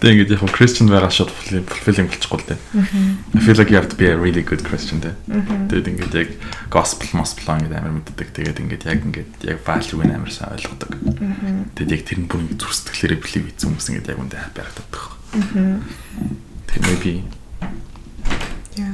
Гэтэ 0.00 0.06
ингээд 0.16 0.32
яг 0.32 0.48
Christian 0.56 0.88
байгаа 0.88 1.12
шууд 1.12 1.28
fulfilling 1.28 2.08
болчихгүй 2.08 2.40
л 2.40 2.48
дээ. 2.48 2.60
I 3.36 3.40
feel 3.44 3.56
like 3.60 3.68
you 3.68 3.76
have 3.76 3.92
to 3.92 3.98
be 4.00 4.08
a 4.08 4.16
really 4.16 4.40
good 4.40 4.64
Christian 4.64 5.04
дээ. 5.04 5.12
Тэгээд 5.68 5.88
ингээд 5.92 6.14
яг 6.16 6.28
gospel 6.72 7.04
gospel 7.12 7.60
ингээд 7.60 7.76
амар 7.76 8.00
мэддэг. 8.00 8.32
Тэгээд 8.32 8.64
ингээд 8.64 8.88
яг 8.88 9.04
ингээд 9.04 9.32
яг 9.44 9.58
value-г 9.60 10.00
амар 10.08 10.32
сайн 10.32 10.56
ойлгодог. 10.56 10.96
Тэгээд 11.76 11.92
яг 11.92 12.02
тэр 12.08 12.18
нь 12.24 12.28
бүр 12.32 12.40
ингээд 12.48 12.60
зүрх 12.64 12.74
сэтгэлээрээ 12.80 13.20
believe 13.20 13.46
хийсэн 13.52 13.68
хүмүүс 13.68 13.88
ингээд 13.92 14.08
яг 14.08 14.18
үндэ 14.24 14.36
happy 14.40 14.60
харагддаг. 14.64 15.04
Тэгээд 16.64 16.84
maybe 16.88 17.12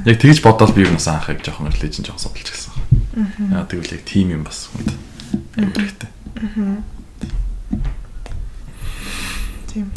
Яг 0.06 0.18
тэгж 0.18 0.42
бодоод 0.42 0.74
би 0.74 0.82
юу 0.82 0.94
насан 0.94 1.20
анхыг 1.20 1.44
жоохон 1.44 1.70
religion 1.70 2.02
жоохон 2.02 2.32
судалж 2.32 2.50
гисэн. 2.50 2.74
Аа 3.16 3.64
тэгвэл 3.64 3.96
яг 3.96 4.04
team 4.04 4.28
юм 4.28 4.44
бас 4.44 4.68
хүнд 4.68 4.92
хэрэгтэй. 5.56 6.10
Тийм. 9.72 9.88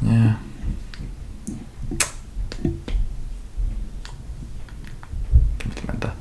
Яа. 0.00 0.40
Комплимента. 5.60 6.14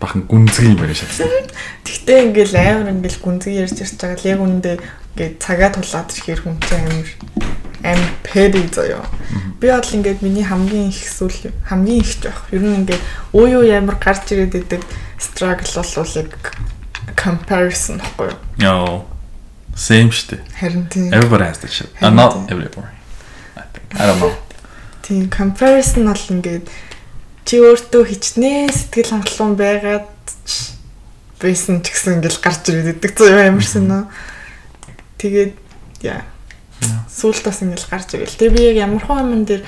Бахан 0.00 0.28
гүнзгий 0.28 0.68
юм 0.68 0.76
байна 0.76 0.92
шатсан. 0.92 1.32
Тэгтээ 1.88 2.28
ингээл 2.28 2.56
амар 2.60 2.92
ингээл 2.92 3.24
гүнзгий 3.24 3.56
ярьж 3.64 3.80
ирж 3.80 3.96
байгаа 3.96 4.20
л 4.20 4.28
яг 4.28 4.40
үндэ 4.44 4.72
ингээд 5.16 5.40
цагаа 5.40 5.72
тулаад 5.72 6.12
ирэхээр 6.12 6.40
хүн 6.44 6.60
чинь 6.60 6.84
амар 6.84 7.08
амар 7.88 8.12
пэри 8.20 8.68
заяа. 8.68 9.08
Би 9.58 9.66
бол 9.74 9.82
ингээд 9.82 10.22
миний 10.22 10.46
хамгийн 10.46 10.88
их 10.94 11.02
зүйл 11.02 11.50
хамгийн 11.66 12.00
их 12.00 12.14
жоох. 12.22 12.46
Ер 12.54 12.62
нь 12.62 12.86
ингээд 12.86 13.02
уу 13.34 13.46
юу 13.46 13.64
ямар 13.66 13.98
гарч 13.98 14.30
ирээд 14.30 14.54
идэг 14.54 14.82
struggle 15.18 15.82
бол 15.82 16.14
яг 16.14 16.30
comparison 17.18 17.98
гэхгүй 17.98 18.30
юу? 18.30 18.38
Яа. 18.62 19.02
Same 19.74 20.10
штэ. 20.10 20.38
Харин 20.58 20.86
тийм. 20.86 21.10
Everybody 21.12 21.44
has 21.44 21.58
that 21.58 21.70
shit. 21.70 21.90
Uh, 22.02 22.10
not 22.10 22.50
everybody. 22.50 22.86
I 23.56 23.62
think. 23.70 23.86
I 23.94 24.06
don't 24.06 24.20
know. 24.22 24.34
Тийм 25.02 25.30
comparison 25.30 26.06
бол 26.06 26.24
ингээд 26.30 26.66
чи 27.48 27.58
өөртөө 27.58 28.02
хичнээн 28.06 28.70
сэтгэл 28.70 29.10
хангалуун 29.18 29.54
байгаад 29.56 30.06
байсан 31.42 31.82
ч 31.82 31.94
гэсэн 31.94 32.18
ингээл 32.18 32.42
гарч 32.42 32.62
ирээд 32.70 32.98
идэг 32.98 33.12
зөө 33.16 33.42
ямарсан 33.48 33.86
нөө. 33.90 34.02
Тэгээд 35.18 35.54
яа. 36.02 36.26
Сүүлд 37.08 37.42
бас 37.42 37.58
ингээл 37.62 37.90
гарч 37.90 38.14
ирэл. 38.14 38.38
Тэгээ 38.38 38.54
би 38.54 38.62
яг 38.70 38.76
ямархуу 38.86 39.18
юм 39.18 39.42
дээр 39.42 39.62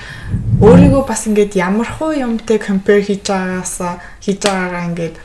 өөрийгөө 0.63 1.03
бас 1.03 1.27
ингээд 1.27 1.59
ямархуу 1.59 2.15
юмтай 2.15 2.57
compare 2.61 3.03
хийж 3.03 3.27
байгаагаасаа 3.27 3.99
хийж 4.23 4.39
байгаагаа 4.39 4.83
ингээд 4.87 5.15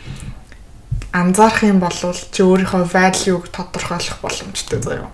анзаарах 1.15 1.63
юм 1.63 1.79
бол 1.79 1.95
чи 1.95 2.41
өөрийнхөө 2.43 2.83
value-г 2.91 3.47
тодорхойлох 3.55 4.19
боломжтой 4.19 4.81
заяа. 4.83 5.11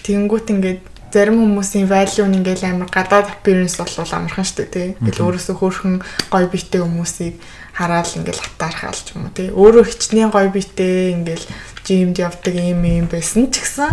Тэнгүүт 0.00 0.48
ингээд 0.48 0.80
зарим 1.12 1.42
хүмүүсийн 1.42 1.90
value 1.90 2.26
нь 2.26 2.38
ингээл 2.38 2.70
амар 2.70 2.90
гадаад 2.90 3.28
appearance 3.34 3.76
болвол 3.76 4.14
амархан 4.14 4.46
штэ 4.46 4.64
тий. 4.70 4.88
Ингээл 5.02 5.26
өөрөөсөө 5.26 5.56
хөөрхөн 5.58 5.96
гой 6.30 6.44
биетэй 6.46 6.80
хүмүүсийг 6.80 7.34
хараад 7.74 8.08
ингээл 8.14 8.42
хатаархаал 8.46 8.94
ч 8.94 9.18
юм 9.18 9.26
уу 9.26 9.34
тий. 9.34 9.50
Өөрөө 9.50 9.84
хичнээн 9.90 10.30
гой 10.30 10.46
биетэй 10.54 11.18
ингээл 11.18 11.46
жимд 11.82 12.16
явдаг 12.22 12.54
юм 12.54 12.82
юм 12.86 13.06
байсан 13.10 13.50
ч 13.50 13.58
гэсэн 13.58 13.90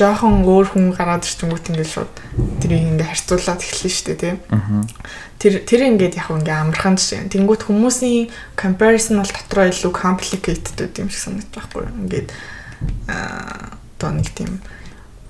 жоохон 0.00 0.48
өөр 0.48 0.66
хүн 0.72 0.84
гараад 0.96 1.28
ирчингүүт 1.28 1.70
ингээл 1.76 1.94
шууд 2.00 2.14
тэрийг 2.64 2.96
ингээ 2.96 3.08
харьцуулаад 3.12 3.60
эхэлнэ 3.60 3.92
штэ 3.92 4.14
тий. 4.16 4.34
Тэр 5.36 5.54
тэр 5.68 5.80
ингээд 5.92 6.16
яг 6.16 6.32
ингээ 6.32 6.56
амархан 6.56 6.96
жишээ. 6.96 7.28
Тэнгүүт 7.28 7.68
хүмүүсийн 7.68 8.32
comparison 8.56 9.20
бол 9.20 9.28
дотроо 9.28 9.68
илүү 9.68 9.92
complicated 9.92 10.72
байд 10.80 10.96
юм 10.96 11.12
шиг 11.12 11.20
санагдаж 11.28 11.52
байхгүй 11.52 11.84
юу. 11.84 11.96
Ингээд 12.08 12.28
аа 13.12 13.76
одоо 14.00 14.10
нэг 14.16 14.32
тийм 14.32 14.64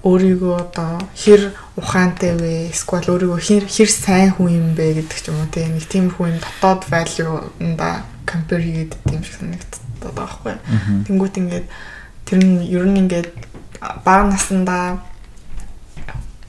өөрийгөө 0.06 0.54
одоо 0.56 1.02
хэр 1.12 1.52
ухаантай 1.76 2.32
вэ? 2.38 2.70
Эсвэл 2.72 3.10
өөрийгөө 3.10 3.40
хэр 3.42 3.64
хэр 3.66 3.90
сайн 3.90 4.30
хүн 4.32 4.48
юм 4.54 4.68
бэ 4.78 5.02
гэдэг 5.02 5.18
ч 5.18 5.28
юм 5.28 5.42
уу 5.42 5.50
те 5.52 5.66
нэг 5.68 5.84
тийм 5.90 6.08
хүн 6.14 6.40
дотоод 6.40 6.86
value-нда 6.88 8.06
compare 8.24 8.62
хийгээд 8.64 8.92
тийм 9.04 9.20
шиг 9.26 9.36
санагддаг 9.42 10.12
байхгүй. 10.14 10.54
Тэнгүүт 11.04 11.34
ингээд 11.36 11.66
тэр 12.24 12.38
нь 12.40 12.64
ер 12.70 12.86
нь 12.88 12.96
ингээд 13.04 13.28
бага 13.80 14.28
насандаа 14.28 15.00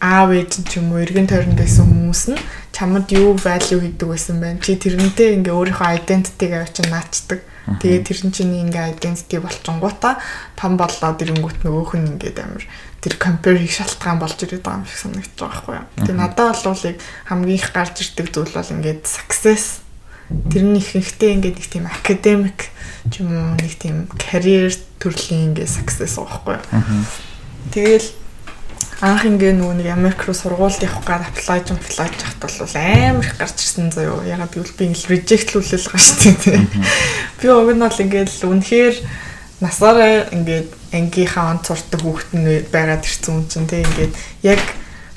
аав 0.02 0.34
ээж 0.34 0.66
ч 0.68 0.82
юм 0.82 0.92
уу 0.92 1.00
эргэн 1.06 1.30
тойронд 1.30 1.56
байсан 1.62 1.86
хүмүүс 1.88 2.24
нь 2.34 2.42
чамд 2.74 3.08
юу 3.14 3.38
value 3.38 3.80
хийдэг 3.86 4.08
байсан 4.10 4.42
байна. 4.42 4.60
Чи 4.60 4.76
тэрнтэй 4.76 5.38
ингээ 5.38 5.54
өөрийнхөө 5.54 6.02
identity-г 6.02 6.52
авчи 6.58 6.82
наачдаг. 6.90 7.40
Тэгээд 7.78 8.04
тэр 8.10 8.18
чинь 8.34 8.58
ингээ 8.66 8.98
identity 8.98 9.38
болчингуудаа 9.38 10.18
том 10.58 10.76
болоод 10.82 11.22
ирэнгүүт 11.22 11.62
нөгөөх 11.62 11.94
нь 12.02 12.18
ингээд 12.18 12.38
амар 12.42 12.66
тэр 12.98 13.14
compare 13.22 13.62
хийх 13.62 13.78
шалтгаан 13.78 14.18
болж 14.18 14.42
ирээд 14.42 14.66
байгаа 14.66 14.82
юм 14.82 14.90
шиг 14.90 15.00
санагдаж 15.06 15.38
байгаа 15.38 15.54
байхгүй 15.54 15.76
юу. 15.78 15.88
Тэгээ 16.02 16.18
надад 16.18 16.58
бол 16.66 16.84
яг 16.90 16.98
хамгийн 17.30 17.60
их 17.62 17.68
гарч 17.70 17.96
ирдэг 18.02 18.28
зүйл 18.34 18.54
бол 18.58 18.74
ингээд 18.74 19.02
success 19.06 19.86
тэрний 20.52 20.82
ихэнхдээ 20.82 21.32
ингээд 21.36 21.58
нэг 21.60 21.68
тийм 21.68 21.86
academic 21.88 22.58
ч 23.10 23.22
юм 23.22 23.32
уу 23.34 23.56
нэг 23.58 23.74
тийм 23.80 24.08
career 24.16 24.72
төрлийн 25.02 25.54
ингээд 25.54 25.70
байгаа 25.70 26.22
байхгүй. 26.26 26.58
Тэгэл 27.74 28.08
анх 29.02 29.26
ингээ 29.26 29.58
нөгөө 29.58 29.76
нэг 29.82 29.88
Америк 29.90 30.22
руу 30.30 30.38
сургуульд 30.38 30.86
явах 30.86 31.02
гад 31.02 31.26
apply 31.26 31.66
жин 31.66 31.82
apply 31.82 32.10
жахт 32.14 32.38
бол 32.38 32.54
амар 32.78 33.26
их 33.26 33.34
гарч 33.38 33.58
ирсэн 33.58 33.90
заяо. 33.90 34.22
Ягаад 34.22 34.54
гэвэл 34.54 34.78
би 34.78 34.86
ингээл 34.94 35.10
rejectlүүлэл 35.18 35.90
шүү 35.90 36.34
дээ. 36.46 36.62
Би 37.42 37.46
уг 37.50 37.74
нь 37.74 37.82
бол 37.82 38.04
ингээл 38.06 38.46
үнэхээр 38.46 38.96
насаараа 39.62 40.30
ингээд 40.30 40.70
ангийнхаа 40.94 41.58
онц 41.58 41.66
сурдаг 41.70 42.02
хүүхэд 42.02 42.32
нь 42.38 42.46
байгаад 42.70 43.02
ирсэн 43.02 43.42
юм 43.42 43.46
чинь 43.50 43.66
тий 43.66 43.82
ингээд 43.82 44.14
яг 44.46 44.62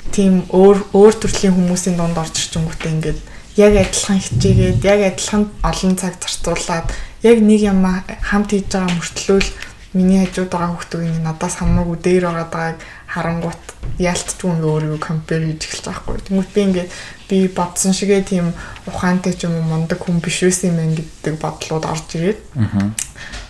тийм 0.09 0.49
өөр 0.49 0.93
өөр 0.93 1.13
төрлийн 1.21 1.53
хүмүүсийн 1.53 1.97
донд 1.97 2.17
орж 2.17 2.33
ирчингүүтээ 2.41 2.93
ингээд 2.93 3.19
яг 3.55 3.73
адилхан 3.79 4.19
хичээгээд 4.19 4.83
яг 4.83 4.99
адилхан 5.11 5.43
олон 5.63 5.93
цаг 5.95 6.13
зарцуулаад 6.19 6.87
яг 7.23 7.37
нэг 7.39 7.61
юм 7.63 7.85
хамт 8.29 8.49
хийж 8.51 8.67
байгаа 8.67 8.91
мөртлөөл 8.91 9.49
миний 9.95 10.19
хажууд 10.27 10.51
байгаа 10.51 10.71
хүүхдүүд 10.75 11.23
надаас 11.23 11.55
хамаагүй 11.63 11.97
дээр 12.03 12.23
байгаа 12.27 12.47
байгааг 12.51 12.79
харангуут 13.07 13.63
яалтчгүй 13.95 14.51
ингээ 14.51 14.71
өөрийгөө 14.75 14.99
компер 14.99 15.39
хийж 15.47 15.61
эхэлж 15.63 15.85
байгаа 15.87 16.03
хгүй. 16.03 16.17
Тэнгүүт 16.27 16.51
би 16.51 16.61
ингээ 16.67 16.87
би 17.31 17.37
бодсон 17.47 17.93
шигээ 17.95 18.21
тийм 18.27 18.51
ухаантай 18.91 19.33
ч 19.39 19.47
юм 19.47 19.55
уу 19.55 19.63
мундаг 19.71 20.03
хүн 20.03 20.19
биш 20.19 20.43
байсан 20.43 20.75
юм 20.75 20.99
гэдэг 20.99 21.39
бодлууд 21.39 21.85
орж 21.87 22.07
ирээд. 22.19 22.39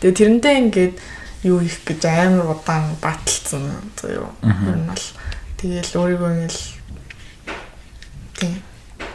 Тэгээ 0.06 0.20
тэрнтэй 0.22 0.56
ингээд 0.62 0.93
юу 1.49 1.66
их 1.66 1.82
гэж 1.82 2.06
амар 2.06 2.53
удаан 2.53 2.93
баталсан 3.01 3.66
зөө. 3.97 4.30
Тэр 4.45 4.78
нь 4.78 4.86
бол 4.86 5.06
тэгээл 5.58 5.97
өөрийгөө 5.97 6.30
ингээл 6.30 6.62
тийм 8.38 8.53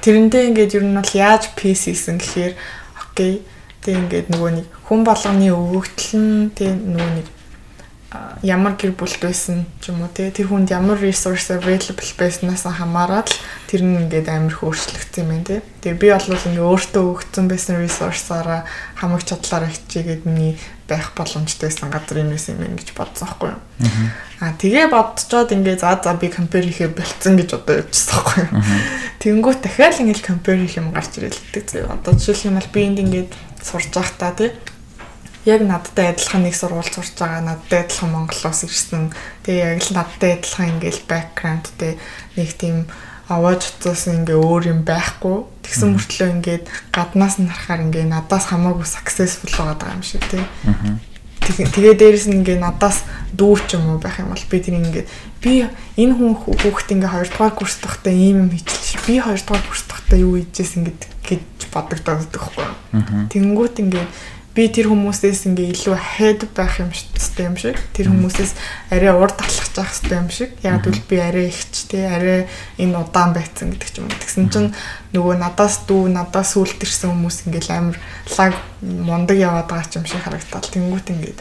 тэрнтэй 0.00 0.48
ингээд 0.48 0.76
ер 0.76 0.84
нь 0.84 0.96
бол 0.96 1.12
яаж 1.14 1.52
пис 1.56 1.86
хийсэн 1.86 2.18
гэхээр 2.18 2.54
окей 3.00 3.44
тэг 3.84 3.94
ингээд 3.96 4.26
нөгөө 4.32 4.50
нэг 4.60 4.66
хүн 4.88 5.00
болгоны 5.04 5.48
өвөгдөл 5.52 6.12
нь 6.20 6.50
тэг 6.56 6.72
нөгөө 6.76 7.10
нэг 7.16 7.26
ямар 8.42 8.74
гэр 8.74 8.98
бүлт 8.98 9.22
байсан 9.22 9.70
ч 9.78 9.94
юм 9.94 10.02
уу 10.02 10.10
те 10.10 10.34
тэр 10.34 10.50
хүнд 10.50 10.74
ямар 10.74 10.98
resource 10.98 11.54
available 11.54 12.10
байснаас 12.18 12.66
хамаарат 12.66 13.30
л 13.30 13.38
тэр 13.70 13.86
нь 13.86 14.02
ингээд 14.02 14.26
амар 14.26 14.50
их 14.50 14.66
өөрчлөгдсөн 14.66 15.30
юм 15.30 15.46
те. 15.46 15.62
Тэгээ 15.78 15.94
би 15.94 16.08
бол 16.10 16.26
ингээ 16.34 16.58
өөртөө 16.58 17.04
өгсөн 17.06 17.46
байсан 17.46 17.78
resource-аараа 17.78 18.66
хамаг 18.98 19.22
чадлаараа 19.22 19.70
хичээгээд 19.70 20.26
миний 20.26 20.58
байх 20.90 21.14
боломжтойсэн 21.14 21.86
газар 21.86 22.26
юм 22.26 22.34
байсан 22.34 22.58
юм 22.58 22.74
гэж 22.74 22.98
бодсон 22.98 23.30
байхгүй 23.30 23.54
юу. 23.54 23.62
Аа 24.42 24.58
тэгээ 24.58 24.90
бодцоод 24.90 25.54
ингээ 25.54 25.78
за 25.78 25.94
за 26.02 26.18
би 26.18 26.34
compare 26.34 26.66
хийхээ 26.66 26.90
болцсон 26.90 27.38
гэж 27.38 27.50
одоо 27.62 27.78
явчихсан 27.78 28.10
байхгүй 28.18 28.42
юу. 28.42 28.50
Тэнгүүт 29.22 29.60
дахиад 29.62 30.02
ингээ 30.02 30.26
compare 30.26 30.58
хийх 30.58 30.82
юм 30.82 30.90
гарч 30.90 31.14
ирэлдэг 31.14 31.62
зөө. 31.62 31.94
Одоо 31.94 32.18
жишээлх 32.18 32.50
юм 32.50 32.58
бол 32.58 32.74
би 32.74 32.80
энд 32.82 32.98
ингээд 33.06 33.30
сурж 33.62 33.94
байхдаа 33.94 34.34
те 34.34 34.50
яг 35.44 35.60
надтай 35.64 36.12
адилхан 36.12 36.44
нэг 36.44 36.54
сургууль 36.54 36.90
сурч 36.90 37.16
байгаа 37.16 37.40
надтай 37.40 37.84
адилхан 37.84 38.12
Монголоос 38.12 38.64
ирсэн. 38.68 39.12
Тэгээ 39.44 39.76
яг 39.76 39.82
л 39.88 39.96
надтай 39.96 40.30
адилхан 40.36 40.68
ингээл 40.76 41.02
бэкграунд 41.08 41.66
тэ 41.80 41.96
нэг 42.36 42.50
тийм 42.60 42.84
аваад 43.30 43.62
утсаас 43.62 44.10
ингээ 44.10 44.36
өөр 44.36 44.62
юм 44.74 44.80
байхгүй. 44.84 45.46
Тэгсэн 45.64 45.96
мөртлөө 45.96 46.28
ингээд 46.34 46.64
гаднаас 46.90 47.38
нь 47.38 47.48
харахаар 47.48 47.86
ингээ 47.86 48.04
надаас 48.10 48.50
хамаагүй 48.50 48.84
successful 48.84 49.48
байгаа 49.54 49.96
юм 49.96 50.02
шиг 50.02 50.26
тий. 50.28 50.44
тэгээ 51.40 51.94
дээрэс 51.94 52.26
нь 52.28 52.42
ингээ 52.42 52.58
надаас 52.58 53.06
дүү 53.32 53.54
ч 53.64 53.78
юм 53.78 53.94
уу 53.94 53.98
байх 54.02 54.18
юм 54.18 54.34
бол 54.34 54.44
би 54.50 54.58
тэр 54.58 54.76
ингээ 54.76 55.06
би 55.40 55.64
энэ 55.96 56.14
хүн 56.20 56.34
хүүхэд 56.36 57.00
ингээ 57.00 57.14
хоёрдугаар 57.14 57.54
курс 57.54 57.78
тахта 57.78 58.10
ийм 58.10 58.44
юм 58.44 58.50
хийчихлээ. 58.50 59.06
Би 59.06 59.14
хоёрдугаар 59.22 59.64
курс 59.64 59.82
тахта 59.86 60.14
юу 60.18 60.36
хийжсэн 60.36 60.84
ингээ 60.84 60.98
гэж 61.24 61.70
бодогдоод 61.70 62.28
байхгүй. 62.34 62.66
Тэнгүүт 63.30 63.76
ингээ 63.78 64.06
би 64.50 64.66
тэр 64.66 64.90
хүмүүсээс 64.90 65.46
ингээ 65.46 65.70
илүү 65.78 65.94
ahead 65.94 66.42
байх 66.58 66.82
юм 66.82 66.90
шигтэй 66.90 67.46
юм 67.46 67.54
шиг 67.54 67.78
тэр 67.94 68.10
хүмүүсээс 68.10 68.52
арай 68.90 69.14
урд 69.14 69.38
талхаж 69.38 69.70
явах 69.78 69.94
хэрэгтэй 69.94 70.18
юм 70.18 70.30
шиг 70.34 70.50
яг 70.66 70.82
л 70.90 71.00
би 71.06 71.16
арай 71.22 71.46
ихч 71.54 71.86
тий 71.86 72.02
арай 72.02 72.50
энэ 72.74 72.98
удаан 72.98 73.30
байцсан 73.30 73.70
гэдэг 73.70 73.90
ч 73.94 73.96
юм 74.02 74.10
уу. 74.10 74.18
Тэгсэн 74.18 74.50
чинь 74.50 74.74
нөгөө 75.14 75.34
надаас 75.38 75.86
дүү 75.86 76.10
надаас 76.10 76.58
үлдэрсэн 76.58 77.14
хүмүүс 77.14 77.46
ингээл 77.46 77.70
амар 77.78 77.96
лаг 78.34 78.54
мундаг 78.82 79.38
яваад 79.38 79.70
байгаа 79.70 80.02
юм 80.02 80.06
шиг 80.10 80.22
харагдтал. 80.26 80.66
Тэнгуут 80.66 81.06
ингээд 81.06 81.38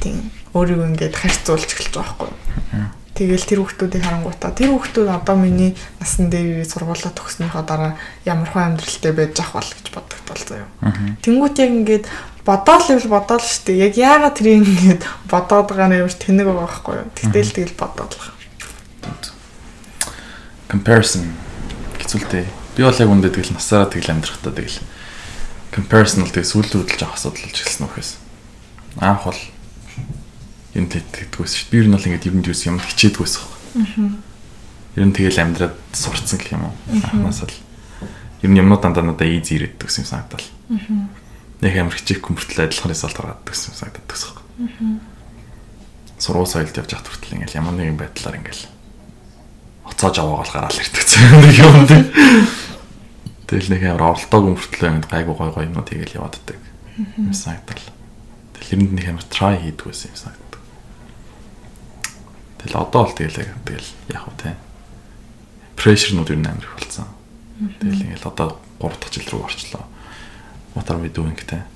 тийм 0.00 0.32
өөрийгөө 0.56 0.88
ингээд 0.96 1.20
харьцуулж 1.20 1.68
эхэлж 1.68 1.94
байгаа 2.00 2.32
байхгүй 2.32 2.96
Тэгэл 3.18 3.50
тэр 3.50 3.58
хүүхдүүдийг 3.66 4.06
харангуйтаа. 4.06 4.54
Тэр 4.54 4.78
хүүхдүүд 4.78 5.10
одоо 5.10 5.34
миний 5.34 5.74
насан 5.98 6.30
дээр 6.30 6.62
сургуулаа 6.62 7.10
төгснөхийн 7.10 7.66
дараа 7.66 7.98
ямар 8.22 8.46
хөө 8.46 8.62
амьдралтай 8.62 9.10
байж 9.10 9.34
ах 9.42 9.58
бол 9.58 9.66
гэж 9.66 9.87
бодогдвол 9.98 10.44
заяа. 10.46 10.68
Тэнгүүт 11.26 11.56
яг 11.58 11.70
ингээд 11.74 12.06
бодоол 12.46 12.86
л 12.96 13.12
бодоол 13.12 13.44
штэ. 13.44 13.76
Яг 13.76 13.98
яагаад 13.98 14.38
тэр 14.38 14.62
ингээд 14.62 15.02
бодоод 15.28 15.68
байгаа 15.68 15.88
нэрш 15.92 16.16
тэнэг 16.16 16.46
байгаа 16.48 16.64
байхгүй 16.64 16.94
юу? 16.96 17.10
Тэгтэл 17.12 17.52
тэгэл 17.52 17.76
бодоод 17.76 18.12
байгаа. 18.16 18.34
Comparison 20.70 21.28
хэцүүлтэй. 22.00 22.46
Би 22.76 22.80
бол 22.86 22.96
яг 22.96 23.10
үндэ 23.12 23.28
тэгэл 23.34 23.52
насаараа 23.52 23.92
тэгэл 23.92 24.16
амьдрахтаа 24.16 24.52
тэгэл 24.56 24.80
comparison 25.74 26.24
л 26.24 26.32
тэгээ 26.32 26.48
сүүл 26.48 26.68
рүү 26.72 26.84
л 26.88 26.96
жоох 26.96 27.14
асуудал 27.20 27.44
болж 27.44 27.58
эхэлсэн 27.60 27.84
үхээс. 27.84 28.10
Анх 29.02 29.24
бол 29.28 29.40
юм 30.72 30.86
тэгдэггүйс 30.88 31.52
шүү. 31.52 31.68
Би 31.68 31.76
ер 31.84 31.88
нь 31.88 31.94
бол 31.96 32.06
ингээд 32.08 32.28
юм 32.32 32.40
дүүс 32.40 32.64
юм 32.68 32.80
хичээдгүйс 32.80 33.34
байна. 33.76 34.16
Ер 34.96 35.04
нь 35.04 35.12
тэгэл 35.12 35.42
амьдраад 35.42 35.76
сурцсан 35.92 36.38
гэх 36.40 36.56
юм 36.56 36.68
уу. 36.68 36.74
Анханаас 36.92 37.44
л 37.44 37.67
ер 38.42 38.50
нь 38.50 38.58
юмнууд 38.58 38.82
дандаа 38.82 39.02
надаа 39.02 39.26
easy 39.26 39.58
ирээд 39.58 39.78
төгс 39.82 39.98
юм 39.98 40.06
санагдал. 40.06 40.46
Нэг 41.58 41.74
амар 41.74 41.94
хичээхгүй 41.98 42.32
мөртлөө 42.38 42.70
адилхан 42.70 42.92
результат 42.94 43.18
гаргаад 43.18 43.42
төгс 43.42 43.62
юм 43.66 43.74
санагдаад 43.74 44.06
төгс 44.06 44.24
байна. 44.30 45.00
Сургууль 46.18 46.50
соёлд 46.50 46.78
явж 46.78 46.90
хат 46.94 47.06
хүртэл 47.06 47.34
ингээл 47.34 47.58
ямар 47.58 47.74
нэгэн 47.74 47.98
байдлаар 47.98 48.38
ингээл 48.38 48.64
хоцоож 49.86 50.16
аваагаал 50.18 50.54
гараал 50.54 50.78
ирдэг 50.78 51.02
нэг 51.42 51.56
юм 51.58 51.86
тийм. 51.86 52.04
Тэгэл 53.48 53.70
нэг 53.74 53.82
амар 53.90 54.14
оролдоогүй 54.14 54.52
мөртлөө 54.54 54.88
ингээд 54.92 55.10
гайгүй 55.10 55.34
гой 55.34 55.50
гой 55.50 55.64
юмнууд 55.66 55.88
тэгэл 55.88 56.18
яваад 56.20 56.36
ддаг. 56.42 56.60
Юм 57.16 57.34
санагдал. 57.34 57.86
Тэгэл 58.54 58.72
эрэнд 58.78 58.92
нэг 58.94 59.06
амар 59.08 59.26
try 59.32 59.54
хийдэг 59.58 59.86
байсан 59.88 60.10
юм 60.14 60.18
санагдал. 60.18 60.62
Тэгэл 62.62 62.76
одоо 62.82 63.00
бол 63.02 63.14
тэгэл 63.14 63.38
тэгэл 63.66 63.90
яг 64.14 64.22
уу 64.26 64.36
те. 64.38 64.54
Прешернууд 65.78 66.30
юу 66.30 66.38
нээр 66.38 66.66
болсон. 66.76 67.17
Тэгэл 67.58 68.04
ингээл 68.06 68.30
одоо 68.30 68.58
3 68.78 68.98
дахь 68.98 69.12
жил 69.12 69.28
рүү 69.34 69.44
орчлоо. 69.44 69.84
What 70.74 70.90
are 70.90 71.00
we 71.02 71.10
doing 71.10 71.34
те. 71.34 71.66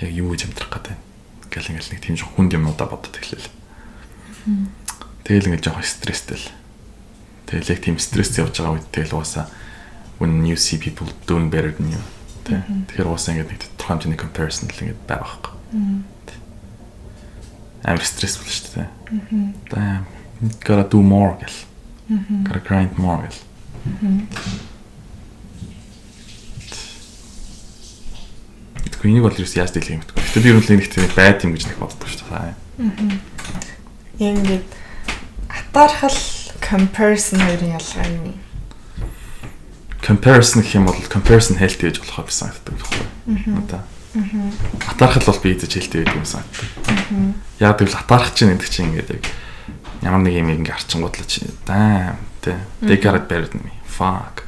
Яг 0.00 0.10
юу 0.10 0.30
гэж 0.32 0.46
амтрах 0.46 0.70
гэдэг. 0.70 0.96
Ингээл 1.50 1.70
ингээл 1.74 1.92
нэг 1.92 2.00
тийм 2.02 2.16
жоох 2.16 2.32
хүнд 2.38 2.54
юмудаа 2.54 2.86
бодод 2.86 3.14
эхлэв. 3.18 3.50
Тэгэл 5.26 5.48
ингээл 5.50 5.66
жоох 5.70 5.82
стресстэй 5.82 6.38
л. 6.38 6.48
Тэгэл 7.50 7.72
яг 7.74 7.80
тийм 7.82 7.98
стресс 7.98 8.38
явж 8.38 8.58
байгаа 8.58 8.78
үед 8.78 8.88
тэгэл 8.94 9.18
угаасаа 9.18 9.50
when 10.22 10.46
you 10.46 10.54
see 10.54 10.78
people 10.78 11.10
doing 11.26 11.50
better 11.50 11.74
than 11.74 11.94
you. 11.94 12.02
Тэгэхээр 12.46 13.10
угаасаа 13.10 13.34
ингээд 13.34 13.50
нэг 13.50 13.60
тодорхой 13.74 13.98
хэмжээний 13.98 14.20
comparison 14.20 14.70
л 14.70 14.78
ингээд 14.78 15.02
байгаа 15.10 15.26
байхгүй 15.26 15.54
амар 17.84 18.04
стрессфул 18.08 18.48
шүү 18.48 18.70
дээ. 18.74 18.88
Аа. 19.76 20.04
Gotta 20.64 20.88
do 20.88 21.02
more 21.04 21.36
гэл. 21.40 21.58
Gotta 22.48 22.62
grind 22.64 22.96
more 22.98 23.28
гэл. 23.28 23.40
Тэгэхгүй 28.84 29.08
энийг 29.12 29.24
бол 29.24 29.36
юу 29.36 29.48
яаж 29.48 29.72
дийлэх 29.72 30.00
юм 30.00 30.02
бэ? 30.04 30.16
Гэтэ 30.16 30.40
би 30.40 30.48
ер 30.48 30.56
нь 30.56 30.64
л 30.64 30.70
нэг 30.72 30.88
тийм 30.88 31.08
байд 31.12 31.44
юм 31.44 31.52
гэж 31.52 31.64
нэг 31.68 31.78
боддог 31.78 32.08
шүү 32.08 32.24
дээ. 32.24 32.34
Аа. 32.34 32.56
Яг 34.20 34.32
ингээд 34.40 34.66
атаархал 35.52 36.20
comparison 36.64 37.40
хоёрын 37.44 37.76
ялгаа 37.76 38.06
юм? 38.08 38.40
Comparison 40.00 40.64
гэх 40.64 40.76
юм 40.76 40.88
бол 40.88 41.00
comparison 41.12 41.60
healthy 41.60 41.92
гэж 41.92 42.00
болох 42.00 42.28
гэсэн 42.28 42.48
санагддаг 42.48 42.74
байхгүй 42.80 43.04
юу? 43.04 43.60
Одоо 43.60 43.82
Атаархал 44.14 45.26
бол 45.26 45.40
би 45.42 45.58
идэж 45.58 45.74
хэлтэй 45.74 46.06
байдаг 46.06 46.22
юм 46.22 46.28
санагдав. 46.28 47.34
Яг 47.58 47.82
тэгвэл 47.82 47.98
атаарах 47.98 48.30
чинь 48.30 48.54
гэдэг 48.54 48.70
чинь 48.70 48.86
ингээд 48.94 49.10
яг 49.10 49.24
ямар 50.06 50.22
нэг 50.22 50.38
юм 50.38 50.54
ингээ 50.54 50.70
арчингуудлаа 50.70 51.26
чи 51.26 51.42
даа 51.66 52.14
тэ 52.44 52.54
they 52.84 53.00
got 53.00 53.16
it 53.16 53.26
better 53.28 53.48
than 53.48 53.64
me. 53.64 53.72
Fuck. 53.88 54.44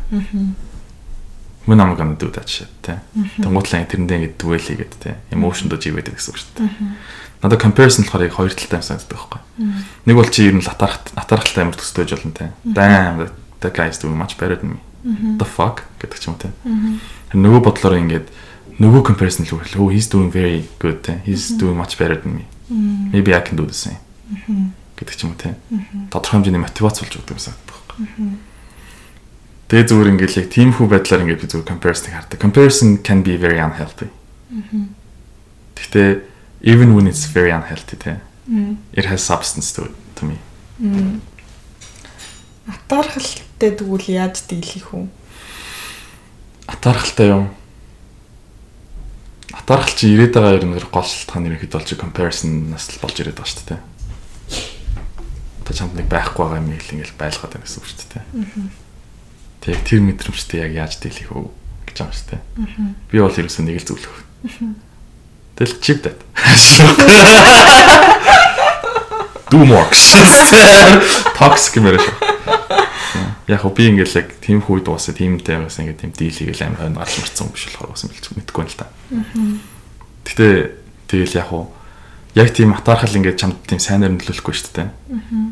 Мөн 1.67 1.81
ам 1.81 1.97
гана 1.97 2.15
дүү 2.21 2.31
тач 2.37 2.69
тэ 2.85 3.01
тэнгуудлаа 3.41 3.89
тэрэндээ 3.89 4.17
ингээ 4.21 4.37
дүгээл 4.37 4.69
хийгээд 4.77 4.95
тэ 5.01 5.17
emotion 5.33 5.73
дож 5.73 5.83
ивэдэг 5.89 6.15
гэсэн 6.15 6.31
үг 6.31 6.39
шүү 6.39 6.53
дээ. 6.61 6.71
Надад 7.43 7.59
comparison 7.65 8.05
болохоор 8.05 8.29
яг 8.29 8.37
хоёр 8.37 8.53
талтай 8.55 8.79
юм 8.79 8.87
санагддаг 8.87 9.17
байхгүй. 9.17 9.41
Нэг 10.07 10.15
бол 10.15 10.31
чи 10.31 10.47
ер 10.47 10.55
нь 10.55 10.63
атаарах 10.63 11.01
атаархалтай 11.17 11.63
амар 11.65 11.81
төстэй 11.81 12.05
байж 12.05 12.13
болно 12.15 12.37
тэ 12.37 12.47
damn 12.63 13.33
that 13.65 13.73
guy 13.73 13.89
is 13.89 13.99
doing 13.99 14.15
much 14.15 14.37
better 14.39 14.61
than 14.61 14.79
me. 14.79 14.81
The 15.41 15.49
fuck? 15.49 15.89
гэдэг 15.99 16.19
ч 16.21 16.31
юм 16.31 16.37
тэ 16.39 16.53
нөгөө 17.35 17.61
бодлоор 17.67 17.99
ингээд 17.99 18.29
нөгөө 18.79 19.03
comparison 19.03 19.49
л 19.49 19.57
үгүй. 19.57 19.75
Oh, 19.81 19.89
he's 19.89 20.07
doing 20.07 20.31
very 20.31 20.69
good. 20.79 21.03
He's 21.25 21.51
doing 21.57 21.77
much 21.77 21.97
better 21.99 22.15
than 22.21 22.37
me. 22.41 22.45
Maybe 23.13 23.35
I 23.35 23.41
can 23.41 23.57
do 23.57 23.67
the 23.67 23.75
same. 23.75 23.99
гэдэг 24.97 25.15
ч 25.17 25.21
юм 25.25 25.33
уу 25.33 25.39
те. 25.39 25.55
Тодорхой 26.11 26.41
хэмжээний 26.41 26.63
мотивац 26.63 27.01
болж 27.01 27.13
өгдөг 27.21 27.37
юмсаа. 27.37 27.55
Тэгээ 29.67 29.87
зүгээр 29.91 30.11
ингээл 30.15 30.39
яг 30.45 30.49
тийм 30.53 30.71
хүү 30.77 30.87
байдлаар 30.87 31.23
ингээд 31.27 31.43
би 31.43 31.49
зүгээр 31.51 31.71
comparison 31.71 32.13
хардаг. 32.13 32.39
Comparison 32.39 33.03
can 33.03 33.23
be 33.27 33.35
very 33.41 33.59
unhealthy. 33.59 34.13
Гэхдээ 35.75 36.23
even 36.63 36.95
when 36.95 37.09
it's 37.11 37.27
very 37.27 37.51
unhealthy 37.51 37.97
те. 37.97 38.21
It 38.93 39.11
has 39.11 39.25
substance 39.25 39.73
to 39.75 39.91
it 39.91 39.97
to 40.21 40.29
me. 40.29 40.39
Атаархалтай 42.67 43.75
тэгвэл 43.75 44.07
яаж 44.07 44.47
дийлэх 44.47 44.95
үү? 44.95 45.07
Атаархалтай 46.67 47.31
юм 47.35 47.51
Атаархал 49.67 49.95
чи 49.99 50.13
ирээд 50.15 50.37
байгаа 50.37 50.59
ер 50.59 50.67
нь 50.69 50.79
гол 50.79 51.07
шалтгаан 51.07 51.49
ерөнхийд 51.49 51.75
болж 51.75 51.91
comparison-наас 51.97 52.87
л 52.93 53.03
болж 53.03 53.17
ирээд 53.19 53.39
байгаа 53.41 53.51
шүү 53.51 53.67
дээ. 53.67 53.81
Чамд 55.77 55.93
нэг 55.93 56.09
байхгүй 56.09 56.41
байгаа 56.41 56.61
юм 56.65 56.73
хэл 56.73 56.95
ингээл 56.97 57.21
байлгаад 57.21 57.53
байна 57.53 57.65
гэсэн 57.69 57.81
үг 57.81 57.87
шүү 57.87 58.09
дээ. 58.17 58.25
Тэг 59.61 59.77
тэр 59.85 60.01
мэдрэмжтэй 60.01 60.59
яг 60.65 60.73
яаж 60.73 60.97
дийлэх 60.97 61.31
вэ 61.37 61.53
гэж 61.93 61.97
байгаа 62.01 62.17
шүү 62.17 62.29
дээ. 62.33 62.41
Би 63.13 63.17
бол 63.21 63.37
ерөөсөө 63.37 63.65
нэг 63.69 63.85
л 63.85 63.89
зөвлөх. 63.93 64.17
Тэгэл 65.61 65.77
chip 65.85 66.01
that. 66.09 66.19
Do 69.53 69.63
more. 69.69 69.87
Toxic 71.37 71.77
юм 71.77 71.93
яриа 71.93 72.01
шүү 72.01 72.27
яг 73.47 73.63
хөө 73.63 73.75
би 73.79 73.87
ингээл 73.93 74.19
яг 74.19 74.29
тийм 74.43 74.59
хүү 74.59 74.83
дуусаа 74.83 75.15
тиймтэй 75.15 75.55
байгаас 75.55 75.79
ингээд 75.79 76.01
тийм 76.03 76.13
дийл 76.19 76.35
хийгээл 76.35 76.67
амар 76.67 76.83
хойно 76.83 76.99
гарч 76.99 77.15
марцсан 77.23 77.51
биш 77.55 77.71
болохоор 77.71 77.95
бас 77.95 78.03
мэдгүй 78.03 78.35
мэдгүй 78.43 78.65
л 78.67 78.75
та. 78.75 78.87
Гэтэ 80.27 80.47
тэгэл 81.07 81.39
яг 81.39 81.47
хөө 81.55 81.63
яг 82.37 82.53
тийм 82.53 82.77
атаархал 82.77 83.17
ингээд 83.17 83.41
чамд 83.41 83.57
тийм 83.65 83.81
сайнаар 83.81 84.13
нөлөөлөхгүй 84.13 84.53
шүү 84.53 84.73
дээ. 84.77 84.89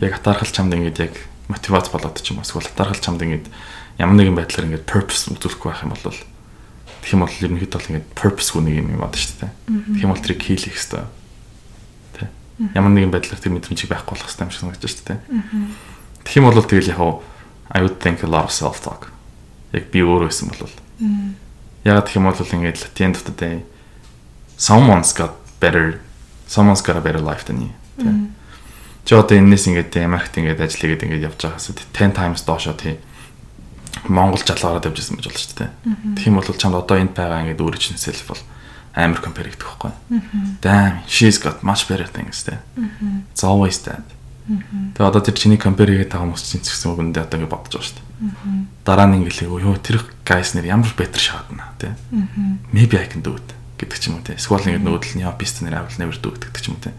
Яг 0.05 0.21
атаархал 0.21 0.53
чамд 0.53 0.77
ингээд 0.77 1.01
яг 1.01 1.15
мотивац 1.49 1.89
болоод 1.89 2.21
ч 2.21 2.37
юм 2.37 2.39
уу 2.39 2.45
эсвэл 2.45 2.69
атаархал 2.69 3.01
чамд 3.01 3.25
ингээд 3.25 3.49
ямар 3.97 4.17
нэгэн 4.21 4.37
байдлаар 4.37 4.69
ингээд 4.69 4.85
purpose 4.85 5.33
үзүүлэхгүй 5.33 5.69
байх 5.73 5.81
юм 5.81 5.97
бол 5.97 6.05
тэгэх 6.05 7.15
юм 7.17 7.25
бол 7.25 7.41
ерөнхийдөө 7.41 7.79
бол 7.81 7.91
ингээд 7.93 8.09
purpose-гүй 8.13 8.63
нэг 8.65 8.77
юм 8.85 9.01
байна 9.01 9.17
шүү 9.17 9.37
дээ. 9.41 9.53
Тэгэх 9.97 10.05
юм 10.05 10.13
бол 10.13 10.25
тэрийг 10.25 10.43
хийх 10.45 10.65
хэрэгтэй. 10.69 11.05
Тэ. 12.21 12.29
Ямар 12.77 12.93
нэгэн 12.93 13.13
байдлаар 13.13 13.41
тэр 13.41 13.53
мэдрэмжийг 13.57 13.91
байхгүй 13.93 14.13
болох 14.13 14.29
хэрэгтэй 14.29 14.45
юм 14.45 14.53
шиг 14.53 14.61
санагдаж 14.65 14.93
шүү 14.93 15.05
дээ. 15.09 15.21
Тэгэх 16.25 16.37
юм 16.37 16.47
бол 16.49 16.65
тэгэл 16.65 16.93
яг 16.93 17.01
I 17.73 17.81
would 17.81 18.01
think 18.01 18.21
a 18.25 18.29
lot 18.29 18.49
of 18.49 18.53
self 18.53 18.85
talk. 18.85 19.09
Яг 19.73 19.89
би 19.89 20.05
өөрөө 20.05 20.29
байсан 20.29 20.53
бол. 20.53 20.73
Ягаад 21.85 22.09
гэх 22.09 22.17
юм 22.17 22.29
бол 22.29 22.37
ингээд 22.37 22.93
the 22.93 23.37
day 23.37 23.57
someone's 24.57 25.13
got 25.13 25.37
better 25.61 26.01
someone's 26.47 26.83
got 26.83 26.97
a 26.97 27.01
better 27.01 27.21
life 27.21 27.45
than 27.45 27.69
you. 27.69 27.73
Чи 29.05 29.15
одоо 29.15 29.37
энэс 29.37 29.69
ингээд 29.69 29.93
Америкт 30.01 30.33
ингээд 30.33 30.65
ажил 30.65 30.81
хийгээд 30.81 31.05
ингээд 31.05 31.27
явж 31.29 31.41
байгаас 31.45 31.69
10 31.93 32.17
times 32.17 32.41
доошоо 32.49 32.73
тий 32.73 32.97
Монгол 34.09 34.41
жалгаараад 34.41 34.89
явж 34.89 34.97
байсан 34.97 35.17
гэж 35.21 35.27
болно 35.29 35.45
шүү 35.45 35.57
дээ. 35.61 35.71
Тэгэх 36.17 36.29
юм 36.33 36.37
бол 36.41 36.49
чамд 36.57 36.77
одоо 36.81 36.97
энд 36.97 37.13
байгаа 37.13 37.45
ингээд 37.45 37.61
өөрөө 37.61 37.81
чинь 37.85 38.01
self 38.01 38.25
бол 38.33 38.41
амар 38.97 39.21
compare 39.21 39.53
хийх 39.53 39.61
байхгүй. 39.61 39.93
Damn, 40.65 41.05
she's 41.05 41.37
got 41.37 41.61
much 41.61 41.85
better 41.85 42.09
things 42.09 42.49
тий. 42.49 42.57
It's 43.33 43.45
always 43.45 43.77
that. 43.85 44.09
Тэгээ 44.49 45.05
одоо 45.05 45.21
тэр 45.21 45.37
чиний 45.37 45.61
compare 45.61 45.93
хийгээд 45.93 46.09
байгаа 46.09 46.25
хүмүүс 46.25 46.45
чинь 46.49 46.65
гэсэн 46.65 46.89
үг 46.93 47.01
үндэ 47.05 47.29
одоо 47.29 47.37
ингэ 47.45 47.53
бодож 47.53 47.77
байгаа 47.77 47.89
шүү 47.93 47.97
дээ. 48.01 48.09
Дараа 48.89 49.07
нь 49.09 49.17
ингэ 49.21 49.33
хэлээгөө 49.37 49.61
ёо 49.69 49.77
тэр 49.81 49.97
guys 50.25 50.57
нэр 50.57 50.69
ямар 50.69 50.93
better 50.97 51.21
шаадна 51.21 51.77
тий. 51.77 51.93
Maybe 52.73 52.97
I 52.97 53.09
can 53.09 53.21
do 53.21 53.37
it. 53.37 53.49
Гэдэг 53.79 53.99
ч 53.99 54.09
юм 54.11 54.19
уу 54.19 54.27
те. 54.27 54.39
Эсвэл 54.39 54.65
ингээд 54.65 54.87
нөгөө 54.87 55.01
л 55.15 55.23
яа 55.25 55.35
пистонер 55.35 55.83
авал 55.83 55.99
never 55.99 56.17
do 56.17 56.31
гэдэг 56.31 56.61
ч 56.63 56.67
юм 56.71 56.79
уу 56.79 56.85
те. 56.85 56.93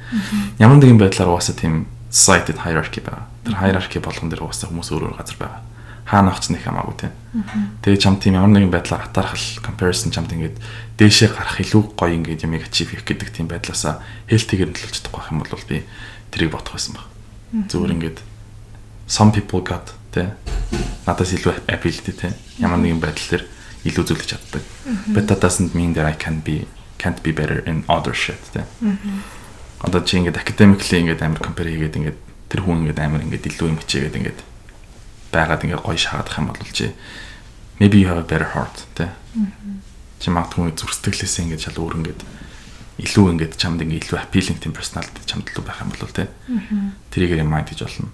Ямар 0.59 0.78
нэгэн 0.80 0.99
байдлаар 0.99 1.32
угаасаа 1.32 1.55
тийм 1.55 1.88
society 2.11 2.55
hierarchy 2.55 3.01
байгаа. 3.03 3.28
Тэр 3.43 3.55
hierarchy 3.59 3.99
болгон 3.99 4.30
дээр 4.32 4.43
угаасаа 4.43 4.71
хүмүүс 4.71 4.89
өөр 4.91 5.03
өөр 5.11 5.17
газар 5.19 5.38
байгаа. 5.39 5.61
Хаана 6.05 6.32
очсон 6.36 6.55
их 6.55 6.63
хамаагүй 6.63 6.95
те. 7.01 7.07
Тэгээ 7.82 7.99
чам 7.99 8.15
тийм 8.21 8.38
ямар 8.38 8.53
нэгэн 8.53 8.71
байдлаар 8.71 9.09
хатаархал 9.09 9.47
comparison 9.65 10.13
чамд 10.13 10.32
ингээд 10.32 10.57
дээшээ 11.01 11.34
гарах 11.34 11.57
илүү 11.59 11.97
гоё 11.97 12.13
ингээд 12.13 12.45
ямиг 12.45 12.69
achieve 12.69 12.93
хийх 12.93 13.03
гэдэг 13.09 13.30
тийм 13.34 13.49
байдлаасаа 13.49 14.05
healthy-гээр 14.30 14.69
нөлөөлж 14.69 14.95
чадахгүй 15.01 15.19
байх 15.19 15.32
юм 15.34 15.41
бол 15.41 15.65
би 15.65 15.78
тэрийг 16.30 16.53
бодох 16.53 16.78
байсан 16.78 16.93
баг. 16.93 17.09
Зүгээр 17.73 17.95
ингээд 17.97 18.19
some 19.09 19.34
people 19.34 19.65
got 19.65 19.97
те 20.13 20.38
надаас 21.09 21.34
илүү 21.34 21.65
ability 21.67 22.13
те 22.13 22.34
ямар 22.61 22.80
нэгэн 22.80 23.01
байдал 23.01 23.28
дээр 23.34 23.43
илүү 23.86 24.03
зүйлж 24.09 24.25
чаддаг. 24.25 24.63
But 25.13 25.27
that 25.29 25.39
doesn't 25.41 25.75
mean 25.77 25.93
that 25.93 26.05
I 26.05 26.13
can 26.17 26.41
be 26.41 26.65
can't 26.97 27.21
be 27.21 27.31
better 27.31 27.59
in 27.65 27.83
other 27.88 28.13
shit 28.13 28.41
те. 28.53 28.65
Одоо 29.79 30.01
чи 30.01 30.17
ингээд 30.17 30.38
academically 30.41 30.99
ингээд 31.05 31.21
амар 31.21 31.39
compare 31.39 31.69
хийгээд 31.69 31.97
ингээд 31.99 32.19
тэр 32.49 32.61
хүн 32.65 32.81
ингээд 32.81 32.99
амар 32.99 33.21
ингээд 33.21 33.45
илүү 33.45 33.67
юм 33.69 33.77
хичээгээд 33.77 34.17
ингээд 34.17 34.39
байгаад 35.29 35.63
ингээд 35.67 35.83
гоё 35.86 35.97
шахадах 35.99 36.38
юм 36.39 36.47
бол 36.49 36.71
чи 36.73 36.95
maybe 37.79 38.01
you 38.01 38.07
have 38.09 38.17
a 38.17 38.25
better 38.25 38.49
heart 38.57 38.88
те. 38.95 39.13
Чи 40.19 40.31
магадгүй 40.31 40.73
зүрх 40.73 40.95
сэтгэлээсээ 40.97 41.43
ингээд 41.45 41.63
шал 41.69 41.77
өөр 41.77 41.95
ингээд 42.01 42.21
илүү 43.05 43.25
ингээд 43.36 43.53
чамд 43.59 43.83
ингээд 43.83 44.09
илүү 44.09 44.19
appealing 44.23 44.57
тийм 44.57 44.73
personality 44.73 45.21
чамд 45.27 45.45
илүү 45.51 45.63
байх 45.67 45.83
юм 45.83 45.91
бол 45.93 46.09
те. 46.09 46.31
Тэрийг 47.11 47.38
remind 47.38 47.69
хийж 47.69 47.83
болно. 47.83 48.09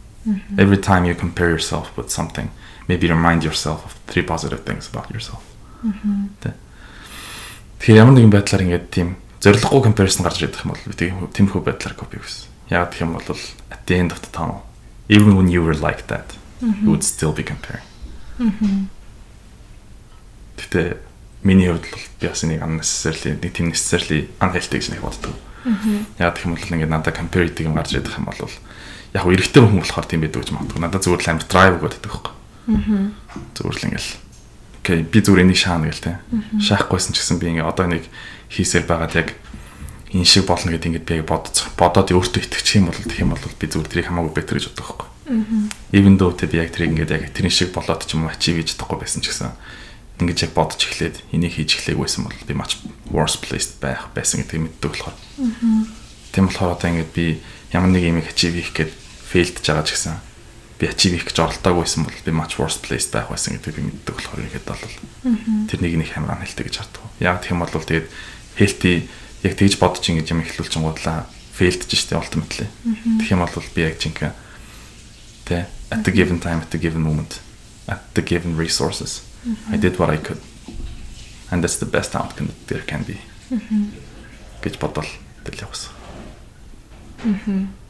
Every 0.58 0.78
time 0.78 1.06
you 1.06 1.16
compare 1.16 1.50
yourself 1.50 1.96
with 1.98 2.12
something, 2.12 2.52
maybe 2.88 3.08
remind 3.08 3.44
yourself 3.44 3.86
of 3.86 3.96
three 4.06 4.22
positive 4.22 4.66
things 4.66 4.90
about 4.90 5.10
yourself. 5.10 5.42
Тэ. 5.82 6.54
Тэгэхээр 7.82 8.02
ямар 8.02 8.14
нэгэн 8.14 8.34
байдлаар 8.34 8.66
ингээд 8.70 8.88
тийм 8.94 9.18
зориггүй 9.42 9.82
comparison 9.82 10.22
гарч 10.22 10.46
ирэх 10.46 10.62
юм 10.62 10.78
бол 10.78 10.86
би 10.86 10.94
тийм 10.94 11.26
тиймэрхүү 11.34 11.62
байдлаар 11.66 11.98
copy 11.98 12.22
хийсэн. 12.22 12.50
Яг 12.70 12.94
гэх 12.94 13.02
юм 13.02 13.18
бол 13.18 13.26
at 13.74 13.82
the 13.90 13.98
end 13.98 14.14
of 14.14 14.22
the 14.22 14.30
tunnel 14.30 14.62
even 15.10 15.36
when 15.36 15.50
you 15.50 15.66
were 15.66 15.74
like 15.74 16.06
that 16.08 16.38
you 16.62 16.94
would 16.94 17.04
still 17.04 17.34
be 17.34 17.42
comparing. 17.44 17.84
Гэтэ 20.62 21.02
миний 21.42 21.74
хувьд 21.74 21.90
бол 21.90 22.06
би 22.22 22.28
бас 22.30 22.46
нэг 22.46 22.62
unnecessarily 22.62 23.42
нэг 23.42 23.52
тийм 23.52 23.74
necessarily 23.74 24.30
unhealthy 24.38 24.78
гэж 24.78 24.94
нэг 24.94 25.02
боддог. 25.02 25.34
Яг 26.22 26.38
гэх 26.38 26.46
юм 26.46 26.54
бол 26.54 26.70
ингээд 26.70 26.94
надад 26.94 27.18
compare 27.18 27.50
гэдэг 27.50 27.66
юм 27.66 27.74
гарч 27.74 27.98
ирэх 27.98 28.22
юм 28.22 28.30
бол 28.30 28.38
яг 28.46 29.26
эрэгтэй 29.26 29.62
хүн 29.66 29.82
болохоор 29.82 30.06
тийм 30.06 30.22
байдаг 30.22 30.46
гэж 30.46 30.54
магадгүй. 30.54 30.80
Надад 30.86 31.02
зүгээр 31.02 31.22
л 31.26 31.32
амар 31.34 31.46
drive 31.50 31.78
байдаг 31.82 32.02
байхгүй. 32.06 32.34
Зүгээр 33.58 33.78
л 33.82 33.88
ингээл 33.90 34.12
окей 34.92 35.08
би 35.08 35.20
зүгээр 35.24 35.48
энийг 35.48 35.56
шаана 35.56 35.88
гэл 35.88 36.04
те. 36.04 36.20
Шаахгүйсэн 36.60 37.16
ч 37.16 37.24
гэсэн 37.24 37.40
би 37.40 37.56
ингээ 37.56 37.64
одоо 37.64 37.88
нэг 37.88 38.04
хийсээр 38.52 38.84
байгаад 38.84 39.16
яг 39.16 39.30
энэ 40.12 40.28
шиг 40.28 40.44
болно 40.44 40.76
гэдэг 40.76 40.88
ингээд 40.92 41.08
би 41.08 41.24
бодцох 41.24 41.72
бодоод 41.80 42.12
өөртөө 42.12 42.44
итгэчих 42.44 42.84
юм 42.84 42.92
бол 42.92 43.00
тэгэх 43.00 43.24
юм 43.24 43.32
бол 43.32 43.40
би 43.40 43.66
зүгээр 43.72 43.88
тэрийг 43.88 44.08
хамаагүй 44.12 44.34
бэтэр 44.36 44.58
гэж 44.60 44.68
боддог 44.76 44.84
байхгүй. 44.84 45.08
Even 45.96 46.20
though 46.20 46.36
те 46.36 46.52
би 46.52 46.60
яг 46.60 46.76
тэрийг 46.76 46.92
ингээд 46.92 47.16
яг 47.16 47.24
тэрний 47.32 47.56
шиг 47.56 47.72
болоод 47.72 48.04
ч 48.04 48.20
юм 48.20 48.28
уу 48.28 48.34
achieve 48.36 48.60
хийж 48.60 48.76
чадахгүй 48.76 49.00
байсан 49.00 49.24
ч 49.24 49.32
гэсэн 49.32 49.56
ингэж 50.20 50.38
яг 50.44 50.52
бодож 50.52 50.82
эхлээд 50.84 51.24
энийг 51.32 51.56
хийж 51.56 51.80
эхлээгүйсэн 51.80 52.28
бол 52.28 52.36
би 52.36 52.52
much 52.52 52.84
worse 53.08 53.40
placed 53.40 53.80
байх 53.80 54.12
байсан 54.12 54.44
гэдгийг 54.44 54.68
мэддэг 54.68 54.92
болохоор. 54.92 55.16
Тийм 56.36 56.52
болохоор 56.52 56.76
одоо 56.76 56.90
ингэж 56.92 57.10
би 57.16 57.40
ямар 57.72 57.96
нэг 57.96 58.04
юм 58.04 58.20
achieve 58.20 58.60
хийх 58.60 58.76
гээд 58.76 58.92
failдж 58.92 59.64
байгаа 59.64 59.88
ч 59.88 59.96
гэсэн 59.96 60.20
би 60.82 60.90
achieve 60.90 61.22
хийх 61.22 61.30
гэж 61.30 61.38
оролдоогүйсэн 61.46 62.10
бол 62.10 62.26
би 62.26 62.34
much 62.34 62.58
worse 62.58 62.82
placed 62.82 63.14
байх 63.14 63.30
байсан 63.30 63.54
гэдгийг 63.62 63.78
би 63.78 63.84
мэддэг 63.86 64.16
болохоор 64.18 64.42
ихэд 64.50 64.66
бол 64.66 64.84
тэрнийг 65.70 65.94
нэг 66.02 66.10
хамраа 66.10 66.42
хэлтэй 66.42 66.66
гэж 66.66 66.76
харддаг. 66.82 67.06
Яг 67.22 67.38
тэгэх 67.46 67.54
юм 67.54 67.62
бол 67.62 67.70
тэгээд 67.70 68.08
healthy 68.58 68.94
яг 69.46 69.54
тэгж 69.62 69.78
бодож 69.78 70.02
ингэж 70.10 70.34
юм 70.34 70.42
эхлүүлж 70.42 70.74
гоодлаа 70.82 71.30
failдж 71.54 71.86
штэ 71.94 72.18
ultimately. 72.18 72.66
Тэгэх 73.22 73.30
юм 73.30 73.46
бол 73.46 73.54
би 73.78 73.82
яг 73.86 74.02
жинхэнэ 74.02 74.34
тэ 75.46 75.70
at 75.94 76.02
the 76.02 76.10
given 76.10 76.42
time 76.42 76.66
at 76.66 76.74
the 76.74 76.82
given 76.82 77.06
moment 77.06 77.46
at 77.86 78.02
the 78.18 78.26
given 78.26 78.58
resources 78.58 79.22
I 79.70 79.78
did 79.78 80.02
what 80.02 80.10
I 80.10 80.18
could 80.18 80.42
and 81.54 81.62
that's 81.62 81.78
the 81.78 81.86
best 81.86 82.18
outcome 82.18 82.50
that 82.50 82.62
there 82.66 82.86
can 82.90 83.06
be. 83.06 83.22
гэж 84.66 84.82
бодол 84.82 85.06
тэл 85.46 85.62
явсан. 85.62 85.94
Тийм 87.22 87.81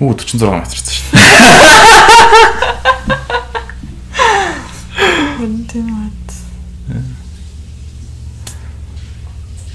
Уточно 0.00 0.38
здравомислящ 0.38 0.86
също. 0.86 1.16
Демат. 5.48 6.12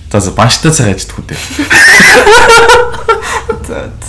Та 0.10 0.20
запашите 0.20 0.72
се 0.72 0.86
речет 0.86 1.12
хотел. 1.12 1.38
Тът. 3.68 4.06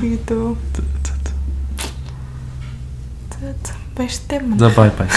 Тигито. 0.00 0.56
Тът. 0.72 1.32
Тът. 3.30 3.74
Беше 3.96 4.20
темно. 4.20 4.56
Да, 4.56 4.68
бай, 4.70 4.90
бай. 4.98 5.08